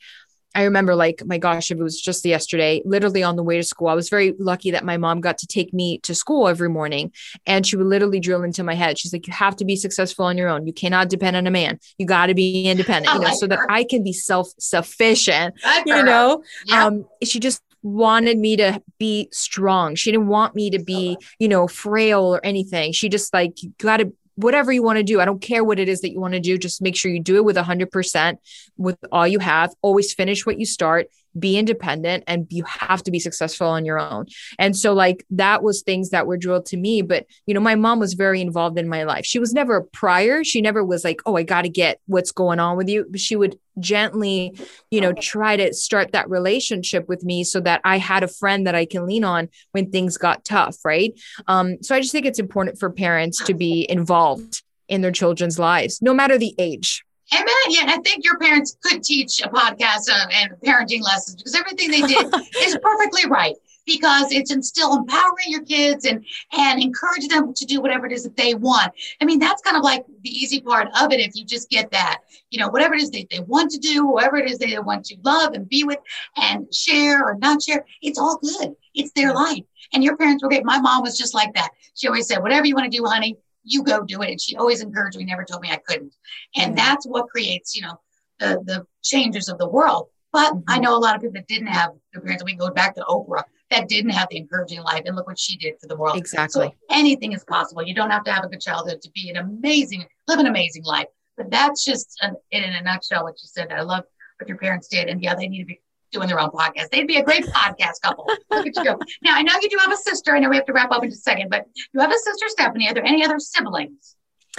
I 0.55 0.65
remember 0.65 0.95
like 0.95 1.23
my 1.27 1.39
gosh, 1.39 1.71
if 1.71 1.79
it 1.79 1.83
was 1.83 2.01
just 2.01 2.25
yesterday, 2.25 2.83
literally 2.85 3.23
on 3.23 3.37
the 3.37 3.43
way 3.43 3.57
to 3.57 3.63
school. 3.63 3.89
I 3.89 3.95
was 3.95 4.09
very 4.09 4.35
lucky 4.39 4.71
that 4.71 4.85
my 4.85 4.97
mom 4.97 5.21
got 5.21 5.39
to 5.39 5.47
take 5.47 5.73
me 5.73 5.99
to 5.99 6.15
school 6.15 6.49
every 6.49 6.69
morning 6.69 7.13
and 7.47 7.67
she 7.67 7.77
would 7.77 7.87
literally 7.87 8.21
drill 8.21 8.43
into 8.43 8.63
my 8.63 8.75
head. 8.75 8.99
She's 8.99 9.13
like, 9.13 9.27
you 9.27 9.33
have 9.33 9.57
to 9.57 9.65
be 9.65 9.77
successful 9.77 10.25
on 10.27 10.39
your 10.39 10.49
own. 10.49 10.67
You 10.67 10.73
cannot 10.73 11.09
depend 11.09 11.37
on 11.37 11.47
a 11.47 11.51
man. 11.51 11.79
You 11.99 12.07
got 12.07 12.27
to 12.27 12.35
be 12.35 12.65
independent, 12.65 13.15
you 13.15 13.21
know, 13.27 13.35
so 13.35 13.47
her. 13.47 13.49
that 13.49 13.67
I 13.69 13.85
can 13.85 14.03
be 14.03 14.13
self-sufficient, 14.13 15.55
you 15.87 16.03
know? 16.03 16.43
Yeah. 16.67 16.87
Um, 16.87 17.07
she 17.23 17.41
just 17.41 17.63
wanted 17.83 18.39
me 18.39 18.57
to 18.57 18.83
be 18.99 19.29
strong. 19.31 19.95
She 19.95 20.11
didn't 20.11 20.29
want 20.29 20.55
me 20.55 20.71
to 20.71 20.83
be, 20.83 21.19
you 21.39 21.49
know, 21.49 21.69
frail 21.69 22.23
or 22.23 22.41
anything. 22.45 22.93
She 22.93 23.09
just 23.09 23.33
like, 23.33 23.63
you 23.63 23.73
got 23.79 23.99
to 23.99 24.13
whatever 24.37 24.73
you 24.73 24.83
want 24.83 24.99
to 24.99 25.03
do. 25.03 25.21
I 25.21 25.25
don't 25.25 25.41
care 25.41 25.65
what 25.65 25.79
it 25.79 25.89
is 25.89 26.01
that 26.01 26.13
you 26.13 26.21
want 26.21 26.35
to 26.35 26.41
do. 26.41 26.59
Just 26.59 26.83
make 26.83 26.97
sure 26.97 27.11
you 27.11 27.21
do 27.21 27.37
it 27.37 27.45
with 27.45 27.57
100% 27.57 28.37
with 28.77 28.99
all 29.13 29.27
you 29.27 29.39
have. 29.39 29.75
Always 29.83 30.13
finish 30.15 30.45
what 30.45 30.59
you 30.59 30.67
start 30.67 31.09
be 31.39 31.59
independent 31.59 32.25
and 32.27 32.47
you 32.51 32.65
have 32.65 33.03
to 33.05 33.11
be 33.11 33.19
successful 33.19 33.67
on 33.67 33.85
your 33.85 33.99
own. 33.99 34.27
And 34.59 34.77
so 34.77 34.93
like 34.93 35.25
that 35.31 35.63
was 35.63 35.83
things 35.83 36.11
that 36.11 36.27
were 36.27 36.37
drilled 36.37 36.67
to 36.67 36.77
me, 36.77 37.03
but 37.03 37.27
you 37.47 37.55
know, 37.55 37.61
my 37.61 37.75
mom 37.75 37.99
was 37.99 38.15
very 38.15 38.41
involved 38.41 38.79
in 38.79 38.89
my 38.89 39.05
life. 39.05 39.25
She 39.25 39.39
was 39.39 39.53
never 39.53 39.77
a 39.77 39.85
prior. 39.85 40.45
She 40.45 40.61
never 40.61 40.85
was 40.85 41.05
like, 41.05 41.21
"Oh, 41.27 41.37
I 41.37 41.43
got 41.43 41.63
to 41.63 41.69
get 41.69 42.01
what's 42.07 42.33
going 42.33 42.61
on 42.61 42.77
with 42.77 42.89
you." 42.89 43.07
But 43.09 43.21
she 43.21 43.37
would 43.37 43.59
gently, 43.79 44.57
you 44.91 45.01
know, 45.01 45.13
try 45.13 45.57
to 45.57 45.75
start 45.75 46.13
that 46.13 46.31
relationship 46.31 47.09
with 47.09 47.25
me 47.25 47.43
so 47.45 47.61
that 47.61 47.81
I 47.85 47.99
had 47.99 48.23
a 48.23 48.29
friend 48.29 48.67
that 48.67 48.75
I 48.75 48.87
can 48.87 49.07
lean 49.07 49.25
on 49.25 49.49
when 49.73 49.91
things 49.91 50.17
got 50.17 50.45
tough, 50.45 50.77
right? 50.85 51.13
Um 51.49 51.83
so 51.83 51.95
I 51.95 52.01
just 52.01 52.13
think 52.13 52.27
it's 52.27 52.39
important 52.39 52.79
for 52.79 52.91
parents 52.91 53.43
to 53.45 53.55
be 53.55 53.87
involved 53.89 54.63
in 54.89 55.01
their 55.01 55.13
children's 55.13 55.59
lives, 55.59 56.01
no 56.03 56.15
matter 56.15 56.39
the 56.39 56.55
age. 56.59 57.05
Amen. 57.33 57.47
Yeah, 57.69 57.85
I 57.87 57.99
think 58.05 58.25
your 58.25 58.39
parents 58.39 58.77
could 58.83 59.03
teach 59.03 59.41
a 59.41 59.49
podcast 59.49 60.11
uh, 60.11 60.27
and 60.33 60.53
parenting 60.65 61.03
lessons 61.03 61.37
because 61.37 61.55
everything 61.55 61.91
they 61.91 62.03
did 62.03 62.27
is 62.59 62.77
perfectly 62.83 63.29
right 63.29 63.57
because 63.87 64.33
it's 64.33 64.51
instill 64.51 64.97
empowering 64.97 65.47
your 65.49 65.63
kids 65.63 66.05
and 66.05 66.25
and 66.53 66.83
encourage 66.83 67.29
them 67.29 67.53
to 67.55 67.65
do 67.65 67.81
whatever 67.81 68.07
it 68.07 68.13
is 68.13 68.23
that 68.25 68.37
they 68.37 68.55
want. 68.55 68.93
I 69.21 69.25
mean, 69.25 69.39
that's 69.39 69.63
kind 69.63 69.77
of 69.77 69.83
like 69.83 70.05
the 70.23 70.31
easy 70.31 70.61
part 70.61 70.89
of 71.01 71.13
it 71.13 71.21
if 71.21 71.35
you 71.35 71.45
just 71.45 71.71
get 71.71 71.91
that, 71.91 72.21
you 72.51 72.59
know, 72.59 72.69
whatever 72.69 72.95
it 72.95 73.03
is 73.03 73.11
that 73.11 73.27
they 73.31 73.41
want 73.41 73.71
to 73.73 73.79
do, 73.79 74.07
whoever 74.07 74.37
it 74.37 74.51
is 74.51 74.59
they 74.59 74.79
want 74.79 75.05
to 75.07 75.17
love 75.25 75.55
and 75.55 75.69
be 75.69 75.85
with 75.85 75.99
and 76.37 76.73
share 76.75 77.25
or 77.25 77.37
not 77.37 77.63
share, 77.63 77.85
it's 78.03 78.19
all 78.19 78.39
good. 78.39 78.75
It's 78.95 79.13
their 79.13 79.35
life. 79.35 79.65
And 79.93 80.03
your 80.03 80.17
parents 80.17 80.43
were 80.43 80.49
great. 80.49 80.65
My 80.65 80.81
mom 80.81 81.03
was 81.03 81.17
just 81.17 81.35
like 81.35 81.55
that. 81.55 81.71
She 81.95 82.09
always 82.09 82.27
said, 82.27 82.43
whatever 82.43 82.67
you 82.67 82.75
want 82.75 82.91
to 82.91 82.97
do, 82.97 83.05
honey, 83.05 83.37
you 83.65 83.83
go 83.83 84.03
do 84.05 84.23
it. 84.23 84.31
And 84.31 84.41
she 84.41 84.57
always 84.57 84.81
encouraged 84.81 85.17
me, 85.17 85.25
never 85.25 85.45
told 85.45 85.63
me 85.63 85.71
I 85.71 85.81
couldn't. 85.87 86.15
And 86.57 86.77
that's 86.77 87.07
what 87.07 87.29
creates, 87.29 87.75
you 87.75 87.83
know, 87.83 88.01
the, 88.39 88.63
the 88.65 88.87
changes 89.03 89.49
of 89.49 89.59
the 89.59 89.69
world. 89.69 90.09
But 90.33 90.53
mm-hmm. 90.53 90.63
I 90.69 90.79
know 90.79 90.97
a 90.97 90.99
lot 90.99 91.15
of 91.15 91.23
people 91.23 91.35
that 91.35 91.49
didn't 91.49 91.69
have 91.69 91.91
the 92.13 92.21
parents. 92.21 92.45
We 92.45 92.55
go 92.55 92.71
back 92.71 92.95
to 92.97 93.03
Oprah 93.03 93.45
that 93.71 93.89
didn't 93.89 94.11
have 94.11 94.29
the 94.31 94.37
encouraging 94.37 94.81
life, 94.83 95.03
and 95.07 95.17
look 95.17 95.27
what 95.27 95.39
she 95.39 95.57
did 95.57 95.75
for 95.81 95.87
the 95.87 95.97
world. 95.97 96.17
Exactly. 96.17 96.67
So 96.67 96.75
anything 96.91 97.33
is 97.33 97.45
possible. 97.45 97.83
You 97.83 97.95
don't 97.95 98.11
have 98.11 98.25
to 98.25 98.33
have 98.33 98.45
a 98.45 98.49
good 98.49 98.61
childhood 98.61 99.01
to 99.03 99.11
be 99.13 99.31
an 99.31 99.37
amazing, 99.37 100.05
live 100.29 100.39
an 100.39 100.47
amazing 100.47 100.85
life. 100.85 101.07
But 101.37 101.51
that's 101.51 101.85
just 101.85 102.17
an, 102.23 102.37
in 102.51 102.63
a 102.63 102.83
nutshell 102.83 103.25
what 103.25 103.35
you 103.43 103.49
said. 103.49 103.73
I 103.73 103.83
love 103.83 104.05
what 104.39 104.49
your 104.49 104.59
parents 104.59 104.89
did, 104.89 105.09
and 105.09 105.23
yeah, 105.23 105.35
they 105.35 105.49
need 105.49 105.61
to 105.61 105.67
be 105.67 105.81
doing 106.15 106.29
their 106.29 106.41
own 106.41 106.51
podcast. 106.51 106.89
They'd 106.91 107.07
be 107.07 107.17
a 107.17 107.25
great 107.25 107.45
podcast 107.45 108.01
couple. 108.03 108.27
Look 108.51 108.67
at 108.67 108.77
you. 108.77 108.99
Now, 109.23 109.35
I 109.37 109.43
know 109.43 109.53
you 109.61 109.69
do 109.69 109.77
have 109.79 109.93
a 109.93 109.97
sister. 109.97 110.35
I 110.35 110.39
know 110.39 110.49
we 110.49 110.57
have 110.57 110.65
to 110.67 110.73
wrap 110.73 110.91
up 110.91 111.03
in 111.05 111.11
just 111.11 111.21
a 111.21 111.31
second, 111.31 111.51
but 111.51 111.67
you 111.93 112.01
have 112.01 112.11
a 112.11 112.19
sister, 112.19 112.47
Stephanie. 112.49 112.89
Are 112.89 112.95
there 112.95 113.05
any 113.05 113.25
other 113.25 113.39
siblings? 113.39 114.17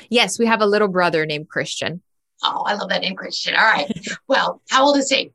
Yes, 0.09 0.37
we 0.37 0.45
have 0.45 0.61
a 0.61 0.65
little 0.65 0.89
brother 0.89 1.25
named 1.25 1.49
Christian. 1.49 2.01
Oh, 2.43 2.63
I 2.67 2.75
love 2.75 2.89
that 2.89 3.01
name, 3.01 3.15
Christian. 3.15 3.55
All 3.55 3.63
right. 3.63 3.91
well, 4.27 4.61
how 4.69 4.85
old 4.85 4.97
is 4.97 5.09
he? 5.09 5.31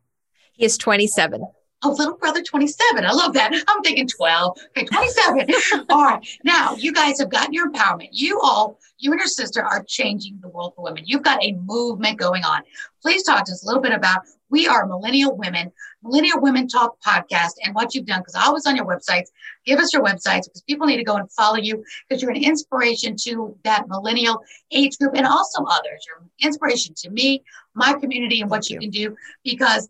He 0.53 0.65
is 0.65 0.77
27. 0.79 1.43
Oh, 1.83 1.93
little 1.93 2.17
brother 2.17 2.43
27. 2.43 3.05
I 3.05 3.13
love 3.13 3.33
that. 3.35 3.53
I'm 3.69 3.83
thinking 3.83 4.07
12. 4.07 4.59
Okay, 4.77 4.85
27. 4.85 5.47
all 5.91 6.05
right. 6.05 6.39
Now, 6.45 6.75
you 6.75 6.93
guys 6.93 7.19
have 7.21 7.31
gotten 7.31 7.55
your 7.55 7.71
empowerment. 7.71 8.11
You 8.13 8.39
all, 8.41 8.79
you 8.99 9.11
and 9.13 9.19
your 9.19 9.29
sister 9.29 9.65
are 9.65 9.83
changing 9.85 10.39
the 10.43 10.49
world 10.49 10.75
for 10.77 10.83
women. 10.83 11.05
You've 11.07 11.23
got 11.23 11.43
a 11.43 11.53
movement 11.53 12.19
going 12.19 12.45
on. 12.45 12.63
Please 13.01 13.23
talk 13.23 13.45
to 13.47 13.53
us 13.53 13.63
a 13.65 13.67
little 13.67 13.81
bit 13.81 13.93
about 13.93 14.21
we 14.51 14.67
are 14.67 14.85
Millennial 14.85 15.37
Women, 15.37 15.73
Millennial 16.03 16.41
Women 16.41 16.67
Talk 16.69 17.01
podcast, 17.01 17.53
and 17.65 17.75
what 17.75 17.95
you've 17.95 18.05
done. 18.05 18.21
Because 18.21 18.35
I 18.35 18.51
was 18.51 18.67
on 18.67 18.77
your 18.77 18.85
websites. 18.85 19.29
Give 19.65 19.79
us 19.79 19.93
your 19.93 20.03
websites 20.03 20.45
because 20.45 20.63
people 20.69 20.87
need 20.87 20.97
to 20.97 21.05
go 21.05 21.17
and 21.17 21.31
follow 21.33 21.57
you 21.57 21.83
because 22.09 22.21
you're 22.21 22.33
an 22.33 22.43
inspiration 22.43 23.17
to 23.23 23.57
that 23.65 23.89
millennial 23.89 24.43
age 24.73 24.99
group 24.99 25.15
and 25.15 25.27
also 25.27 25.63
others. 25.65 26.05
You're 26.07 26.19
an 26.19 26.31
inspiration 26.41 26.95
to 26.99 27.11
me, 27.11 27.43
my 27.75 27.95
community, 27.95 28.41
and 28.41 28.51
what 28.51 28.69
you 28.69 28.75
you. 28.75 28.81
can 28.81 28.91
do 28.91 29.17
because 29.45 29.89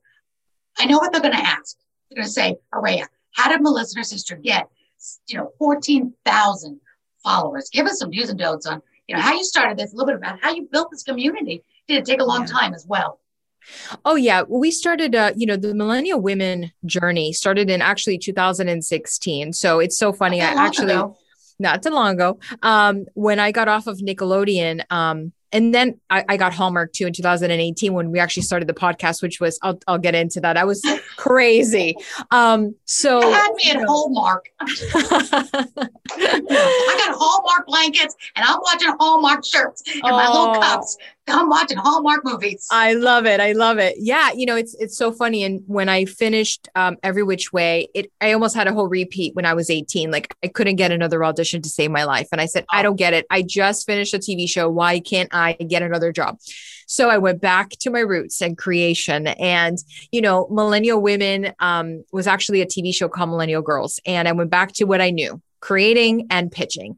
I 0.78 0.86
know 0.86 0.98
what 0.98 1.12
they're 1.12 1.20
going 1.20 1.34
to 1.34 1.40
ask. 1.40 1.76
They're 2.10 2.16
going 2.16 2.26
to 2.26 2.32
say, 2.32 2.56
Araya, 2.74 3.06
how 3.32 3.48
did 3.48 3.60
Melissa 3.62 3.94
and 3.96 4.00
her 4.00 4.04
sister 4.08 4.36
get, 4.36 4.68
you 5.28 5.36
know, 5.38 5.52
14,000 5.58 6.80
followers? 7.22 7.68
Give 7.72 7.86
us 7.86 7.98
some 7.98 8.10
do's 8.10 8.30
and 8.30 8.38
don'ts 8.38 8.66
on, 8.66 8.82
you 9.06 9.14
know, 9.16 9.22
how 9.22 9.32
you 9.34 9.44
started 9.44 9.78
this, 9.78 9.92
a 9.92 9.96
little 9.96 10.06
bit 10.06 10.16
about 10.16 10.40
how 10.40 10.52
you 10.54 10.68
built 10.70 10.90
this 10.90 11.02
community. 11.02 11.62
Did 11.88 11.98
it 11.98 12.04
take 12.04 12.20
a 12.20 12.24
long 12.24 12.42
Yeah. 12.42 12.46
time 12.58 12.74
as 12.74 12.86
well? 12.86 13.20
Oh 14.06 14.14
yeah, 14.14 14.42
we 14.48 14.70
started 14.70 15.14
uh 15.14 15.32
you 15.36 15.46
know 15.46 15.54
the 15.54 15.74
millennial 15.74 16.18
women 16.18 16.72
journey 16.86 17.30
started 17.34 17.68
in 17.68 17.82
actually 17.82 18.16
2016. 18.16 19.52
So 19.52 19.80
it's 19.80 19.98
so 19.98 20.14
funny. 20.14 20.40
I 20.40 20.46
actually 20.46 20.92
ago. 20.94 21.18
not 21.58 21.82
too 21.82 21.90
long 21.90 22.14
ago. 22.14 22.38
Um, 22.62 23.04
when 23.12 23.38
I 23.38 23.52
got 23.52 23.68
off 23.68 23.86
of 23.86 23.98
Nickelodeon, 23.98 24.90
um, 24.90 25.32
and 25.52 25.74
then 25.74 26.00
I, 26.10 26.24
I 26.28 26.36
got 26.36 26.52
Hallmark 26.54 26.92
too 26.92 27.06
in 27.06 27.12
2018 27.12 27.92
when 27.92 28.10
we 28.10 28.18
actually 28.18 28.42
started 28.44 28.68
the 28.68 28.74
podcast, 28.74 29.22
which 29.22 29.40
was 29.40 29.58
I'll 29.62 29.78
I'll 29.86 29.98
get 29.98 30.14
into 30.14 30.40
that. 30.40 30.56
I 30.56 30.64
was 30.64 30.84
crazy. 31.16 31.94
Um, 32.30 32.74
so 32.84 33.20
You 33.20 33.30
had 33.32 33.52
me 33.54 33.70
at 33.70 33.84
Hallmark. 33.86 34.46
I 34.60 35.66
got 36.98 37.14
Hallmark 37.16 37.66
blankets 37.66 38.14
and 38.36 38.44
I'm 38.44 38.58
watching 38.62 38.94
Hallmark 38.98 39.44
shirts 39.44 39.82
and 39.86 40.02
my 40.02 40.28
little 40.28 40.54
Oh. 40.56 40.60
cups. 40.60 40.96
I'm 41.30 41.48
watching 41.48 41.78
Hallmark 41.78 42.24
movies. 42.24 42.66
I 42.70 42.94
love 42.94 43.26
it. 43.26 43.40
I 43.40 43.52
love 43.52 43.78
it. 43.78 43.96
Yeah, 43.98 44.30
you 44.32 44.46
know, 44.46 44.56
it's 44.56 44.74
it's 44.74 44.96
so 44.96 45.12
funny. 45.12 45.44
And 45.44 45.62
when 45.66 45.88
I 45.88 46.04
finished 46.04 46.68
um, 46.74 46.96
Every 47.02 47.22
Witch 47.22 47.52
Way, 47.52 47.88
it 47.94 48.10
I 48.20 48.32
almost 48.32 48.54
had 48.54 48.66
a 48.66 48.72
whole 48.72 48.88
repeat 48.88 49.34
when 49.34 49.46
I 49.46 49.54
was 49.54 49.70
18. 49.70 50.10
Like 50.10 50.34
I 50.42 50.48
couldn't 50.48 50.76
get 50.76 50.92
another 50.92 51.24
audition 51.24 51.62
to 51.62 51.68
save 51.68 51.90
my 51.90 52.04
life. 52.04 52.28
And 52.32 52.40
I 52.40 52.46
said, 52.46 52.64
I 52.70 52.82
don't 52.82 52.96
get 52.96 53.14
it. 53.14 53.26
I 53.30 53.42
just 53.42 53.86
finished 53.86 54.14
a 54.14 54.18
TV 54.18 54.48
show. 54.48 54.68
Why 54.68 55.00
can't 55.00 55.28
I 55.32 55.54
get 55.54 55.82
another 55.82 56.12
job? 56.12 56.38
So 56.90 57.08
I 57.08 57.18
went 57.18 57.40
back 57.40 57.70
to 57.70 57.90
my 57.90 58.00
roots 58.00 58.42
and 58.42 58.58
creation. 58.58 59.28
And, 59.28 59.78
you 60.10 60.20
know, 60.20 60.48
Millennial 60.50 61.00
Women 61.00 61.52
um, 61.60 62.04
was 62.10 62.26
actually 62.26 62.62
a 62.62 62.66
TV 62.66 62.92
show 62.92 63.08
called 63.08 63.30
Millennial 63.30 63.62
Girls. 63.62 64.00
And 64.04 64.26
I 64.26 64.32
went 64.32 64.50
back 64.50 64.72
to 64.74 64.84
what 64.84 65.00
I 65.00 65.10
knew 65.10 65.40
creating 65.60 66.26
and 66.30 66.50
pitching. 66.50 66.96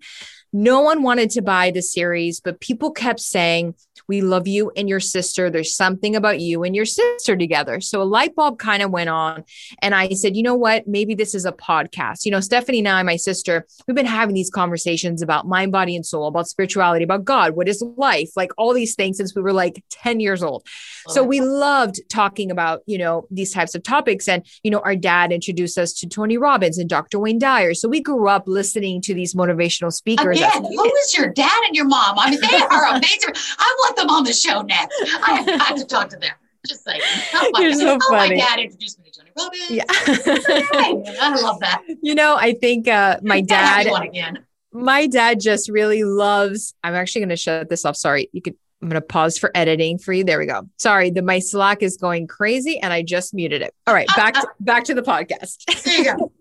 No 0.52 0.80
one 0.80 1.02
wanted 1.02 1.30
to 1.32 1.42
buy 1.42 1.70
the 1.70 1.82
series, 1.82 2.40
but 2.40 2.60
people 2.60 2.90
kept 2.90 3.20
saying, 3.20 3.74
We 4.08 4.20
love 4.20 4.46
you 4.46 4.72
and 4.76 4.88
your 4.88 5.00
sister. 5.00 5.50
There's 5.50 5.74
something 5.74 6.16
about 6.16 6.40
you 6.40 6.62
and 6.64 6.74
your 6.74 6.84
sister 6.84 7.36
together. 7.36 7.80
So 7.80 8.02
a 8.02 8.04
light 8.04 8.34
bulb 8.34 8.58
kind 8.58 8.82
of 8.82 8.90
went 8.90 9.10
on. 9.10 9.44
And 9.80 9.94
I 9.94 10.10
said, 10.10 10.36
You 10.36 10.42
know 10.42 10.54
what? 10.54 10.86
Maybe 10.86 11.14
this 11.14 11.34
is 11.34 11.44
a 11.44 11.52
podcast. 11.52 12.24
You 12.24 12.30
know, 12.30 12.40
Stephanie 12.40 12.80
and 12.80 12.88
I, 12.88 13.02
my 13.02 13.16
sister, 13.16 13.66
we've 13.86 13.94
been 13.94 14.06
having 14.06 14.34
these 14.34 14.50
conversations 14.50 15.22
about 15.22 15.46
mind, 15.46 15.72
body, 15.72 15.96
and 15.96 16.04
soul, 16.04 16.26
about 16.26 16.48
spirituality, 16.48 17.04
about 17.04 17.24
God, 17.24 17.56
what 17.56 17.68
is 17.68 17.82
life, 17.96 18.30
like 18.36 18.50
all 18.58 18.74
these 18.74 18.94
things 18.94 19.16
since 19.16 19.34
we 19.34 19.42
were 19.42 19.52
like 19.52 19.84
10 19.90 20.20
years 20.20 20.42
old. 20.42 20.66
So 21.08 21.22
oh, 21.22 21.24
we 21.24 21.40
loved 21.40 22.00
talking 22.08 22.50
about, 22.50 22.82
you 22.86 22.98
know, 22.98 23.26
these 23.30 23.52
types 23.52 23.74
of 23.74 23.82
topics. 23.82 24.28
And, 24.28 24.46
you 24.62 24.70
know, 24.70 24.80
our 24.80 24.94
dad 24.96 25.32
introduced 25.32 25.78
us 25.78 25.92
to 25.94 26.08
Tony 26.08 26.38
Robbins 26.38 26.78
and 26.78 26.88
Dr. 26.88 27.18
Wayne 27.18 27.38
Dyer. 27.38 27.74
So 27.74 27.88
we 27.88 28.00
grew 28.00 28.28
up 28.28 28.44
listening 28.46 29.00
to 29.02 29.14
these 29.14 29.34
motivational 29.34 29.92
speakers. 29.92 30.38
Again, 30.38 30.64
who 30.64 30.84
is 30.84 31.16
your 31.16 31.28
dad 31.28 31.60
and 31.66 31.74
your 31.74 31.86
mom? 31.86 32.18
I 32.18 32.30
mean, 32.30 32.40
they 32.40 32.56
are 32.56 32.86
amazing. 32.86 33.34
I 33.58 33.76
want 33.82 33.96
them 33.96 34.10
on 34.10 34.24
the 34.24 34.32
show 34.32 34.62
next. 34.62 34.94
I 35.26 35.42
have 35.42 35.58
got 35.58 35.76
to 35.76 35.84
talk 35.84 36.08
to 36.10 36.16
them. 36.16 36.32
Just 36.66 36.84
saying. 36.84 37.00
Oh 37.34 37.50
my, 37.52 37.60
You're 37.60 37.74
so 37.74 37.98
oh, 38.00 38.12
my 38.12 38.28
dad 38.28 38.60
introduced 38.60 38.98
me 39.00 39.10
to 39.10 39.18
Tony 39.18 39.32
Robbins. 39.36 39.70
Yeah. 39.70 39.84
I 39.88 41.40
love 41.42 41.58
that. 41.60 41.82
you 42.02 42.14
know, 42.14 42.36
I 42.36 42.54
think 42.54 42.86
uh, 42.86 43.18
my 43.22 43.40
dad, 43.40 43.86
again. 43.86 44.46
my 44.72 45.06
dad 45.08 45.40
just 45.40 45.68
really 45.68 46.04
loves. 46.04 46.74
I'm 46.84 46.94
actually 46.94 47.22
going 47.22 47.30
to 47.30 47.36
shut 47.36 47.68
this 47.68 47.84
off. 47.84 47.96
Sorry. 47.96 48.28
You 48.32 48.42
could, 48.42 48.54
I'm 48.80 48.88
going 48.88 49.00
to 49.00 49.06
pause 49.06 49.38
for 49.38 49.50
editing 49.54 49.98
for 49.98 50.12
you. 50.12 50.22
There 50.22 50.38
we 50.38 50.46
go. 50.46 50.68
Sorry. 50.78 51.10
The, 51.10 51.22
my 51.22 51.40
Slack 51.40 51.82
is 51.82 51.96
going 51.96 52.28
crazy 52.28 52.78
and 52.78 52.92
I 52.92 53.02
just 53.02 53.34
muted 53.34 53.62
it. 53.62 53.74
All 53.86 53.94
right. 53.94 54.08
Back 54.14 54.34
to, 54.34 54.48
back 54.60 54.84
to 54.84 54.94
the 54.94 55.02
podcast. 55.02 55.64
There 55.82 55.98
you 55.98 56.04
go. 56.16 56.31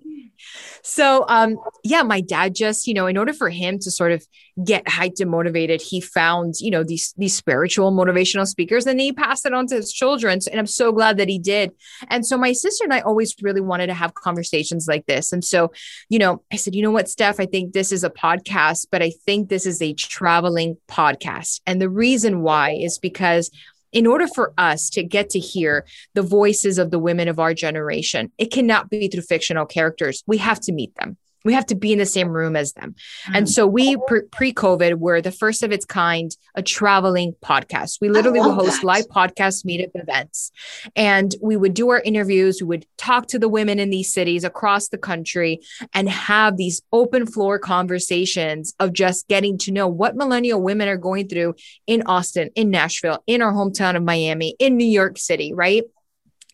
So, 0.84 1.26
um, 1.28 1.58
yeah, 1.84 2.04
my 2.04 2.22
dad 2.22 2.56
just, 2.56 2.88
you 2.88 2.94
know, 2.94 3.08
in 3.08 3.18
order 3.18 3.34
for 3.34 3.50
him 3.50 3.80
to 3.80 3.92
sort 3.92 4.12
of 4.12 4.26
get 4.64 4.86
hyped 4.86 5.20
and 5.20 5.30
motivated, 5.30 5.82
he 5.82 6.02
found, 6.02 6.56
you 6.60 6.72
know, 6.72 6.84
these 6.84 7.14
these 7.18 7.36
spiritual 7.36 7.92
motivational 7.92 8.48
speakers, 8.48 8.86
and 8.88 9.00
he 9.00 9.14
passed 9.14 9.46
it 9.46 9.54
on 9.54 9.68
to 9.68 9.76
his 9.76 9.92
children. 9.92 10.40
And 10.50 10.60
I'm 10.60 10.68
so 10.68 10.92
glad 10.92 11.18
that 11.18 11.30
he 11.30 11.40
did. 11.40 11.72
And 12.10 12.26
so, 12.26 12.38
my 12.38 12.54
sister 12.54 12.84
and 12.84 12.94
I 12.94 13.02
always 13.02 13.36
really 13.42 13.62
wanted 13.62 13.88
to 13.88 13.94
have 13.94 14.14
conversations 14.14 14.88
like 14.88 15.06
this. 15.06 15.32
And 15.32 15.44
so, 15.44 15.72
you 16.10 16.20
know, 16.20 16.44
I 16.52 16.56
said, 16.56 16.76
you 16.76 16.82
know 16.82 16.92
what, 16.92 17.10
Steph, 17.10 17.40
I 17.40 17.46
think 17.46 17.74
this 17.74 17.92
is 17.92 18.04
a 18.04 18.10
podcast, 18.10 18.88
but 18.92 19.02
I 19.02 19.12
think 19.26 19.50
this 19.50 19.66
is 19.66 19.82
a 19.82 19.94
traveling 19.94 20.78
podcast. 20.88 21.62
And 21.66 21.82
the 21.82 21.90
reason 21.90 22.42
why 22.42 22.72
is 22.72 22.98
because 22.98 23.52
in 23.92 24.08
order 24.08 24.28
for 24.28 24.54
us 24.58 24.90
to 24.92 25.04
get 25.04 25.30
to 25.32 25.40
hear 25.40 25.86
the 26.14 26.22
voices 26.22 26.78
of 26.78 26.92
the 26.92 27.00
women 27.00 27.28
of 27.28 27.40
our 27.40 27.54
generation, 27.54 28.32
it 28.38 28.52
cannot 28.52 28.90
be 28.90 29.08
through 29.08 29.22
fictional 29.22 29.66
characters. 29.66 30.24
We 30.28 30.38
have 30.38 30.60
to 30.62 30.72
meet 30.72 30.96
them. 30.96 31.18
We 31.44 31.54
have 31.54 31.66
to 31.68 31.76
be 31.76 31.94
in 31.94 32.00
the 32.00 32.06
same 32.06 32.30
room 32.30 32.56
as 32.56 32.74
them. 32.74 32.96
And 33.34 33.48
mm. 33.48 33.50
so 33.50 33.68
we 33.68 33.98
pre 34.32 34.54
COVID 34.54 34.96
were 34.96 35.22
the 35.22 35.32
first 35.32 35.64
of 35.64 35.72
its 35.72 35.86
kind, 35.86 36.36
a 36.56 36.62
traveling 36.62 37.34
podcast. 37.44 38.00
We 38.02 38.10
literally 38.10 38.40
would 38.40 38.56
host 38.56 38.82
that. 38.82 38.88
live 38.88 39.08
podcast 39.08 39.66
meetup 39.66 39.92
events 39.96 40.52
and 40.96 41.34
we 41.42 41.58
would 41.58 41.74
do 41.74 41.90
our 41.90 42.00
interviews. 42.00 42.62
We 42.62 42.68
would 42.68 42.86
talk 42.98 43.28
to 43.28 43.40
the 43.40 43.50
women 43.50 43.80
in 43.80 43.90
these 43.90 44.14
cities 44.14 44.44
across 44.44 44.90
the 44.90 44.98
country 44.98 45.62
and 45.94 46.10
have 46.10 46.58
these 46.58 46.82
open 46.92 47.26
floor 47.26 47.60
conversations 47.60 48.74
of 48.80 48.94
just 48.94 49.28
getting 49.28 49.58
to 49.60 49.72
know 49.72 49.88
what 49.88 50.16
millennial 50.16 50.62
women 50.62 50.88
are 50.88 50.98
going 50.98 51.28
through 51.28 51.56
in 51.88 52.04
Austin, 52.06 52.50
in 52.56 52.70
Nashville, 52.72 53.24
in 53.28 53.42
our 53.42 53.54
hometown 53.54 53.96
of 53.96 54.04
Miami, 54.04 54.56
in 54.60 54.78
New 54.78 54.86
York 54.86 55.18
City, 55.18 55.54
right? 55.54 55.84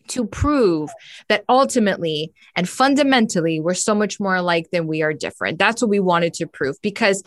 To 0.08 0.26
prove 0.26 0.90
that 1.28 1.44
ultimately 1.48 2.32
and 2.56 2.68
fundamentally, 2.68 3.60
we're 3.60 3.74
so 3.74 3.94
much 3.94 4.18
more 4.18 4.34
alike 4.34 4.68
than 4.72 4.86
we 4.86 5.02
are 5.02 5.12
different. 5.12 5.58
That's 5.58 5.82
what 5.82 5.90
we 5.90 6.00
wanted 6.00 6.34
to 6.34 6.46
prove 6.46 6.76
because 6.82 7.22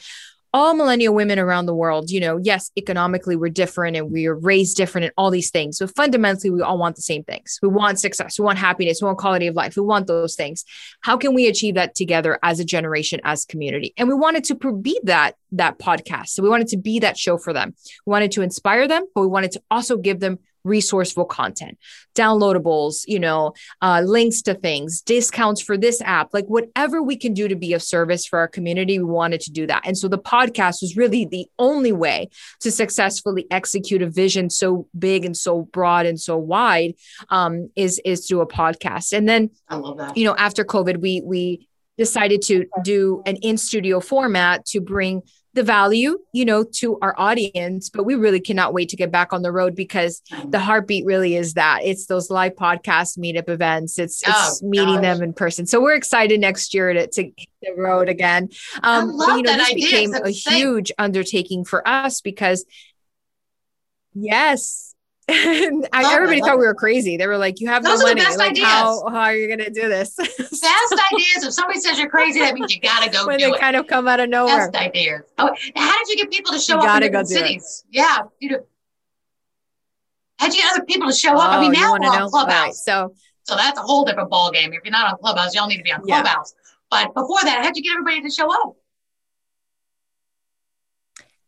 all 0.54 0.74
millennial 0.74 1.14
women 1.14 1.40
around 1.40 1.66
the 1.66 1.76
world, 1.76 2.10
you 2.10 2.20
know, 2.20 2.38
yes, 2.38 2.72
economically 2.78 3.36
we're 3.36 3.50
different 3.50 3.96
and 3.96 4.12
we 4.12 4.28
are 4.28 4.36
raised 4.36 4.76
different 4.76 5.06
and 5.06 5.14
all 5.18 5.32
these 5.32 5.50
things. 5.50 5.80
But 5.80 5.96
fundamentally, 5.96 6.50
we 6.50 6.62
all 6.62 6.78
want 6.78 6.98
the 6.98 7.02
same 7.02 7.24
things. 7.24 7.58
We 7.62 7.70
want 7.70 8.00
success, 8.00 8.38
we 8.38 8.44
want 8.44 8.58
happiness, 8.58 9.02
we 9.02 9.06
want 9.06 9.18
quality 9.18 9.48
of 9.48 9.56
life, 9.56 9.78
we 9.78 9.84
want 9.84 10.08
those 10.08 10.36
things. 10.36 10.66
How 11.02 11.16
can 11.16 11.34
we 11.34 11.48
achieve 11.48 11.76
that 11.76 11.96
together 11.96 12.38
as 12.44 12.60
a 12.60 12.66
generation, 12.66 13.22
as 13.24 13.46
community? 13.46 13.94
And 13.98 14.10
we 14.10 14.14
wanted 14.14 14.44
to 14.46 14.56
be 14.74 15.00
that 15.04 15.36
that 15.54 15.80
podcast. 15.80 16.30
So 16.30 16.44
we 16.44 16.50
wanted 16.50 16.68
to 16.70 16.78
be 16.78 17.00
that 17.00 17.18
show 17.18 17.38
for 17.38 17.54
them. 17.54 17.74
We 18.06 18.12
wanted 18.12 18.32
to 18.34 18.42
inspire 18.42 18.88
them, 18.88 19.06
but 19.16 19.22
we 19.22 19.28
wanted 19.28 19.52
to 19.54 19.62
also 19.72 19.98
give 19.98 20.20
them 20.20 20.40
resourceful 20.64 21.26
content 21.26 21.78
downloadables 22.16 23.04
you 23.08 23.20
know 23.20 23.54
uh, 23.82 24.02
links 24.06 24.42
to 24.42 24.54
things 24.54 25.02
discounts 25.02 25.62
for 25.62 25.78
this 25.78 26.02
app 26.02 26.30
like 26.34 26.46
whatever 26.48 27.02
we 27.02 27.16
can 27.16 27.34
do 27.34 27.48
to 27.48 27.56
be 27.56 27.74
of 27.74 27.82
service 27.82 28.26
for 28.26 28.40
our 28.40 28.48
community 28.48 29.00
we 29.00 29.06
wanted 29.06 29.42
to 29.42 29.52
do 29.52 29.68
that. 29.68 29.82
And 29.86 29.98
so 29.98 30.08
the 30.08 30.18
podcast 30.18 30.82
was 30.82 30.96
really 30.96 31.26
the 31.26 31.48
only 31.60 31.92
way 31.92 32.30
to 32.62 32.72
successfully 32.72 33.46
execute 33.52 34.02
a 34.02 34.10
vision 34.10 34.50
so 34.50 34.88
big 34.98 35.26
and 35.26 35.36
so 35.36 35.64
broad 35.64 36.06
and 36.06 36.20
so 36.20 36.38
wide 36.38 36.96
um, 37.30 37.70
is 37.76 38.00
is 38.06 38.28
through 38.28 38.42
a 38.42 38.48
podcast. 38.48 39.14
And 39.14 39.28
then 39.28 39.52
I 39.68 39.76
love 39.76 39.98
that. 39.98 40.18
you 40.18 40.26
know 40.26 40.36
after 40.36 40.64
covid 40.64 40.98
we 40.98 41.22
we 41.22 41.68
decided 41.98 42.42
to 42.42 42.66
do 42.84 43.22
an 43.26 43.36
in 43.38 43.58
studio 43.58 44.00
format 44.00 44.66
to 44.66 44.82
bring 44.82 45.22
the 45.54 45.64
value 45.64 46.18
you 46.32 46.46
know 46.46 46.64
to 46.64 46.98
our 47.02 47.14
audience 47.18 47.90
but 47.90 48.04
we 48.06 48.16
really 48.16 48.40
cannot 48.40 48.74
wait 48.74 48.88
to 48.88 48.96
get 48.96 49.12
back 49.12 49.34
on 49.34 49.42
the 49.42 49.52
road 49.52 49.76
because 49.76 50.22
the 50.48 50.60
heartbeat 50.60 51.06
really 51.06 51.36
is 51.36 51.56
that. 51.56 51.82
It's 51.84 52.06
those 52.06 52.30
live 52.30 52.56
podcast 52.56 53.18
meetup 53.18 53.50
events. 53.50 54.00
It's 54.00 54.22
it's 54.26 54.62
Oh, 54.64 54.68
meeting 54.68 54.96
gosh. 54.96 55.02
them 55.02 55.22
in 55.24 55.34
person. 55.34 55.66
So 55.66 55.82
we're 55.82 55.96
excited 55.96 56.40
next 56.40 56.74
year 56.74 56.94
to, 56.94 57.08
to 57.08 57.24
hit 57.24 57.36
the 57.62 57.74
road 57.76 58.08
again. 58.08 58.50
Um 58.82 59.18
but 59.18 59.36
you 59.36 59.42
know 59.44 59.58
this 59.58 59.72
idea, 59.72 59.86
became 59.86 60.14
a 60.14 60.30
huge 60.30 60.92
undertaking 60.98 61.66
for 61.66 61.86
us 61.88 62.22
because 62.22 62.66
yes 64.14 64.91
and 65.32 65.88
I, 65.94 66.14
everybody 66.14 66.42
thought 66.42 66.60
we 66.60 66.66
were 66.66 66.76
crazy 66.76 67.18
they 67.18 67.28
were 67.28 67.38
like 67.38 67.60
you 67.60 67.68
have 67.68 67.84
Those 67.84 68.00
no 68.00 68.06
money 68.08 68.22
best 68.22 68.38
like 68.38 68.52
ideas. 68.52 68.66
how, 68.68 69.08
how 69.10 69.20
are 69.22 69.36
you 69.36 69.48
going 69.48 69.60
to 69.60 69.70
do 69.70 69.88
this 69.88 70.16
Best 70.18 70.34
ideas. 71.14 71.44
If 71.44 71.54
somebody 71.54 71.80
says 71.80 71.98
you're 72.00 72.10
crazy, 72.10 72.40
that 72.40 72.54
means 72.54 72.74
you 72.74 72.82
gotta 72.82 73.10
go 73.10 73.26
when 73.28 73.38
do 73.40 73.46
they 73.46 73.52
it. 73.52 73.60
kind 73.60 73.76
of 73.76 73.88
come 73.88 74.08
out 74.08 74.20
of 74.20 74.30
nowhere. 74.30 74.70
Best 74.72 74.76
ideas. 74.84 75.22
Oh, 75.38 75.56
how 75.76 75.98
did 76.00 76.08
you 76.10 76.18
get 76.18 76.32
people 76.32 76.52
to 76.54 76.60
show 76.60 76.82
You 76.82 76.88
up 76.88 76.96
in 77.02 77.10
different 77.10 77.28
do 77.30 77.36
it. 77.36 77.38
cities? 77.40 77.84
Yeah, 77.90 78.20
you 78.40 78.52
know. 78.52 78.60
How'd 80.38 80.54
you 80.54 80.62
get 80.62 80.72
other 80.76 80.86
people 80.86 81.08
to 81.10 81.16
show 81.16 81.36
up? 81.38 81.52
I 81.52 81.58
Oh, 81.58 81.62
mean, 81.62 81.72
now 81.74 81.92
we're 81.92 81.96
on 81.98 82.02
know? 82.02 82.08
All 82.10 82.20
right, 82.22 82.30
Clubhouse, 82.30 82.84
so 82.84 83.14
so 83.44 83.56
that's 83.56 83.78
a 83.80 83.82
whole 83.82 84.06
different 84.06 84.30
ball 84.30 84.52
game. 84.52 84.74
If 84.74 84.80
you're 84.84 84.92
not 84.92 85.12
on 85.14 85.18
Clubhouse, 85.20 85.54
y'all 85.56 85.68
need 85.68 85.78
to 85.78 85.84
be 85.84 85.92
on 85.92 86.02
Yeah. 86.06 86.22
Clubhouse. 86.22 86.54
But 86.90 87.14
before 87.14 87.40
that, 87.44 87.64
how'd 87.64 87.76
you 87.76 87.84
get 87.84 87.92
everybody 87.94 88.22
to 88.22 88.30
show 88.30 88.52
up? 88.52 88.76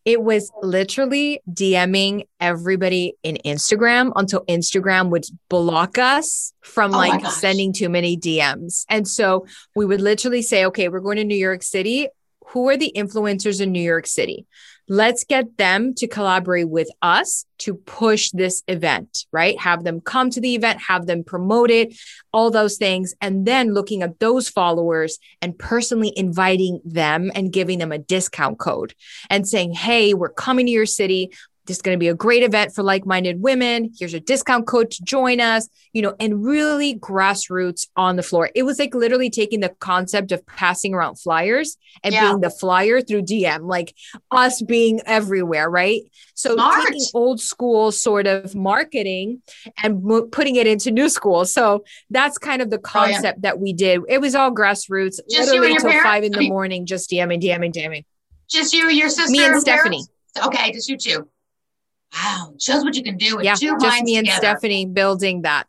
It 0.05 0.21
was 0.21 0.51
literally 0.61 1.41
DMing 1.49 2.27
everybody 2.39 3.13
in 3.23 3.37
Instagram 3.45 4.11
until 4.15 4.43
Instagram 4.45 5.09
would 5.09 5.25
block 5.49 5.97
us 5.97 6.53
from 6.61 6.93
Oh 6.93 6.97
like 6.97 7.25
sending 7.27 7.71
too 7.71 7.89
many 7.89 8.17
DMs. 8.17 8.85
And 8.89 9.07
so 9.07 9.45
we 9.75 9.85
would 9.85 10.01
literally 10.01 10.41
say, 10.41 10.65
okay, 10.65 10.89
we're 10.89 10.99
going 10.99 11.17
to 11.17 11.23
New 11.23 11.35
York 11.35 11.63
City. 11.63 12.09
Who 12.47 12.69
are 12.69 12.77
the 12.77 12.91
influencers 12.95 13.61
in 13.61 13.71
New 13.71 13.81
York 13.81 14.05
City? 14.05 14.45
Let's 14.89 15.23
get 15.23 15.57
them 15.57 15.93
to 15.95 16.07
collaborate 16.07 16.69
with 16.69 16.89
us 17.01 17.45
to 17.59 17.75
push 17.75 18.31
this 18.31 18.63
event, 18.67 19.25
right? 19.31 19.57
Have 19.59 19.83
them 19.83 20.01
come 20.01 20.29
to 20.31 20.41
the 20.41 20.55
event, 20.55 20.81
have 20.81 21.05
them 21.05 21.23
promote 21.23 21.71
it, 21.71 21.95
all 22.33 22.51
those 22.51 22.77
things. 22.77 23.13
And 23.21 23.45
then 23.45 23.73
looking 23.73 24.01
at 24.01 24.19
those 24.19 24.49
followers 24.49 25.19
and 25.41 25.57
personally 25.57 26.11
inviting 26.15 26.81
them 26.83 27.31
and 27.33 27.53
giving 27.53 27.79
them 27.79 27.91
a 27.91 27.97
discount 27.97 28.59
code 28.59 28.93
and 29.29 29.47
saying, 29.47 29.73
Hey, 29.73 30.13
we're 30.13 30.29
coming 30.29 30.65
to 30.65 30.71
your 30.71 30.85
city. 30.85 31.31
This 31.65 31.77
is 31.77 31.81
going 31.81 31.95
to 31.95 31.99
be 31.99 32.09
a 32.09 32.13
great 32.13 32.43
event 32.43 32.75
for 32.75 32.83
like 32.83 33.05
minded 33.05 33.41
women. 33.41 33.91
Here's 33.97 34.13
a 34.13 34.19
discount 34.19 34.67
code 34.67 34.91
to 34.91 35.03
join 35.03 35.39
us, 35.39 35.69
you 35.93 36.01
know, 36.01 36.13
and 36.19 36.43
really 36.43 36.99
grassroots 36.99 37.87
on 37.95 38.17
the 38.17 38.23
floor. 38.23 38.49
It 38.53 38.63
was 38.63 38.79
like 38.79 38.93
literally 38.93 39.29
taking 39.29 39.61
the 39.61 39.69
concept 39.69 40.33
of 40.33 40.45
passing 40.45 40.93
around 40.93 41.15
flyers 41.19 41.77
and 42.03 42.13
Yeah. 42.13 42.27
being 42.27 42.41
the 42.41 42.49
flyer 42.49 42.99
through 43.01 43.21
DM, 43.23 43.61
like 43.67 43.95
us 44.29 44.61
being 44.61 44.99
everywhere, 45.05 45.69
right? 45.69 46.01
So 46.33 46.57
taking 46.85 47.05
old 47.13 47.39
school 47.39 47.93
sort 47.93 48.27
of 48.27 48.53
marketing 48.55 49.41
and 49.81 50.03
mo- 50.03 50.23
putting 50.23 50.57
it 50.57 50.67
into 50.67 50.91
new 50.91 51.07
school. 51.07 51.45
So 51.45 51.85
that's 52.09 52.37
kind 52.37 52.61
of 52.61 52.71
the 52.71 52.77
oh, 52.79 52.81
concept 52.81 53.43
that 53.43 53.59
we 53.59 53.71
did. 53.71 54.01
It 54.09 54.19
was 54.19 54.35
all 54.35 54.51
grassroots, 54.53 55.19
Just 55.29 55.49
literally 55.51 55.67
and 55.67 55.75
until 55.77 55.91
parents? 55.91 56.05
five 56.09 56.23
in 56.23 56.33
I 56.33 56.35
the 56.35 56.39
mean- 56.39 56.49
morning, 56.57 56.85
just 56.85 57.09
DMing, 57.09 57.41
DMing, 57.41 57.71
DMing. 57.71 58.03
Just 58.49 58.73
you, 58.73 58.89
your 58.89 59.07
sister, 59.09 59.31
Me 59.31 59.37
and 59.39 59.45
parents? 59.45 59.61
Stephanie. 59.63 60.03
Okay, 60.45 60.71
just 60.73 60.89
you 60.89 60.97
two. 60.97 61.29
Wow, 62.13 62.53
shows 62.59 62.83
what 62.83 62.95
you 62.95 63.03
can 63.03 63.17
do 63.17 63.37
with 63.37 63.45
Yeah, 63.45 63.55
two 63.55 63.71
just 63.79 63.85
minds 63.85 64.05
me 64.05 64.17
and 64.17 64.25
together. 64.27 64.45
Stephanie 64.47 64.85
building 64.85 65.41
that. 65.43 65.67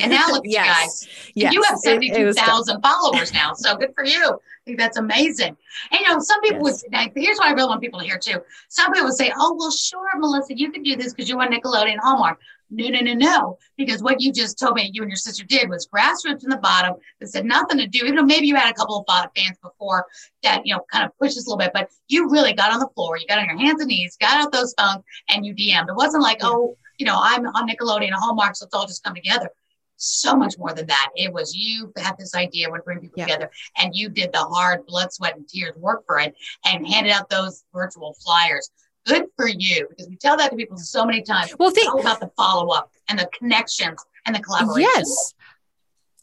And 0.00 0.10
now 0.10 0.28
look 0.28 0.44
at 0.44 0.50
Yes. 0.50 1.06
you 1.34 1.42
guys. 1.44 1.52
Yes, 1.52 1.52
you 1.54 1.62
have 1.62 1.74
it- 1.84 2.02
it 2.04 2.14
72,000 2.14 2.80
followers 2.82 3.32
now. 3.32 3.52
So 3.54 3.76
good 3.76 3.92
for 3.94 4.04
you. 4.04 4.38
I 4.66 4.70
think 4.70 4.78
that's 4.78 4.96
amazing. 4.96 5.54
And 5.90 6.00
you 6.00 6.08
know, 6.08 6.18
some 6.20 6.40
people 6.40 6.66
Yes. 6.66 6.84
would, 6.90 7.12
here's 7.14 7.36
what 7.36 7.48
I 7.48 7.52
really 7.52 7.68
want 7.68 7.82
people 7.82 8.00
to 8.00 8.06
hear 8.06 8.18
too. 8.18 8.38
Some 8.70 8.92
people 8.92 9.08
would 9.08 9.16
say, 9.16 9.30
oh, 9.36 9.54
well, 9.58 9.70
sure, 9.70 10.08
Melissa, 10.16 10.56
you 10.56 10.72
can 10.72 10.82
do 10.82 10.96
this 10.96 11.12
because 11.12 11.28
you're 11.28 11.40
on 11.42 11.52
Nickelodeon 11.52 11.98
Hallmark. 11.98 12.40
No, 12.70 12.88
no, 12.88 13.00
no, 13.00 13.12
no. 13.12 13.58
Because 13.76 14.02
what 14.02 14.22
you 14.22 14.32
just 14.32 14.58
told 14.58 14.76
me 14.76 14.90
you 14.94 15.02
and 15.02 15.10
your 15.10 15.16
sister 15.18 15.44
did 15.44 15.68
was 15.68 15.86
grassroots 15.86 16.40
from 16.40 16.50
the 16.50 16.56
bottom. 16.56 16.94
This 17.20 17.34
had 17.34 17.44
nothing 17.44 17.76
to 17.76 17.86
do, 17.86 17.98
even 18.04 18.16
though 18.16 18.22
maybe 18.24 18.46
you 18.46 18.56
had 18.56 18.70
a 18.70 18.74
couple 18.74 19.04
of 19.06 19.30
fans 19.36 19.58
before 19.62 20.06
that, 20.42 20.62
you 20.64 20.74
know, 20.74 20.80
kind 20.90 21.04
of 21.04 21.10
pushed 21.18 21.34
this 21.34 21.46
a 21.46 21.50
little 21.50 21.58
bit, 21.58 21.72
but 21.74 21.90
you 22.08 22.30
really 22.30 22.54
got 22.54 22.72
on 22.72 22.80
the 22.80 22.88
floor. 22.94 23.18
You 23.18 23.26
got 23.26 23.38
on 23.38 23.44
your 23.44 23.58
hands 23.58 23.82
and 23.82 23.88
knees, 23.88 24.16
got 24.18 24.42
out 24.42 24.50
those 24.50 24.74
phones, 24.78 25.04
and 25.28 25.44
you 25.44 25.54
DM'd. 25.54 25.90
It 25.90 25.94
wasn't 25.94 26.22
like, 26.22 26.38
Yeah. 26.40 26.48
oh, 26.48 26.76
you 26.96 27.04
know, 27.04 27.18
I'm 27.20 27.44
on 27.48 27.68
Nickelodeon 27.68 28.12
Hallmark, 28.12 28.56
so 28.56 28.64
it's 28.64 28.74
all 28.74 28.86
just 28.86 29.04
come 29.04 29.14
together 29.14 29.50
so 29.96 30.36
much 30.36 30.54
more 30.58 30.72
than 30.72 30.86
that. 30.86 31.08
It 31.16 31.32
was 31.32 31.54
you 31.54 31.92
had 31.96 32.16
this 32.18 32.34
idea 32.34 32.70
would 32.70 32.84
bring 32.84 33.00
people 33.00 33.18
Yeah. 33.18 33.26
together, 33.26 33.50
and 33.78 33.94
you 33.94 34.08
did 34.08 34.32
the 34.32 34.38
hard 34.42 34.86
blood, 34.86 35.12
sweat, 35.12 35.36
and 35.36 35.48
tears 35.48 35.76
work 35.76 36.04
for 36.06 36.18
it, 36.18 36.34
and 36.66 36.86
handed 36.86 37.12
out 37.12 37.28
those 37.28 37.64
virtual 37.72 38.14
flyers. 38.24 38.70
Good 39.06 39.26
for 39.36 39.48
you, 39.48 39.86
because 39.90 40.08
we 40.08 40.16
tell 40.16 40.36
that 40.36 40.50
to 40.50 40.56
people 40.56 40.78
so 40.78 41.04
many 41.04 41.22
times. 41.22 41.54
Well, 41.58 41.70
think 41.70 41.92
about 41.94 42.20
the 42.20 42.30
follow 42.36 42.68
up 42.72 42.90
and 43.08 43.18
the 43.18 43.28
connections 43.38 44.02
and 44.26 44.34
the 44.34 44.40
collaboration. 44.40 44.88
Yes. 44.94 45.34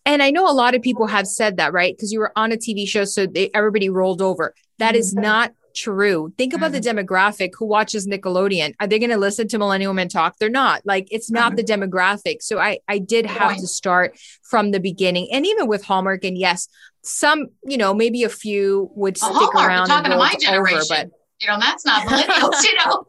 And 0.03 0.23
I 0.23 0.31
know 0.31 0.49
a 0.49 0.51
lot 0.51 0.73
of 0.73 0.81
people 0.81 1.05
have 1.05 1.27
said 1.27 1.57
that, 1.57 1.73
right? 1.73 1.95
Because 1.95 2.11
you 2.11 2.19
were 2.19 2.31
on 2.35 2.51
a 2.51 2.57
TV 2.57 2.87
show, 2.87 3.05
so 3.05 3.27
they, 3.27 3.51
everybody 3.53 3.87
rolled 3.87 4.19
over. 4.21 4.55
That 4.79 4.95
is 4.95 5.13
Mhm. 5.13 5.21
not 5.21 5.53
true. 5.73 6.33
Think 6.37 6.53
about 6.53 6.71
the 6.71 6.79
demographic 6.79 7.51
who 7.57 7.65
watches 7.65 8.07
Nickelodeon. 8.07 8.73
Are 8.79 8.87
they 8.87 8.99
going 8.99 9.09
to 9.11 9.17
listen 9.17 9.47
to 9.49 9.57
Millennial 9.57 9.91
Women 9.91 10.09
Talk? 10.09 10.37
They're 10.39 10.49
not. 10.49 10.81
Like 10.85 11.07
it's 11.11 11.29
not 11.31 11.53
Mhm. 11.53 11.55
the 11.57 11.63
demographic. 11.63 12.41
So 12.41 12.59
I 12.59 12.79
I 12.87 12.97
did 12.99 13.25
have 13.25 13.57
to 13.57 13.67
start 13.67 14.17
from 14.43 14.71
the 14.71 14.79
beginning, 14.79 15.29
and 15.31 15.45
even 15.45 15.67
with 15.67 15.83
Hallmark. 15.83 16.23
And 16.23 16.37
yes, 16.37 16.67
some 17.03 17.47
you 17.63 17.77
know 17.77 17.93
maybe 17.93 18.23
a 18.23 18.29
few 18.29 18.89
would 18.95 19.17
Well, 19.21 19.33
stick 19.33 19.49
Hallmark, 19.51 19.67
around. 19.67 19.87
talking 19.87 20.11
to 20.11 20.17
my 20.17 20.25
roll 20.25 20.25
over, 20.25 20.37
generation. 20.39 20.87
but 20.89 21.09
you 21.39 21.47
know, 21.47 21.57
that's 21.59 21.83
not 21.87 22.05
millennials, 22.07 22.63
you 22.63 22.75
know. 22.85 23.03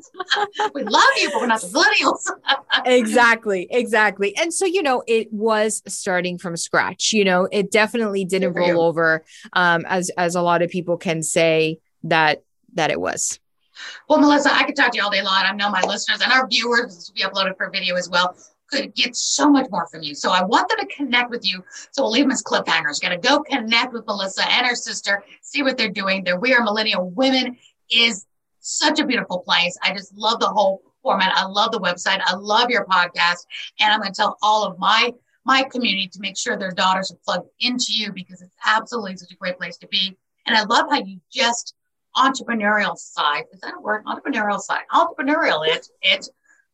we 0.74 0.82
love 0.84 1.02
you, 1.20 1.30
but 1.32 1.40
we're 1.42 1.46
not 1.48 1.60
the 1.60 1.66
millennials. 1.66 2.26
exactly 2.86 3.66
exactly 3.70 4.34
and 4.38 4.52
so 4.54 4.64
you 4.64 4.82
know 4.82 5.02
it 5.06 5.30
was 5.32 5.82
starting 5.86 6.38
from 6.38 6.56
scratch 6.56 7.12
you 7.12 7.24
know 7.24 7.46
it 7.52 7.70
definitely 7.70 8.24
didn't 8.24 8.54
roll 8.54 8.66
you. 8.68 8.80
over 8.80 9.22
um 9.52 9.84
as 9.86 10.10
as 10.16 10.34
a 10.34 10.40
lot 10.42 10.62
of 10.62 10.70
people 10.70 10.96
can 10.96 11.22
say 11.22 11.78
that 12.04 12.42
that 12.72 12.90
it 12.90 13.00
was 13.00 13.38
Well, 14.08 14.20
Melissa, 14.20 14.52
I 14.52 14.64
could 14.64 14.76
talk 14.76 14.92
to 14.92 14.98
you 14.98 15.04
all 15.04 15.10
day 15.10 15.22
long. 15.22 15.42
I 15.44 15.52
know 15.52 15.70
my 15.70 15.82
listeners 15.82 16.20
and 16.22 16.32
our 16.32 16.46
viewers, 16.46 16.94
this 16.94 17.08
will 17.08 17.14
be 17.14 17.22
uploaded 17.22 17.56
for 17.56 17.70
video 17.70 17.96
as 17.96 18.08
well, 18.08 18.36
could 18.72 18.94
get 18.94 19.14
so 19.14 19.50
much 19.50 19.66
more 19.70 19.86
from 19.88 20.02
you. 20.02 20.14
So 20.14 20.30
I 20.30 20.42
want 20.42 20.68
them 20.68 20.78
to 20.80 20.86
connect 20.94 21.30
with 21.30 21.46
you. 21.46 21.62
So 21.90 22.02
we'll 22.02 22.12
leave 22.12 22.24
them 22.24 22.32
as 22.32 22.42
cliffhangers. 22.42 23.00
Got 23.00 23.10
to 23.10 23.18
go 23.18 23.40
connect 23.40 23.92
with 23.92 24.06
Melissa 24.06 24.50
and 24.50 24.66
her 24.66 24.74
sister, 24.74 25.24
see 25.42 25.62
what 25.62 25.76
they're 25.76 25.90
doing. 25.90 26.24
Their 26.24 26.38
We 26.38 26.54
Are 26.54 26.62
Millennial 26.62 27.10
Women 27.10 27.56
is 27.90 28.26
such 28.60 29.00
a 29.00 29.06
beautiful 29.06 29.40
place. 29.40 29.76
I 29.82 29.92
just 29.92 30.16
love 30.16 30.40
the 30.40 30.48
whole 30.48 30.82
format. 31.02 31.32
I 31.34 31.44
love 31.44 31.72
the 31.72 31.80
website. 31.80 32.20
I 32.24 32.34
love 32.34 32.70
your 32.70 32.86
podcast. 32.86 33.46
And 33.80 33.92
I'm 33.92 34.00
going 34.00 34.12
to 34.12 34.16
tell 34.16 34.38
all 34.42 34.64
of 34.64 34.78
my 34.78 35.12
my 35.44 35.64
community 35.64 36.06
to 36.06 36.20
make 36.20 36.38
sure 36.38 36.56
their 36.56 36.70
daughters 36.70 37.10
are 37.10 37.18
plugged 37.24 37.48
into 37.58 37.86
you 37.88 38.12
because 38.12 38.40
it's 38.42 38.54
absolutely 38.64 39.16
such 39.16 39.32
a 39.32 39.36
great 39.36 39.58
place 39.58 39.76
to 39.78 39.88
be. 39.88 40.16
And 40.46 40.56
I 40.56 40.62
love 40.62 40.86
how 40.88 41.02
you 41.02 41.20
just 41.32 41.74
entrepreneurial 42.16 42.96
side. 42.96 43.44
Is 43.52 43.60
that 43.60 43.74
a 43.76 43.80
word? 43.80 44.04
Entrepreneurial 44.04 44.60
side. 44.60 44.82
Entrepreneurial. 44.92 45.66
It 45.66 45.88
it 46.02 46.28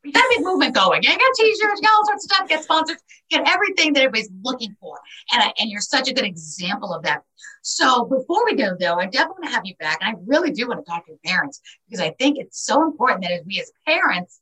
you 0.04 0.12
got 0.12 0.24
a 0.24 0.34
big 0.36 0.44
movement 0.44 0.74
going. 0.74 1.02
You 1.02 1.08
got 1.08 1.18
t-shirts, 1.34 1.80
got 1.80 1.92
all 1.92 2.06
sorts 2.06 2.24
of 2.24 2.30
stuff, 2.30 2.48
get 2.48 2.62
sponsors, 2.62 2.98
get 3.30 3.48
everything 3.48 3.92
that 3.94 4.04
everybody's 4.04 4.30
looking 4.42 4.76
for. 4.80 4.98
And 5.32 5.42
I, 5.42 5.52
and 5.58 5.68
you're 5.68 5.80
such 5.80 6.08
a 6.08 6.14
good 6.14 6.24
example 6.24 6.94
of 6.94 7.02
that. 7.02 7.22
So 7.62 8.04
before 8.04 8.44
we 8.44 8.54
go 8.54 8.76
though, 8.78 8.94
I 8.94 9.06
definitely 9.06 9.40
want 9.40 9.44
to 9.44 9.50
have 9.50 9.66
you 9.66 9.74
back. 9.80 9.98
And 10.00 10.16
I 10.16 10.20
really 10.24 10.52
do 10.52 10.68
want 10.68 10.84
to 10.84 10.88
talk 10.88 11.04
to 11.06 11.12
your 11.12 11.18
parents 11.24 11.60
because 11.88 12.00
I 12.00 12.10
think 12.10 12.38
it's 12.38 12.64
so 12.64 12.84
important 12.84 13.22
that 13.22 13.32
as 13.32 13.44
we 13.44 13.60
as 13.60 13.72
parents, 13.86 14.40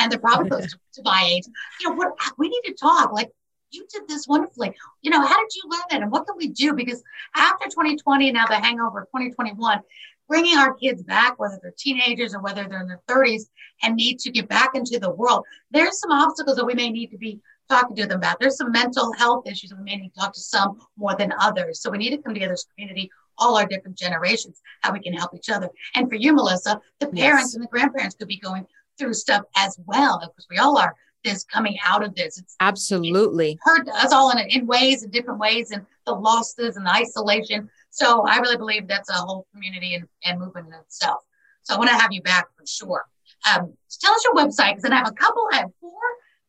and 0.00 0.10
they're 0.10 0.18
probably 0.18 0.50
close 0.50 0.70
to, 0.70 0.78
to 0.94 1.02
my 1.04 1.22
age, 1.26 1.44
you 1.80 1.88
know, 1.88 1.94
what 1.94 2.14
we 2.36 2.48
need 2.48 2.62
to 2.66 2.74
talk. 2.74 3.12
Like 3.12 3.30
you 3.70 3.86
did 3.92 4.08
this 4.08 4.26
wonderfully. 4.26 4.74
You 5.02 5.10
know, 5.10 5.24
how 5.24 5.36
did 5.36 5.54
you 5.54 5.70
learn 5.70 6.00
it 6.00 6.02
and 6.02 6.10
what 6.10 6.26
can 6.26 6.36
we 6.36 6.48
do? 6.48 6.74
Because 6.74 7.02
after 7.34 7.66
2020 7.66 8.28
and 8.28 8.34
now 8.34 8.46
the 8.46 8.56
hangover 8.56 9.02
of 9.02 9.06
2021, 9.08 9.80
bringing 10.28 10.56
our 10.56 10.74
kids 10.74 11.02
back, 11.02 11.38
whether 11.38 11.58
they're 11.62 11.74
teenagers 11.78 12.34
or 12.34 12.40
whether 12.40 12.66
they're 12.68 12.80
in 12.82 12.88
their 12.88 13.00
30s 13.08 13.44
and 13.82 13.96
need 13.96 14.18
to 14.20 14.30
get 14.30 14.48
back 14.48 14.70
into 14.74 14.98
the 14.98 15.10
world, 15.10 15.44
there's 15.70 15.98
some 16.00 16.10
obstacles 16.12 16.56
that 16.56 16.66
we 16.66 16.74
may 16.74 16.90
need 16.90 17.10
to 17.10 17.18
be 17.18 17.40
talking 17.68 17.96
to 17.96 18.06
them 18.06 18.18
about. 18.18 18.38
There's 18.40 18.56
some 18.56 18.72
mental 18.72 19.12
health 19.14 19.46
issues 19.46 19.70
that 19.70 19.78
we 19.78 19.84
may 19.84 19.96
need 19.96 20.10
to 20.10 20.20
talk 20.20 20.32
to 20.34 20.40
some 20.40 20.78
more 20.96 21.14
than 21.16 21.32
others. 21.40 21.80
So 21.80 21.90
we 21.90 21.98
need 21.98 22.10
to 22.10 22.18
come 22.18 22.34
together 22.34 22.52
as 22.54 22.64
a 22.70 22.74
community, 22.74 23.10
all 23.38 23.56
our 23.58 23.66
different 23.66 23.96
generations, 23.98 24.60
how 24.82 24.92
we 24.92 25.00
can 25.00 25.12
help 25.12 25.34
each 25.34 25.50
other. 25.50 25.68
And 25.94 26.08
for 26.08 26.14
you, 26.16 26.32
Melissa, 26.32 26.80
the 27.00 27.08
parents 27.08 27.48
Yes. 27.50 27.54
and 27.54 27.62
the 27.64 27.68
grandparents 27.68 28.16
could 28.16 28.28
be 28.28 28.38
going 28.38 28.66
through 28.98 29.14
stuff 29.14 29.42
as 29.56 29.78
well, 29.86 30.18
because 30.18 30.46
we 30.50 30.58
all 30.58 30.76
are 30.78 30.94
this 31.24 31.44
coming 31.44 31.76
out 31.84 32.02
of 32.04 32.14
this. 32.14 32.38
It's 32.38 32.56
absolutely 32.60 33.58
hurt 33.62 33.88
us 33.88 34.12
all 34.12 34.30
in, 34.30 34.38
in 34.48 34.66
ways, 34.66 35.02
in 35.02 35.10
different 35.10 35.40
ways, 35.40 35.70
and 35.72 35.84
the 36.06 36.12
losses 36.12 36.76
and 36.76 36.86
the 36.86 36.90
isolation. 36.92 37.68
So 37.90 38.24
I 38.26 38.38
really 38.38 38.56
believe 38.56 38.86
that's 38.86 39.10
a 39.10 39.14
whole 39.14 39.46
community 39.52 39.94
and, 39.94 40.06
and 40.24 40.38
movement 40.38 40.68
in 40.68 40.74
itself. 40.74 41.22
So 41.62 41.74
I 41.74 41.78
want 41.78 41.90
to 41.90 41.96
have 41.96 42.12
you 42.12 42.22
back 42.22 42.46
for 42.56 42.64
sure. 42.66 43.04
Um, 43.48 43.74
tell 44.00 44.12
us 44.12 44.24
your 44.24 44.34
website 44.34 44.70
because 44.70 44.82
then 44.82 44.92
I 44.92 44.96
have 44.96 45.08
a 45.08 45.12
couple, 45.12 45.46
I 45.52 45.58
have 45.58 45.70
four 45.80 45.92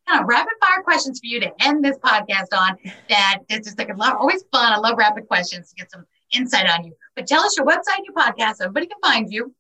kind 0.08 0.22
of 0.22 0.28
rapid 0.28 0.54
fire 0.62 0.84
questions 0.84 1.20
for 1.20 1.28
you 1.28 1.40
to 1.40 1.52
end 1.62 1.84
this 1.84 1.98
podcast 1.98 2.58
on. 2.58 2.78
That 3.10 3.40
is 3.50 3.66
just 3.66 3.78
like 3.78 3.90
a 3.90 3.96
lot, 3.96 4.18
always 4.18 4.44
fun. 4.52 4.74
I 4.74 4.78
love 4.78 4.98
rapid 4.98 5.28
questions 5.28 5.70
to 5.70 5.76
get 5.76 5.92
some 5.92 6.06
insight 6.32 6.70
on 6.70 6.84
you. 6.84 6.94
But 7.16 7.28
tell 7.28 7.42
us 7.42 7.56
your 7.58 7.66
website, 7.66 8.00
your 8.06 8.16
podcast, 8.16 8.56
so 8.58 8.66
everybody 8.66 8.88
can 8.88 8.98
find 9.04 9.32
you. 9.32 9.54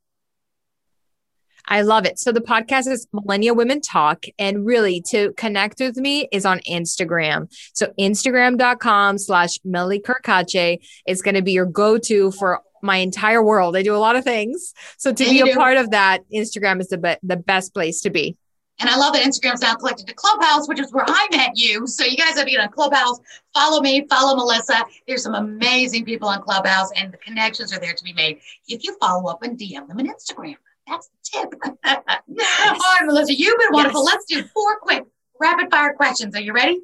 I 1.69 1.81
love 1.81 2.05
it. 2.05 2.17
So 2.19 2.31
the 2.31 2.41
podcast 2.41 2.87
is 2.87 3.07
Millennial 3.13 3.55
Women 3.55 3.79
Talk. 3.79 4.25
And 4.39 4.65
really 4.65 5.01
to 5.09 5.33
connect 5.37 5.79
with 5.79 5.97
me 5.97 6.27
is 6.31 6.45
on 6.45 6.59
Instagram. 6.69 7.47
So 7.73 7.93
Instagram.com 7.99 9.19
slash 9.19 9.59
Meli 9.63 9.99
Carcache 10.01 10.79
is 11.07 11.21
going 11.21 11.35
to 11.35 11.41
be 11.43 11.51
your 11.51 11.67
go-to 11.67 12.31
for 12.31 12.61
my 12.81 12.97
entire 12.97 13.43
world. 13.43 13.77
I 13.77 13.83
do 13.83 13.95
a 13.95 13.97
lot 13.97 14.15
of 14.15 14.23
things. 14.23 14.73
So 14.97 15.13
to 15.13 15.23
Yeah, 15.23 15.29
be 15.43 15.51
a 15.51 15.53
do. 15.53 15.59
part 15.59 15.77
of 15.77 15.91
that, 15.91 16.21
Instagram 16.33 16.79
is 16.81 16.87
the, 16.87 16.97
be- 16.97 17.17
the 17.23 17.37
best 17.37 17.73
place 17.73 18.01
to 18.01 18.09
be. 18.09 18.35
And 18.81 18.89
I 18.89 18.95
love 18.95 19.11
that 19.13 19.25
Instagram's 19.25 19.61
now 19.61 19.75
collected 19.75 20.07
to 20.07 20.13
Clubhouse, 20.13 20.69
which 20.69 20.79
is 20.79 20.91
where 20.93 21.03
I 21.05 21.27
met 21.31 21.51
you. 21.55 21.85
So 21.85 22.05
you 22.05 22.15
guys 22.15 22.35
have 22.35 22.45
to 22.45 22.51
get 22.51 22.61
on 22.61 22.69
Clubhouse. 22.69 23.19
Follow 23.53 23.81
me, 23.81 24.07
follow 24.09 24.37
Melissa. 24.37 24.85
There's 25.05 25.21
some 25.21 25.35
amazing 25.35 26.05
people 26.05 26.29
on 26.29 26.41
Clubhouse, 26.41 26.89
and 26.95 27.11
the 27.11 27.17
connections 27.17 27.73
are 27.73 27.79
there 27.79 27.93
to 27.93 28.03
be 28.05 28.13
made. 28.13 28.39
If 28.69 28.85
you 28.85 28.95
follow 29.01 29.29
up 29.29 29.43
and 29.43 29.59
DM 29.59 29.85
them 29.87 29.99
on 29.99 30.07
Instagram, 30.07 30.55
that's 30.89 31.07
the 31.07 31.17
tip. 31.23 31.53
All 31.85 31.95
right, 31.95 33.05
Melissa, 33.05 33.33
you've 33.35 33.57
been 33.57 33.71
wonderful. 33.71 34.05
Yes. 34.05 34.13
Let's 34.13 34.25
do 34.25 34.43
four 34.53 34.79
quick 34.79 35.05
rapid 35.39 35.69
fire 35.69 35.93
questions. 35.93 36.35
Are 36.35 36.41
you 36.41 36.53
ready? 36.53 36.81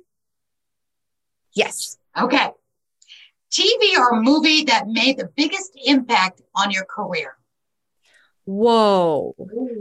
Yes. 1.54 1.98
Okay. 2.18 2.50
TV 3.52 3.98
or 3.98 4.22
movie 4.22 4.64
that 4.66 4.88
made 4.88 5.18
the 5.18 5.30
biggest 5.36 5.72
impact 5.86 6.42
on 6.56 6.72
your 6.72 6.86
career? 6.86 7.35
Whoa. 8.46 9.36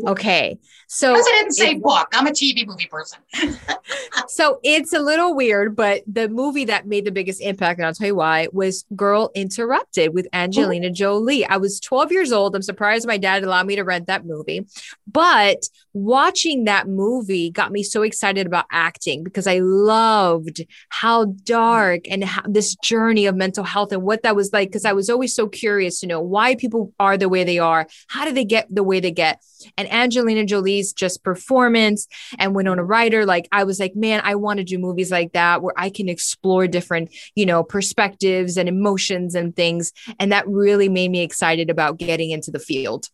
Okay. 0.06 0.58
So 0.88 1.14
I 1.14 1.22
didn't 1.22 1.52
say 1.52 1.74
book. 1.74 2.08
I'm 2.14 2.26
a 2.26 2.30
TV 2.30 2.66
movie 2.66 2.86
person. 2.86 3.18
so 4.28 4.58
it's 4.62 4.94
a 4.94 5.00
little 5.00 5.34
weird, 5.34 5.76
but 5.76 6.02
the 6.06 6.30
movie 6.30 6.64
that 6.66 6.86
made 6.86 7.04
the 7.04 7.10
biggest 7.10 7.42
impact, 7.42 7.78
and 7.78 7.86
I'll 7.86 7.92
tell 7.92 8.06
you 8.06 8.14
why, 8.14 8.48
was 8.52 8.86
Girl 8.96 9.30
Interrupted 9.34 10.14
with 10.14 10.28
Angelina 10.32 10.90
Jolie. 10.90 11.44
I 11.44 11.58
was 11.58 11.78
12 11.80 12.10
years 12.10 12.32
old. 12.32 12.56
I'm 12.56 12.62
surprised 12.62 13.06
my 13.06 13.18
dad 13.18 13.44
allowed 13.44 13.66
me 13.66 13.76
to 13.76 13.82
rent 13.82 14.06
that 14.06 14.24
movie. 14.24 14.66
But 15.06 15.68
watching 15.92 16.64
that 16.64 16.88
movie 16.88 17.50
got 17.50 17.70
me 17.70 17.82
so 17.82 18.02
excited 18.02 18.46
about 18.46 18.64
acting 18.70 19.24
because 19.24 19.46
I 19.46 19.58
loved 19.58 20.64
how 20.88 21.26
dark 21.44 22.08
and 22.10 22.24
how, 22.24 22.42
this 22.48 22.76
journey 22.76 23.26
of 23.26 23.36
mental 23.36 23.64
health 23.64 23.92
and 23.92 24.02
what 24.02 24.22
that 24.22 24.36
was 24.36 24.52
like. 24.54 24.68
Because 24.68 24.86
I 24.86 24.94
was 24.94 25.10
always 25.10 25.34
so 25.34 25.48
curious 25.48 26.00
to 26.00 26.06
know 26.06 26.20
why 26.20 26.54
people 26.54 26.94
are 26.98 27.18
the 27.18 27.28
way 27.28 27.44
they 27.44 27.58
are. 27.58 27.86
How 28.08 28.24
do 28.24 28.32
they 28.32 28.44
get 28.44 28.53
the 28.70 28.82
way 28.82 29.00
they 29.00 29.10
get? 29.10 29.42
And 29.76 29.90
Angelina 29.92 30.44
Jolie's 30.44 30.92
just 30.92 31.22
performance 31.22 32.06
and 32.38 32.54
Winona 32.54 32.84
Ryder, 32.84 33.24
like 33.26 33.48
I 33.52 33.64
was 33.64 33.80
like, 33.80 33.94
man, 33.96 34.20
I 34.24 34.34
want 34.34 34.58
to 34.58 34.64
do 34.64 34.78
movies 34.78 35.10
like 35.10 35.32
that 35.32 35.62
where 35.62 35.74
I 35.76 35.90
can 35.90 36.08
explore 36.08 36.66
different, 36.66 37.14
you 37.34 37.46
know, 37.46 37.62
perspectives 37.62 38.56
and 38.56 38.68
emotions 38.68 39.34
and 39.34 39.54
things. 39.54 39.92
And 40.18 40.32
that 40.32 40.46
really 40.48 40.88
made 40.88 41.10
me 41.10 41.22
excited 41.22 41.70
about 41.70 41.98
getting 41.98 42.30
into 42.30 42.50
the 42.50 42.58
field. 42.58 43.08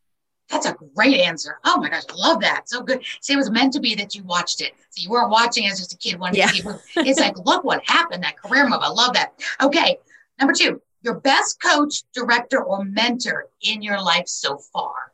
That's 0.49 0.67
a 0.67 0.77
great 0.97 1.21
answer. 1.21 1.59
Oh 1.65 1.79
my 1.81 1.89
gosh, 1.89 2.03
I 2.11 2.15
love 2.17 2.41
that. 2.41 2.69
So 2.69 2.83
good. 2.83 3.05
See, 3.21 3.35
it 3.35 3.37
was 3.37 3.51
meant 3.51 3.73
to 3.75 3.81
be 3.81 3.95
that 3.95 4.17
you 4.17 4.25
watched 4.25 4.61
it. 4.61 4.73
So 4.91 5.03
you 5.03 5.09
weren't 5.11 5.31
watching 5.31 5.67
as 5.67 5.79
just 5.79 5.93
a 5.93 5.97
kid 5.97 6.19
wanting 6.19 6.41
Yeah. 6.41 6.49
to 6.49 6.53
see. 6.55 6.69
it. 6.69 7.07
It's 7.07 7.21
like, 7.21 7.35
look 7.45 7.63
what 7.63 7.83
happened, 7.89 8.25
that 8.25 8.37
career 8.37 8.65
move. 8.69 8.81
I 8.83 8.89
love 8.89 9.13
that. 9.15 9.33
Okay. 9.63 9.99
Number 10.41 10.53
two, 10.53 10.83
your 11.03 11.21
best 11.21 11.63
coach, 11.63 12.03
director, 12.13 12.63
or 12.65 12.85
mentor 12.85 13.47
in 13.63 13.81
your 13.81 14.03
life 14.03 14.27
so 14.27 14.59
far. 14.73 15.10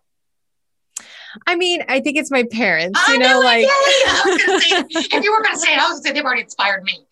I 1.46 1.56
mean, 1.56 1.84
I 1.88 2.00
think 2.00 2.16
it's 2.16 2.30
my 2.30 2.44
parents, 2.50 3.00
you 3.08 3.18
knew 3.18 3.26
know, 3.26 3.40
like 3.40 3.62
yeah, 3.62 3.68
I 3.68 4.22
was 4.26 4.44
gonna 4.44 4.60
say, 4.60 4.84
if 5.16 5.24
you 5.24 5.32
were 5.32 5.42
going 5.42 5.54
to 5.54 5.60
say 5.60 5.74
it, 5.74 5.78
I 5.78 5.88
was 5.88 6.00
going 6.00 6.02
to 6.02 6.08
say 6.08 6.12
they've 6.12 6.24
already 6.24 6.42
inspired 6.42 6.84
me. 6.84 7.04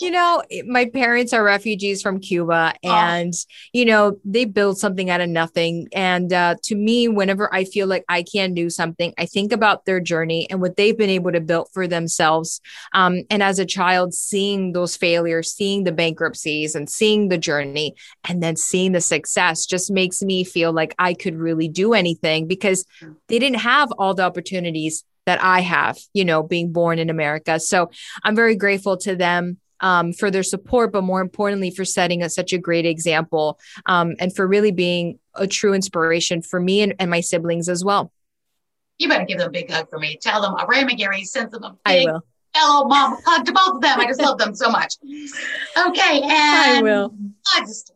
you 0.00 0.10
know, 0.10 0.42
my 0.66 0.86
parents 0.86 1.32
are 1.32 1.44
refugees 1.44 2.02
from 2.02 2.20
Cuba 2.20 2.74
and, 2.82 3.34
you 3.72 3.84
know, 3.84 4.18
they 4.24 4.44
built 4.44 4.78
something 4.78 5.10
out 5.10 5.20
of 5.20 5.28
nothing. 5.28 5.88
And 5.92 6.32
uh, 6.32 6.56
to 6.64 6.74
me, 6.74 7.08
whenever 7.08 7.52
I 7.54 7.64
feel 7.64 7.86
like 7.86 8.04
I 8.08 8.22
can 8.22 8.54
do 8.54 8.70
something, 8.70 9.12
I 9.18 9.26
think 9.26 9.52
about 9.52 9.84
their 9.84 10.00
journey 10.00 10.48
and 10.50 10.60
what 10.60 10.76
they've 10.76 10.96
been 10.96 11.10
able 11.10 11.32
to 11.32 11.40
build 11.40 11.68
for 11.72 11.86
themselves. 11.86 12.60
Um, 12.94 13.22
and 13.30 13.42
as 13.42 13.58
a 13.58 13.66
child, 13.66 14.14
seeing 14.14 14.72
those 14.72 14.96
failures, 14.96 15.52
seeing 15.52 15.84
the 15.84 15.92
bankruptcies 15.92 16.74
and 16.74 16.88
seeing 16.88 17.28
the 17.28 17.38
journey 17.38 17.94
and 18.28 18.42
then 18.42 18.56
seeing 18.56 18.92
the 18.92 19.00
success 19.00 19.66
just 19.66 19.90
makes 19.90 20.22
me 20.22 20.44
feel 20.44 20.72
like 20.72 20.94
I 20.98 21.14
could 21.14 21.36
really 21.36 21.68
do 21.68 21.92
anything 21.92 22.21
because 22.46 22.86
they 23.28 23.38
didn't 23.38 23.60
have 23.60 23.92
all 23.98 24.14
the 24.14 24.22
opportunities 24.22 25.04
that 25.26 25.42
I 25.42 25.60
have, 25.60 25.98
you 26.14 26.24
know, 26.24 26.42
being 26.42 26.72
born 26.72 26.98
in 26.98 27.10
America. 27.10 27.60
So 27.60 27.90
I'm 28.24 28.34
very 28.34 28.56
grateful 28.56 28.96
to 28.98 29.14
them 29.14 29.58
um, 29.80 30.12
for 30.12 30.30
their 30.30 30.42
support, 30.42 30.92
but 30.92 31.02
more 31.02 31.20
importantly, 31.20 31.70
for 31.70 31.84
setting 31.84 32.22
us 32.22 32.34
such 32.34 32.52
a 32.52 32.58
great 32.58 32.86
example 32.86 33.58
um, 33.86 34.14
and 34.18 34.34
for 34.34 34.46
really 34.46 34.72
being 34.72 35.18
a 35.34 35.46
true 35.46 35.74
inspiration 35.74 36.42
for 36.42 36.60
me 36.60 36.82
and, 36.82 36.94
and 36.98 37.10
my 37.10 37.20
siblings 37.20 37.68
as 37.68 37.84
well. 37.84 38.12
you 38.98 39.08
better 39.08 39.24
give 39.24 39.38
them 39.38 39.48
a 39.48 39.50
big 39.50 39.70
hug 39.70 39.90
for 39.90 39.98
me. 39.98 40.18
Tell 40.20 40.40
them 40.40 40.54
Ray 40.68 40.84
McGarry 40.84 41.24
sends 41.24 41.52
them 41.52 41.64
a 41.64 41.76
I 41.84 41.98
big 41.98 42.06
will. 42.08 42.22
Hello, 42.54 42.86
mom 42.86 43.18
hug 43.24 43.46
to 43.46 43.52
both 43.52 43.76
of 43.76 43.80
them. 43.80 44.00
I 44.00 44.06
just 44.06 44.20
love 44.20 44.38
them 44.38 44.54
so 44.54 44.70
much. 44.70 44.94
Okay. 45.76 46.20
And 46.22 46.30
I 46.30 46.80
will. 46.82 47.14
I 47.54 47.60
just, 47.60 47.92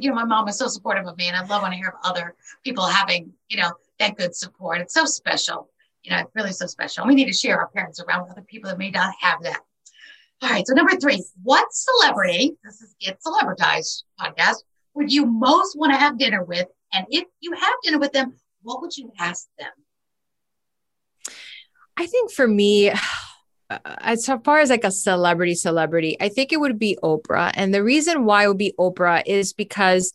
you 0.00 0.10
know, 0.10 0.14
my 0.14 0.24
mom 0.24 0.48
is 0.48 0.58
so 0.58 0.68
supportive 0.68 1.06
of 1.06 1.16
me, 1.16 1.28
and 1.28 1.36
I 1.36 1.44
love 1.44 1.62
when 1.62 1.72
I 1.72 1.76
hear 1.76 1.88
of 1.88 1.94
other 2.02 2.34
people 2.64 2.86
having, 2.86 3.32
you 3.48 3.60
know, 3.60 3.72
that 3.98 4.16
good 4.16 4.34
support. 4.34 4.80
It's 4.80 4.94
so 4.94 5.04
special. 5.04 5.70
You 6.02 6.10
know, 6.10 6.18
it's 6.18 6.34
really 6.34 6.52
so 6.52 6.66
special. 6.66 7.06
We 7.06 7.14
need 7.14 7.26
to 7.26 7.32
share 7.32 7.58
our 7.58 7.68
parents 7.68 8.00
around 8.00 8.22
with 8.22 8.32
other 8.32 8.42
people 8.42 8.70
that 8.70 8.78
may 8.78 8.90
not 8.90 9.14
have 9.20 9.42
that. 9.42 9.60
All 10.42 10.50
right. 10.50 10.66
So 10.66 10.74
number 10.74 10.96
three, 10.96 11.24
what 11.42 11.72
celebrity? 11.72 12.56
This 12.64 12.82
is 12.82 12.94
Get 13.00 13.18
Celebritized 13.26 14.02
podcast. 14.20 14.56
Would 14.94 15.10
you 15.12 15.24
most 15.24 15.78
want 15.78 15.92
to 15.92 15.98
have 15.98 16.18
dinner 16.18 16.44
with? 16.44 16.66
And 16.92 17.06
if 17.08 17.24
you 17.40 17.52
have 17.52 17.74
dinner 17.82 17.98
with 17.98 18.12
them, 18.12 18.34
what 18.62 18.82
would 18.82 18.96
you 18.96 19.12
ask 19.18 19.48
them? 19.58 19.70
I 21.96 22.06
think 22.06 22.30
for 22.30 22.46
me, 22.46 22.90
uh, 22.90 22.96
Uh, 23.84 23.96
as 23.98 24.26
far 24.44 24.60
as 24.60 24.70
like 24.70 24.84
a 24.84 24.90
celebrity, 24.90 25.54
celebrity, 25.54 26.16
I 26.20 26.28
think 26.28 26.52
it 26.52 26.60
would 26.60 26.78
be 26.78 26.98
Oprah. 27.02 27.52
And 27.54 27.72
the 27.72 27.82
reason 27.82 28.24
why 28.24 28.44
it 28.44 28.48
would 28.48 28.58
be 28.58 28.74
Oprah 28.78 29.22
is 29.26 29.52
because 29.52 30.12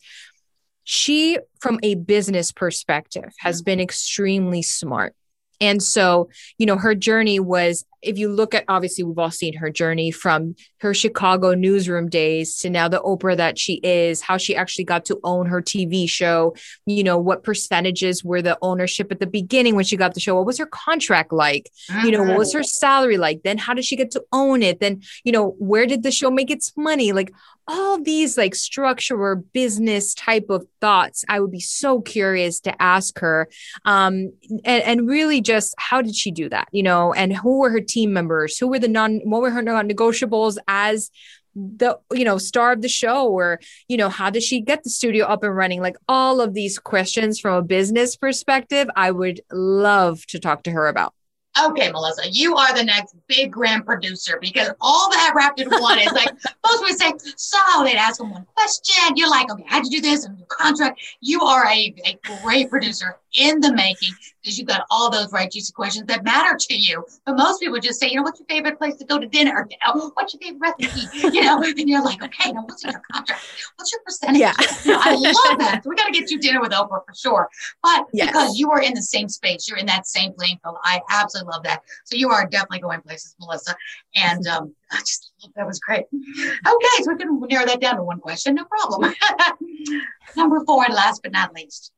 she, 0.84 1.38
from 1.60 1.80
a 1.84 1.95
business 1.95 2.51
perspective, 2.51 3.32
has 3.39 3.62
been 3.62 3.80
extremely 3.80 4.62
smart. 4.62 5.16
And 5.62 5.84
so, 5.84 6.30
you 6.57 6.66
know, 6.66 6.78
her 6.78 6.95
journey 6.95 7.39
was, 7.39 7.86
if 8.01 8.17
you 8.17 8.29
look 8.29 8.53
at, 8.53 8.63
obviously, 8.67 9.03
we've 9.03 9.17
all 9.17 9.31
seen 9.31 9.53
her 9.55 9.69
journey 9.69 10.11
from 10.11 10.55
her 10.79 10.93
Chicago 10.93 11.53
newsroom 11.53 12.09
days 12.09 12.57
to 12.59 12.69
now 12.69 12.87
the 12.87 12.99
Oprah 13.01 13.37
that 13.37 13.59
she 13.59 13.75
is, 13.83 14.21
how 14.21 14.37
she 14.37 14.55
actually 14.55 14.85
got 14.85 15.05
to 15.05 15.19
own 15.23 15.47
her 15.47 15.61
TV 15.61 16.09
show, 16.09 16.55
you 16.85 17.03
know, 17.03 17.17
what 17.17 17.43
percentages 17.43 18.23
were 18.23 18.41
the 18.41 18.57
ownership 18.61 19.11
at 19.11 19.19
the 19.19 19.27
beginning 19.27 19.75
when 19.75 19.85
she 19.85 19.97
got 19.97 20.13
the 20.13 20.19
show? 20.19 20.35
What 20.35 20.45
was 20.45 20.57
her 20.57 20.65
contract 20.65 21.33
like? 21.33 21.69
You 22.03 22.11
know, 22.11 22.23
what 22.23 22.37
was 22.37 22.53
her 22.53 22.63
salary 22.63 23.17
like? 23.17 23.43
Then 23.43 23.57
how 23.57 23.73
did 23.73 23.85
she 23.85 23.95
get 23.95 24.11
to 24.11 24.23
own 24.31 24.63
it? 24.63 24.79
Then, 24.79 25.01
you 25.23 25.31
know, 25.31 25.55
where 25.59 25.85
did 25.85 26.03
the 26.03 26.11
show 26.11 26.31
make 26.31 26.49
its 26.49 26.71
money? 26.77 27.11
Like 27.11 27.31
all 27.69 28.01
these 28.01 28.35
like 28.35 28.55
structure 28.55 29.21
or 29.21 29.35
business 29.35 30.15
type 30.15 30.47
of 30.49 30.65
thoughts, 30.81 31.23
I 31.29 31.39
would 31.39 31.51
be 31.51 31.59
so 31.59 32.01
curious 32.01 32.59
to 32.61 32.81
ask 32.81 33.19
her. 33.19 33.47
Um, 33.85 34.33
and, 34.65 34.83
and 34.83 35.07
really 35.07 35.39
just 35.39 35.75
how 35.77 36.01
did 36.01 36.15
she 36.15 36.31
do 36.31 36.49
that? 36.49 36.67
You 36.71 36.81
know, 36.81 37.13
and 37.13 37.35
who 37.35 37.59
were 37.59 37.69
her 37.69 37.79
team 37.89 38.13
members? 38.13 38.57
Who 38.57 38.67
were 38.67 38.79
the 38.79 38.87
non, 38.87 39.19
what 39.23 39.41
were 39.41 39.51
her 39.51 39.61
non-negotiables 39.61 40.57
as 40.67 41.11
the 41.55 41.99
you 42.13 42.23
know 42.23 42.37
star 42.37 42.71
of 42.71 42.81
the 42.81 42.89
show 42.89 43.27
or 43.27 43.59
you 43.87 43.97
know 43.97 44.07
how 44.07 44.29
does 44.29 44.43
she 44.43 44.61
get 44.61 44.83
the 44.83 44.89
studio 44.89 45.25
up 45.25 45.43
and 45.43 45.55
running 45.55 45.81
like 45.81 45.97
all 46.07 46.41
of 46.41 46.53
these 46.53 46.77
questions 46.77 47.39
from 47.39 47.55
a 47.55 47.61
business 47.61 48.15
perspective 48.15 48.87
i 48.95 49.09
would 49.09 49.41
love 49.51 50.23
to 50.27 50.39
talk 50.39 50.61
to 50.63 50.71
her 50.71 50.87
about 50.87 51.13
Okay, 51.61 51.91
Melissa, 51.91 52.29
you 52.29 52.55
are 52.55 52.73
the 52.73 52.83
next 52.83 53.15
big 53.27 53.51
grand 53.51 53.85
producer 53.85 54.37
because 54.39 54.69
all 54.79 55.09
that 55.09 55.33
wrapped 55.35 55.59
in 55.59 55.67
one 55.69 55.99
is 55.99 56.11
like 56.11 56.31
most 56.65 56.81
would 56.81 56.97
say, 56.97 57.11
so 57.35 57.57
they'd 57.83 57.95
ask 57.95 58.19
them 58.19 58.29
one 58.29 58.45
question. 58.55 59.15
You're 59.15 59.29
like, 59.29 59.51
okay, 59.51 59.65
how'd 59.67 59.85
you 59.85 59.99
do 59.99 60.01
this? 60.01 60.25
And 60.25 60.37
your 60.37 60.47
contract. 60.47 61.01
You 61.21 61.41
are 61.41 61.65
a, 61.65 61.93
a 62.05 62.19
great 62.43 62.69
producer 62.69 63.17
in 63.33 63.59
the 63.59 63.73
making 63.73 64.13
because 64.41 64.57
you've 64.57 64.67
got 64.67 64.85
all 64.89 65.09
those 65.09 65.31
right 65.31 65.51
juicy 65.51 65.71
questions 65.73 66.05
that 66.07 66.23
matter 66.23 66.57
to 66.59 66.73
you. 66.75 67.05
But 67.25 67.35
most 67.37 67.59
people 67.59 67.79
just 67.79 67.99
say, 67.99 68.09
you 68.09 68.15
know, 68.15 68.23
what's 68.23 68.39
your 68.39 68.47
favorite 68.47 68.77
place 68.77 68.95
to 68.95 69.05
go 69.05 69.19
to 69.19 69.27
dinner? 69.27 69.67
You 69.69 69.77
know, 69.85 70.11
what's 70.13 70.33
your 70.33 70.41
favorite 70.41 70.73
recipe? 70.79 71.29
You 71.35 71.43
know, 71.43 71.61
and 71.61 71.77
you're 71.89 72.03
like, 72.03 72.23
okay, 72.23 72.51
now 72.51 72.63
what's 72.65 72.83
in 72.83 72.91
your 72.91 73.01
contract? 73.11 73.41
What's 73.75 73.91
your 73.91 74.01
percentage? 74.05 74.39
Yeah. 74.39 74.53
You 74.83 74.91
know, 74.93 74.99
I 75.03 75.15
love 75.15 75.59
that. 75.59 75.81
So 75.83 75.89
we 75.89 75.95
got 75.95 76.05
to 76.05 76.11
get 76.11 76.31
you 76.31 76.39
dinner 76.39 76.61
with 76.61 76.71
Oprah 76.71 77.05
for 77.05 77.13
sure. 77.15 77.49
But 77.83 78.05
Yes. 78.13 78.27
because 78.27 78.57
you 78.57 78.71
are 78.71 78.81
in 78.81 78.93
the 78.93 79.01
same 79.01 79.29
space, 79.29 79.67
you're 79.67 79.77
in 79.77 79.85
that 79.87 80.07
same 80.07 80.33
playing 80.33 80.59
field. 80.63 80.77
I 80.83 81.01
absolutely 81.09 81.51
love 81.51 81.63
that. 81.63 81.81
So 82.05 82.15
you 82.15 82.29
are 82.29 82.45
definitely 82.47 82.79
going 82.79 83.01
places, 83.01 83.35
Melissa. 83.39 83.75
And 84.15 84.45
um, 84.47 84.73
I 84.91 84.97
just 84.99 85.31
that 85.55 85.65
was 85.65 85.79
great. 85.79 86.05
Okay, 86.11 87.03
so 87.03 87.11
we 87.11 87.17
can 87.17 87.39
narrow 87.49 87.65
that 87.65 87.79
down 87.81 87.95
to 87.97 88.03
one 88.03 88.19
question, 88.19 88.55
no 88.55 88.65
problem. 88.65 89.13
Number 90.35 90.63
four, 90.65 90.83
and 90.85 90.93
last 90.93 91.21
but 91.23 91.31
not 91.31 91.53
least, 91.53 91.91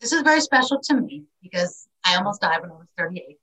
this 0.00 0.12
is 0.12 0.22
very 0.22 0.40
special 0.40 0.80
to 0.80 0.94
me 0.94 1.24
because 1.42 1.88
I 2.04 2.16
almost 2.16 2.40
died 2.40 2.60
when 2.60 2.70
I 2.70 2.74
was 2.74 2.88
38 2.96 3.38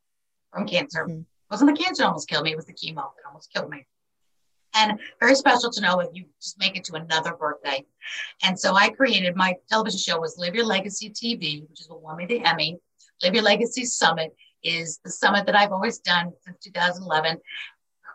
from 0.52 0.68
cancer. 0.68 1.06
Mhm. 1.06 1.22
It 1.22 1.52
wasn't 1.52 1.76
the 1.76 1.84
cancer 1.84 2.02
that 2.02 2.08
almost 2.08 2.30
killed 2.30 2.44
me, 2.44 2.52
it 2.52 2.56
was 2.56 2.66
the 2.66 2.74
chemo 2.74 3.14
that 3.16 3.26
almost 3.28 3.52
killed 3.52 3.70
me. 3.70 3.86
And 4.74 5.00
very 5.20 5.36
special 5.36 5.72
to 5.72 5.82
know 5.82 5.98
that 5.98 6.16
you 6.16 6.26
just 6.42 6.60
make 6.60 6.76
it 6.76 6.84
to 6.86 6.96
another 6.96 7.34
birthday. 7.34 7.86
And 8.44 8.60
so 8.60 8.76
I 8.76 8.90
created 8.90 9.36
my 9.36 9.56
television 9.70 10.00
show 10.00 10.20
was 10.20 10.38
Live 10.38 10.54
Your 10.54 10.66
Legacy 10.66 11.10
TV, 11.10 11.66
which 11.70 11.80
is 11.80 11.90
what 11.90 12.02
won 12.02 12.18
me 12.18 12.26
the 12.26 12.44
Emmy. 12.44 12.78
Live 13.24 13.34
Your 13.34 13.44
Legacy 13.44 13.86
Summit 13.86 14.36
is 14.64 15.00
the 15.04 15.12
summit 15.12 15.46
that 15.46 15.56
I've 15.56 15.72
always 15.72 16.00
done 16.00 16.34
since 16.42 16.58
2011. 16.60 17.40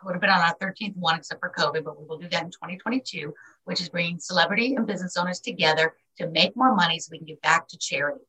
Would 0.03 0.13
have 0.13 0.21
been 0.21 0.31
on 0.31 0.41
our 0.41 0.55
13th 0.55 0.97
one 0.97 1.17
except 1.17 1.39
for 1.39 1.53
COVID, 1.55 1.83
but 1.83 1.99
we 1.99 2.05
will 2.07 2.17
do 2.17 2.27
that 2.29 2.43
in 2.43 2.49
2022, 2.49 3.33
which 3.65 3.81
is 3.81 3.89
bringing 3.89 4.19
celebrity 4.19 4.73
and 4.75 4.87
business 4.87 5.15
owners 5.15 5.39
together 5.39 5.95
to 6.17 6.27
make 6.27 6.55
more 6.55 6.75
money 6.75 6.99
so 6.99 7.09
we 7.11 7.19
can 7.19 7.27
give 7.27 7.41
back 7.41 7.67
to 7.67 7.77
charities. 7.77 8.25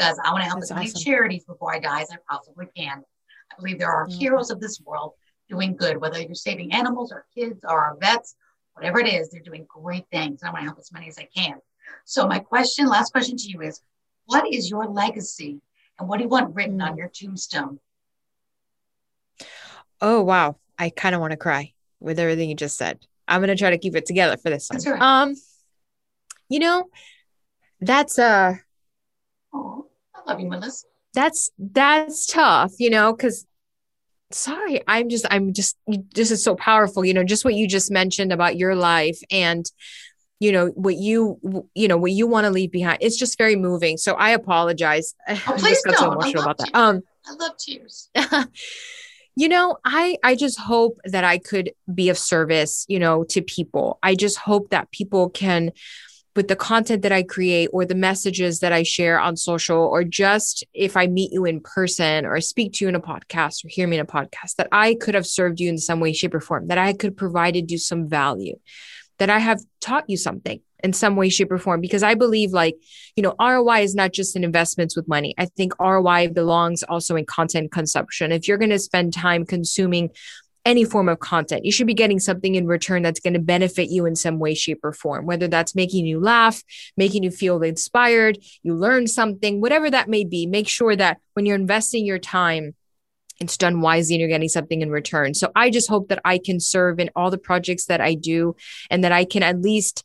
Because 0.00 0.18
I 0.24 0.32
want 0.32 0.42
to 0.44 0.48
help 0.48 0.60
That's 0.60 0.70
as 0.70 0.76
many 0.76 0.90
charities 0.90 1.44
before 1.44 1.74
I 1.74 1.78
die 1.78 2.00
as 2.00 2.10
I 2.10 2.16
possibly 2.26 2.64
can. 2.74 3.02
I 3.52 3.56
believe 3.58 3.78
there 3.78 3.90
are 3.90 4.06
Mhm. 4.08 4.18
heroes 4.18 4.50
of 4.50 4.58
this 4.58 4.80
world 4.80 5.12
doing 5.50 5.76
good, 5.76 5.98
whether 6.00 6.18
you're 6.18 6.34
saving 6.34 6.72
animals 6.72 7.12
or 7.12 7.26
kids 7.34 7.62
or 7.64 7.78
our 7.84 7.96
vets, 7.98 8.34
whatever 8.72 8.98
it 9.00 9.12
is, 9.12 9.28
they're 9.28 9.42
doing 9.42 9.66
great 9.68 10.06
things. 10.10 10.42
I 10.42 10.46
want 10.50 10.60
to 10.60 10.64
help 10.64 10.78
as 10.78 10.90
many 10.90 11.08
as 11.08 11.18
I 11.18 11.24
can. 11.36 11.60
So 12.06 12.26
my 12.26 12.38
question, 12.38 12.86
last 12.86 13.12
question 13.12 13.36
to 13.36 13.48
you 13.50 13.60
is, 13.60 13.82
what 14.24 14.50
is 14.50 14.70
your 14.70 14.86
legacy 14.86 15.60
and 15.98 16.08
what 16.08 16.16
do 16.16 16.22
you 16.22 16.30
want 16.30 16.54
written 16.54 16.78
Mm. 16.78 16.90
on 16.90 16.96
your 16.96 17.08
tombstone? 17.08 17.78
oh 20.02 20.22
wow 20.22 20.56
i 20.78 20.88
kind 20.88 21.14
of 21.14 21.20
want 21.20 21.30
to 21.32 21.36
cry 21.36 21.74
with 21.98 22.18
everything 22.18 22.48
you 22.48 22.54
just 22.54 22.78
said. 22.78 23.06
I'm 23.28 23.42
gonna 23.42 23.54
try 23.54 23.68
to 23.68 23.76
keep 23.76 23.94
it 23.94 24.06
together 24.06 24.38
for 24.38 24.48
this 24.48 24.70
one. 24.70 24.80
Right. 24.82 25.02
Um, 25.02 25.36
you 26.48 26.58
know, 26.58 26.88
that's 27.82 28.18
uh 28.18 28.54
I 30.26 30.30
love 30.30 30.40
you, 30.40 30.48
Melissa. 30.48 30.86
that's 31.14 31.50
that's 31.58 32.26
tough, 32.26 32.72
you 32.78 32.90
know, 32.90 33.12
because 33.12 33.46
sorry, 34.30 34.82
I'm 34.86 35.08
just 35.08 35.26
I'm 35.30 35.52
just 35.52 35.76
this 35.86 36.30
is 36.30 36.42
so 36.42 36.54
powerful, 36.54 37.04
you 37.04 37.14
know, 37.14 37.24
just 37.24 37.44
what 37.44 37.54
you 37.54 37.66
just 37.66 37.90
mentioned 37.90 38.32
about 38.32 38.56
your 38.56 38.74
life 38.74 39.18
and 39.30 39.70
you 40.38 40.52
know 40.52 40.68
what 40.68 40.96
you 40.96 41.38
you 41.74 41.88
know 41.88 41.98
what 41.98 42.12
you 42.12 42.26
want 42.26 42.44
to 42.46 42.50
leave 42.50 42.72
behind. 42.72 42.98
It's 43.00 43.16
just 43.16 43.36
very 43.36 43.56
moving. 43.56 43.96
So 43.96 44.14
I 44.14 44.30
apologize. 44.30 45.14
Oh, 45.28 45.54
please 45.58 45.82
got 45.82 45.96
so 45.96 46.06
don't. 46.06 46.12
I 46.12 46.14
emotional 46.14 46.44
love 46.44 46.46
about 46.46 46.58
that. 46.58 46.74
Um 46.74 47.02
I 47.26 47.34
love 47.34 47.56
tears. 47.58 48.08
you 49.36 49.48
know 49.48 49.76
i 49.84 50.16
i 50.22 50.34
just 50.34 50.58
hope 50.58 50.98
that 51.04 51.24
i 51.24 51.38
could 51.38 51.70
be 51.92 52.08
of 52.08 52.18
service 52.18 52.84
you 52.88 52.98
know 52.98 53.24
to 53.24 53.40
people 53.40 53.98
i 54.02 54.14
just 54.14 54.36
hope 54.36 54.70
that 54.70 54.90
people 54.90 55.30
can 55.30 55.70
with 56.40 56.48
the 56.48 56.56
content 56.56 57.02
that 57.02 57.12
i 57.12 57.22
create 57.22 57.68
or 57.70 57.84
the 57.84 57.94
messages 57.94 58.60
that 58.60 58.72
i 58.72 58.82
share 58.82 59.20
on 59.20 59.36
social 59.36 59.76
or 59.76 60.02
just 60.02 60.64
if 60.72 60.96
i 60.96 61.06
meet 61.06 61.30
you 61.34 61.44
in 61.44 61.60
person 61.60 62.24
or 62.24 62.40
speak 62.40 62.72
to 62.72 62.82
you 62.82 62.88
in 62.88 62.94
a 62.94 63.00
podcast 63.00 63.62
or 63.62 63.68
hear 63.68 63.86
me 63.86 63.98
in 63.98 64.02
a 64.02 64.06
podcast 64.06 64.54
that 64.56 64.66
i 64.72 64.94
could 64.94 65.14
have 65.14 65.26
served 65.26 65.60
you 65.60 65.68
in 65.68 65.76
some 65.76 66.00
way 66.00 66.14
shape 66.14 66.32
or 66.32 66.40
form 66.40 66.68
that 66.68 66.78
i 66.78 66.94
could 66.94 67.10
have 67.10 67.16
provided 67.18 67.70
you 67.70 67.76
some 67.76 68.08
value 68.08 68.58
that 69.18 69.28
i 69.28 69.38
have 69.38 69.60
taught 69.82 70.08
you 70.08 70.16
something 70.16 70.62
in 70.82 70.92
some 70.92 71.16
way 71.16 71.28
shape 71.28 71.50
or 71.50 71.58
form. 71.58 71.80
Because 71.80 72.02
i 72.02 72.14
believe 72.14 72.52
like 72.52 72.76
you 73.16 73.22
know 73.22 73.34
roi 73.38 73.82
is 73.82 73.94
not 73.94 74.12
just 74.12 74.36
in 74.36 74.44
investments 74.44 74.96
with 74.96 75.08
money. 75.08 75.34
I 75.38 75.46
think 75.46 75.78
roi 75.78 76.28
belongs 76.28 76.82
also 76.82 77.16
in 77.16 77.26
content 77.26 77.72
consumption. 77.72 78.32
If 78.32 78.48
you're 78.48 78.58
going 78.58 78.70
to 78.70 78.78
spend 78.78 79.12
time 79.12 79.44
consuming 79.44 80.10
any 80.64 80.84
form 80.84 81.08
of 81.08 81.20
content. 81.20 81.64
You 81.64 81.72
should 81.72 81.86
be 81.86 81.94
getting 81.94 82.18
something 82.18 82.54
in 82.54 82.66
return 82.66 83.02
that's 83.02 83.20
going 83.20 83.34
to 83.34 83.40
benefit 83.40 83.88
you 83.88 84.04
in 84.06 84.14
some 84.14 84.38
way 84.38 84.54
shape 84.54 84.80
or 84.82 84.92
form 84.92 85.26
whether 85.26 85.48
that's 85.48 85.74
making 85.74 86.06
you 86.06 86.20
laugh 86.20 86.62
making 86.96 87.22
you 87.22 87.30
feel 87.30 87.62
inspired 87.62 88.38
you 88.62 88.74
learn 88.74 89.06
something 89.06 89.60
whatever 89.60 89.90
that 89.90 90.08
may 90.08 90.24
be. 90.24 90.46
Make 90.46 90.68
sure 90.68 90.94
that 90.96 91.18
when 91.34 91.46
you're 91.46 91.56
investing 91.56 92.04
your 92.04 92.18
time 92.18 92.74
it's 93.40 93.56
done 93.56 93.80
wisely 93.80 94.16
and 94.16 94.20
you're 94.20 94.28
getting 94.28 94.50
something 94.50 94.82
in 94.82 94.90
return. 94.90 95.34
So 95.34 95.50
i 95.54 95.70
just 95.70 95.88
hope 95.88 96.08
that 96.08 96.20
i 96.24 96.38
can 96.38 96.60
serve 96.60 97.00
in 97.00 97.10
all 97.16 97.30
the 97.30 97.38
projects 97.38 97.86
that 97.86 98.00
i 98.00 98.14
do 98.14 98.54
and 98.90 99.02
that 99.04 99.12
i 99.12 99.24
can 99.24 99.42
at 99.42 99.60
least 99.60 100.04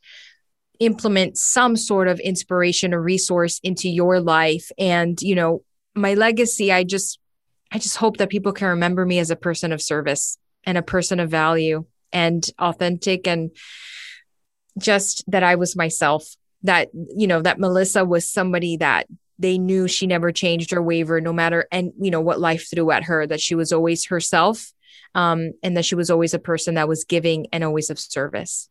implement 0.79 1.37
some 1.37 1.75
sort 1.75 2.07
of 2.07 2.19
inspiration 2.19 2.93
or 2.93 3.01
resource 3.01 3.59
into 3.63 3.87
your 3.87 4.19
life. 4.19 4.71
And 4.77 5.21
you 5.21 5.35
know 5.35 5.63
my 5.95 6.13
legacy 6.13 6.71
i 6.71 6.83
just 6.83 7.19
i 7.71 7.79
just 7.79 7.97
hope 7.97 8.17
that 8.17 8.29
people 8.29 8.51
can 8.51 8.67
remember 8.67 9.05
me 9.05 9.19
as 9.19 9.31
a 9.31 9.35
person 9.35 9.71
of 9.71 9.81
service 9.81 10.37
and 10.65 10.77
a 10.77 10.83
person 10.83 11.19
of 11.19 11.29
value 11.29 11.85
and 12.11 12.49
authentic 12.59 13.27
and 13.27 13.51
just 14.77 15.23
that 15.27 15.43
i 15.43 15.55
was 15.55 15.75
myself 15.75 16.35
that 16.63 16.89
you 17.15 17.27
know 17.27 17.41
that 17.41 17.59
melissa 17.59 18.03
was 18.03 18.31
somebody 18.31 18.77
that 18.77 19.07
they 19.37 19.57
knew 19.57 19.87
she 19.87 20.07
never 20.07 20.31
changed 20.31 20.71
or 20.73 20.81
wavered 20.81 21.23
no 21.23 21.33
matter 21.33 21.67
and 21.71 21.91
you 21.99 22.11
know 22.11 22.21
what 22.21 22.39
life 22.39 22.69
threw 22.69 22.91
at 22.91 23.03
her 23.03 23.25
that 23.27 23.41
she 23.41 23.55
was 23.55 23.71
always 23.71 24.05
herself 24.05 24.71
um, 25.13 25.53
and 25.63 25.77
that 25.77 25.85
she 25.85 25.95
was 25.95 26.09
always 26.09 26.33
a 26.33 26.39
person 26.39 26.75
that 26.75 26.89
was 26.89 27.05
giving 27.05 27.47
and 27.53 27.63
always 27.63 27.89
of 27.89 27.99
service 27.99 28.69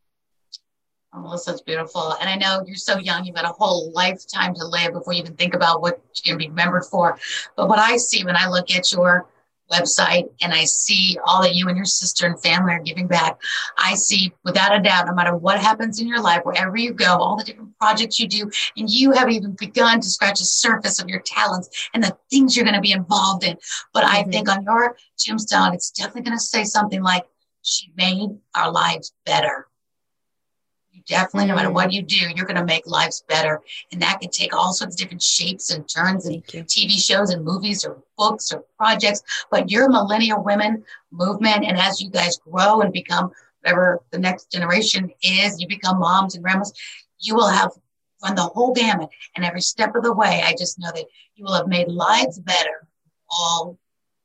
Oh, 1.16 1.20
Melissa, 1.20 1.52
it's 1.52 1.60
beautiful. 1.60 2.16
And 2.20 2.28
I 2.28 2.34
know 2.34 2.64
you're 2.66 2.74
so 2.74 2.98
young, 2.98 3.24
you've 3.24 3.36
got 3.36 3.44
a 3.44 3.54
whole 3.56 3.92
lifetime 3.92 4.52
to 4.54 4.66
live 4.66 4.94
before 4.94 5.12
you 5.12 5.20
even 5.20 5.36
think 5.36 5.54
about 5.54 5.80
what 5.80 6.00
you're 6.24 6.34
going 6.34 6.40
to 6.40 6.48
be 6.48 6.50
remembered 6.50 6.86
for. 6.86 7.18
But 7.56 7.68
what 7.68 7.78
I 7.78 7.96
see 7.98 8.24
when 8.24 8.36
I 8.36 8.48
look 8.48 8.74
at 8.74 8.90
your 8.90 9.28
website 9.72 10.28
and 10.40 10.52
I 10.52 10.64
see 10.64 11.18
all 11.26 11.42
that 11.42 11.54
you 11.54 11.68
and 11.68 11.76
your 11.76 11.86
sister 11.86 12.26
and 12.26 12.40
family 12.40 12.72
are 12.72 12.82
giving 12.82 13.06
back, 13.06 13.38
I 13.78 13.94
see 13.94 14.32
without 14.44 14.74
a 14.74 14.80
doubt, 14.82 15.06
no 15.06 15.14
matter 15.14 15.36
what 15.36 15.60
happens 15.60 16.00
in 16.00 16.08
your 16.08 16.20
life, 16.20 16.42
wherever 16.44 16.76
you 16.76 16.92
go, 16.92 17.16
all 17.16 17.36
the 17.36 17.44
different 17.44 17.76
projects 17.78 18.20
you 18.20 18.28
do, 18.28 18.50
and 18.76 18.88
you 18.90 19.12
have 19.12 19.30
even 19.30 19.56
begun 19.58 20.00
to 20.00 20.08
scratch 20.08 20.38
the 20.38 20.44
surface 20.44 21.00
of 21.00 21.08
your 21.08 21.20
talents 21.20 21.88
and 21.94 22.02
the 22.02 22.16
things 22.30 22.56
you're 22.56 22.64
going 22.64 22.74
to 22.74 22.80
be 22.80 22.92
involved 22.92 23.44
in. 23.44 23.56
But 23.92 24.04
I 24.04 24.22
Mhm. 24.22 24.32
think 24.32 24.48
on 24.48 24.64
your 24.64 24.96
tombstone, 25.18 25.74
it's 25.74 25.90
definitely 25.90 26.22
going 26.22 26.38
to 26.38 26.44
say 26.44 26.64
something 26.64 27.02
like, 27.02 27.24
she 27.62 27.90
made 27.96 28.28
our 28.54 28.70
lives 28.70 29.14
better. 29.24 29.68
You 30.94 31.02
definitely, 31.08 31.48
no 31.48 31.56
matter 31.56 31.72
what 31.72 31.92
you 31.92 32.02
do, 32.02 32.16
you're 32.36 32.46
going 32.46 32.54
to 32.56 32.64
make 32.64 32.86
lives 32.86 33.24
better. 33.28 33.60
And 33.90 34.00
that 34.00 34.20
can 34.20 34.30
take 34.30 34.54
all 34.54 34.72
sorts 34.72 34.94
of 34.94 34.98
different 34.98 35.22
shapes 35.22 35.70
and 35.70 35.88
turns 35.88 36.26
and 36.26 36.44
TV 36.44 36.90
shows 37.04 37.30
and 37.30 37.44
movies 37.44 37.84
or 37.84 38.00
books 38.16 38.52
or 38.52 38.64
projects. 38.78 39.20
But 39.50 39.72
your 39.72 39.88
millennial 39.88 40.44
women 40.44 40.84
movement, 41.10 41.64
and 41.64 41.76
as 41.76 42.00
you 42.00 42.10
guys 42.10 42.38
grow 42.38 42.80
and 42.80 42.92
become 42.92 43.32
whatever 43.60 44.02
the 44.12 44.20
next 44.20 44.52
generation 44.52 45.10
is, 45.20 45.60
you 45.60 45.66
become 45.66 45.98
moms 45.98 46.36
and 46.36 46.44
grandmas, 46.44 46.72
you 47.18 47.34
will 47.34 47.48
have 47.48 47.72
run 48.22 48.36
the 48.36 48.42
whole 48.42 48.72
gamut. 48.72 49.08
And 49.34 49.44
every 49.44 49.62
step 49.62 49.96
of 49.96 50.04
the 50.04 50.14
way, 50.14 50.42
I 50.44 50.54
just 50.56 50.78
know 50.78 50.92
that 50.94 51.06
you 51.34 51.44
will 51.44 51.54
have 51.54 51.66
made 51.66 51.88
lives 51.88 52.38
better 52.38 52.86
all 53.28 53.78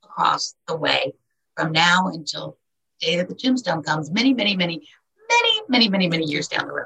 across 0.04 0.54
the 0.68 0.78
way 0.78 1.14
from 1.56 1.72
now 1.72 2.10
until 2.10 2.58
the 3.00 3.08
day 3.08 3.16
that 3.18 3.28
the 3.28 3.34
tombstone 3.34 3.82
comes, 3.82 4.12
many, 4.12 4.36
many, 4.36 4.56
many, 4.56 4.88
many, 5.30 5.62
many, 5.70 5.90
many, 5.90 6.08
many 6.10 6.26
years 6.26 6.48
down 6.48 6.68
the 6.68 6.74
road. 6.74 6.86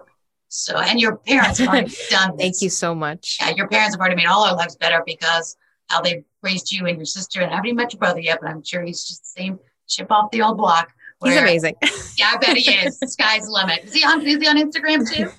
So, 0.50 0.78
and 0.78 1.00
your 1.02 1.18
parents 1.18 1.58
have 1.60 1.70
already 1.70 1.94
done 2.10 2.38
this. 2.38 2.40
thank 2.40 2.62
you 2.62 2.70
so 2.70 2.94
much 2.94 3.38
Yeah, 3.42 3.54
your 3.56 3.68
parents 3.68 3.96
have 3.96 4.00
already 4.00 4.16
made 4.16 4.28
all 4.28 4.44
our 4.44 4.56
lives 4.56 4.76
better 4.76 5.02
because 5.06 5.56
how 5.90 6.02
they 6.02 6.24
raised 6.44 6.72
you 6.72 6.86
and 6.86 6.98
your 6.98 7.06
sister. 7.06 7.42
And 7.42 7.52
I 7.52 7.56
haven't 7.56 7.70
even 7.70 7.78
met 7.78 7.92
your 7.94 8.00
brother 8.00 8.20
yet, 8.20 8.40
but 8.42 8.50
I'm 8.52 8.64
sure 8.64 8.84
he's 8.84 9.04
just 9.08 9.22
the 9.24 9.42
same 9.42 9.60
chip 9.88 10.12
off 10.12 10.30
the 10.32 10.42
old 10.44 10.58
block. 10.58 10.92
he's 11.24 11.36
amazing 11.38 11.76
Yeah, 12.18 12.32
I 12.34 12.38
bet 12.38 12.56
he 12.58 12.72
is. 12.72 13.00
Sky's 13.00 13.46
the 13.46 13.52
limit. 13.52 13.84
Is 13.86 13.94
he 13.94 14.04
on? 14.04 14.22
Is 14.26 14.40
he 14.42 14.48
on 14.48 14.58
Instagram 14.58 15.10
too? 15.12 15.30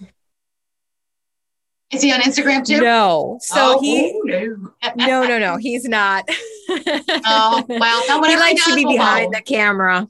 Is 1.93 2.03
he 2.03 2.13
on 2.13 2.21
Instagram 2.23 2.67
too? 2.67 2.81
No. 2.81 3.39
So 3.41 3.77
Oh, 3.77 3.81
he 3.81 4.21
no. 4.25 4.57
no 4.97 5.27
no 5.27 5.39
no 5.39 5.57
he's 5.59 5.85
not. 5.89 6.25
Oh 6.69 7.65
well, 7.69 8.03
no, 8.09 8.23
he 8.29 8.37
likes 8.37 8.65
to 8.65 8.71
does, 8.71 8.77
be 8.77 8.85
we'll 8.85 8.95
behind 8.97 9.27
follow. 9.27 9.31
the 9.33 9.43
camera. 9.43 10.09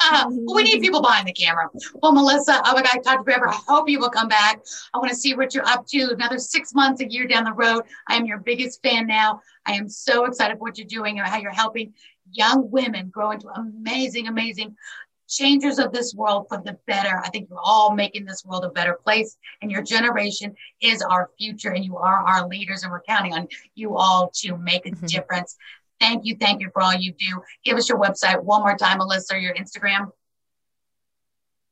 Uh, 0.00 0.26
we 0.28 0.62
need 0.64 0.80
people 0.80 1.00
behind 1.00 1.26
the 1.26 1.32
camera. 1.32 1.68
Well, 2.02 2.12
Melissa, 2.12 2.60
oh 2.64 2.74
my 2.74 2.82
God, 2.82 3.18
to 3.18 3.24
forever. 3.24 3.48
I 3.48 3.58
hope 3.66 3.88
you 3.88 3.98
will 3.98 4.10
come 4.10 4.28
back. 4.28 4.60
I 4.92 4.98
want 4.98 5.10
to 5.10 5.16
see 5.16 5.34
what 5.34 5.54
you're 5.54 5.66
up 5.66 5.86
to 5.88 6.10
another 6.12 6.38
six 6.38 6.74
months, 6.74 7.00
a 7.00 7.10
year 7.10 7.26
down 7.26 7.44
the 7.44 7.52
road. 7.52 7.84
I 8.08 8.16
am 8.16 8.26
your 8.26 8.38
biggest 8.38 8.82
fan 8.82 9.06
now. 9.06 9.40
I 9.66 9.72
am 9.72 9.88
so 9.88 10.24
excited 10.26 10.58
for 10.58 10.64
what 10.64 10.78
you're 10.78 10.86
doing 10.86 11.18
and 11.18 11.28
how 11.28 11.38
you're 11.38 11.52
helping 11.52 11.94
young 12.32 12.70
women 12.70 13.08
grow 13.08 13.30
into 13.30 13.48
amazing, 13.48 14.28
amazing 14.28 14.76
changers 15.28 15.78
of 15.78 15.92
this 15.92 16.14
world 16.14 16.46
for 16.48 16.60
the 16.64 16.76
better. 16.86 17.20
I 17.24 17.30
think 17.30 17.48
you're 17.48 17.58
all 17.62 17.94
making 17.94 18.24
this 18.24 18.44
world 18.44 18.64
a 18.64 18.70
better 18.70 18.98
place, 19.02 19.36
and 19.62 19.70
your 19.70 19.82
generation 19.82 20.54
is 20.80 21.02
our 21.02 21.30
future, 21.38 21.70
and 21.70 21.84
you 21.84 21.96
are 21.96 22.18
our 22.18 22.46
leaders, 22.46 22.82
and 22.82 22.92
we're 22.92 23.02
counting 23.02 23.32
on 23.32 23.48
you 23.74 23.96
all 23.96 24.30
to 24.36 24.56
make 24.56 24.86
a 24.86 24.90
Mhm. 24.90 25.08
difference. 25.08 25.56
Thank 26.04 26.26
you, 26.26 26.36
thank 26.38 26.60
you 26.60 26.68
for 26.72 26.82
all 26.82 26.94
you 26.94 27.12
do. 27.12 27.40
Give 27.64 27.78
us 27.78 27.88
your 27.88 27.98
website 27.98 28.42
one 28.42 28.60
more 28.60 28.76
time, 28.76 28.98
Melissa, 28.98 29.34
or 29.36 29.38
your 29.38 29.54
Instagram. 29.54 30.10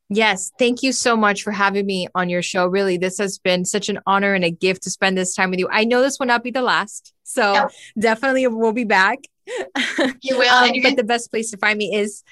Yes, 0.08 0.52
thank 0.58 0.82
you 0.82 0.92
so 0.92 1.16
much 1.16 1.42
for 1.42 1.50
having 1.52 1.84
me 1.86 2.08
on 2.14 2.30
your 2.30 2.40
show. 2.42 2.66
Really, 2.66 2.96
this 2.96 3.18
has 3.18 3.38
been 3.38 3.64
such 3.66 3.88
an 3.90 3.98
honor 4.06 4.32
and 4.32 4.42
a 4.44 4.50
gift 4.50 4.82
to 4.84 4.90
spend 4.90 5.16
this 5.18 5.34
time 5.34 5.50
with 5.50 5.58
you. 5.58 5.68
I 5.70 5.84
know 5.84 6.00
this 6.00 6.18
will 6.18 6.26
not 6.26 6.42
be 6.42 6.50
the 6.50 6.62
last, 6.62 7.12
so 7.24 7.52
Yeah. 7.52 7.68
definitely 7.98 8.46
we'll 8.46 8.72
be 8.72 8.84
back. 8.84 9.18
You 10.22 10.38
will. 10.38 10.48
Um, 10.50 10.70
but 10.82 10.96
the 10.96 11.04
best 11.04 11.30
place 11.30 11.50
to 11.50 11.56
find 11.58 11.76
me 11.76 11.94
is 11.94 12.22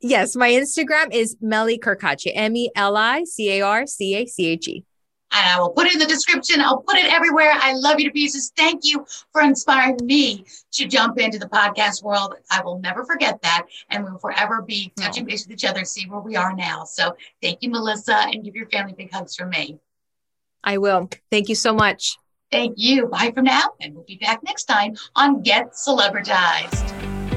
yes, 0.00 0.34
my 0.34 0.50
Instagram 0.50 1.12
is 1.12 1.36
Meli 1.40 1.78
Carcache, 1.78 2.32
M 2.34 2.56
E 2.56 2.70
L 2.74 2.96
I 2.96 3.22
C 3.24 3.58
A 3.58 3.60
R 3.62 3.86
C 3.86 4.14
A 4.16 4.26
C 4.26 4.46
H 4.46 4.66
E. 4.68 4.84
and 5.32 5.46
I 5.46 5.58
will 5.60 5.70
put 5.70 5.86
it 5.86 5.94
in 5.94 5.98
the 5.98 6.06
description. 6.06 6.60
I'll 6.60 6.82
put 6.82 6.96
it 6.96 7.12
everywhere. 7.12 7.52
I 7.54 7.74
love 7.74 8.00
you 8.00 8.06
to 8.06 8.12
pieces. 8.12 8.52
Thank 8.56 8.80
you 8.84 9.06
for 9.32 9.42
inspiring 9.42 9.98
me 10.02 10.44
to 10.72 10.86
jump 10.86 11.18
into 11.18 11.38
the 11.38 11.48
podcast 11.48 12.02
world. 12.02 12.34
I 12.50 12.62
will 12.62 12.78
never 12.80 13.04
forget 13.04 13.40
that. 13.42 13.66
And 13.90 14.04
we 14.04 14.10
will 14.10 14.18
forever 14.18 14.62
be 14.62 14.92
touching 14.96 15.24
base 15.24 15.46
with 15.46 15.52
each 15.52 15.64
other, 15.64 15.84
see 15.84 16.06
where 16.06 16.20
we 16.20 16.36
are 16.36 16.54
now. 16.54 16.84
So 16.84 17.16
thank 17.42 17.62
you, 17.62 17.70
Melissa, 17.70 18.16
and 18.16 18.44
give 18.44 18.54
your 18.54 18.68
family 18.68 18.94
big 18.96 19.12
hugs 19.12 19.36
from 19.36 19.50
me. 19.50 19.78
I 20.62 20.78
will. 20.78 21.08
Thank 21.30 21.48
you 21.48 21.54
so 21.54 21.72
much. 21.72 22.16
Thank 22.50 22.74
you. 22.76 23.06
Bye 23.06 23.30
for 23.32 23.42
now. 23.42 23.62
And 23.80 23.94
we'll 23.94 24.04
be 24.04 24.16
back 24.16 24.42
next 24.42 24.64
time 24.64 24.96
on 25.14 25.42
Get 25.42 25.72
Celebritized. 25.72 26.90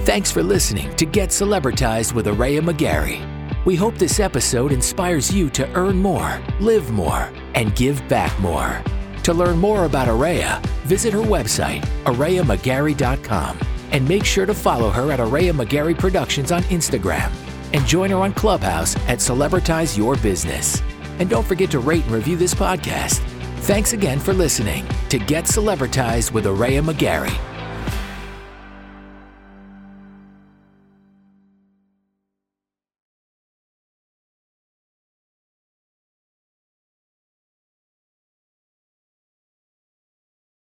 Thanks 0.06 0.32
for 0.32 0.44
listening 0.44 0.94
to 0.96 1.06
Get 1.06 1.30
Celebritized 1.30 2.14
with 2.14 2.26
Araya 2.26 2.60
McGarry. 2.60 3.33
We 3.66 3.78
hope 3.78 3.98
this 3.98 4.20
episode 4.20 4.74
inspires 4.74 5.34
you 5.34 5.50
to 5.52 5.72
earn 5.74 5.98
more, 5.98 6.42
live 6.60 6.92
more, 6.92 7.32
and 7.56 7.74
give 7.76 8.06
back 8.10 8.38
more. 8.40 8.82
To 9.24 9.34
learn 9.34 9.58
more 9.58 9.86
about 9.86 10.10
Araya, 10.10 10.62
visit 10.84 11.14
her 11.14 11.22
website, 11.22 11.82
arayamcgarry.com, 12.04 13.58
and 13.92 14.08
make 14.08 14.26
sure 14.26 14.46
to 14.46 14.54
follow 14.54 14.90
her 14.90 15.12
at 15.14 15.20
Araya 15.20 15.54
McGarry 15.54 15.98
Productions 15.98 16.52
on 16.52 16.64
Instagram. 16.64 17.32
And 17.74 17.88
join 17.88 18.10
her 18.10 18.18
on 18.18 18.34
Clubhouse 18.34 18.98
at 19.08 19.20
Celebritize 19.20 19.98
Your 19.98 20.18
Business. 20.18 20.82
And 21.20 21.30
don't 21.30 21.48
forget 21.48 21.72
to 21.72 21.80
rate 21.80 22.04
and 22.04 22.12
review 22.12 22.36
this 22.36 22.54
podcast. 22.54 23.20
Thanks 23.62 23.94
again 23.94 24.20
for 24.20 24.34
listening 24.34 24.86
to 25.08 25.18
Get 25.18 25.46
Celebritized 25.46 26.34
with 26.34 26.46
Araya 26.46 26.84
McGarry. 26.84 27.53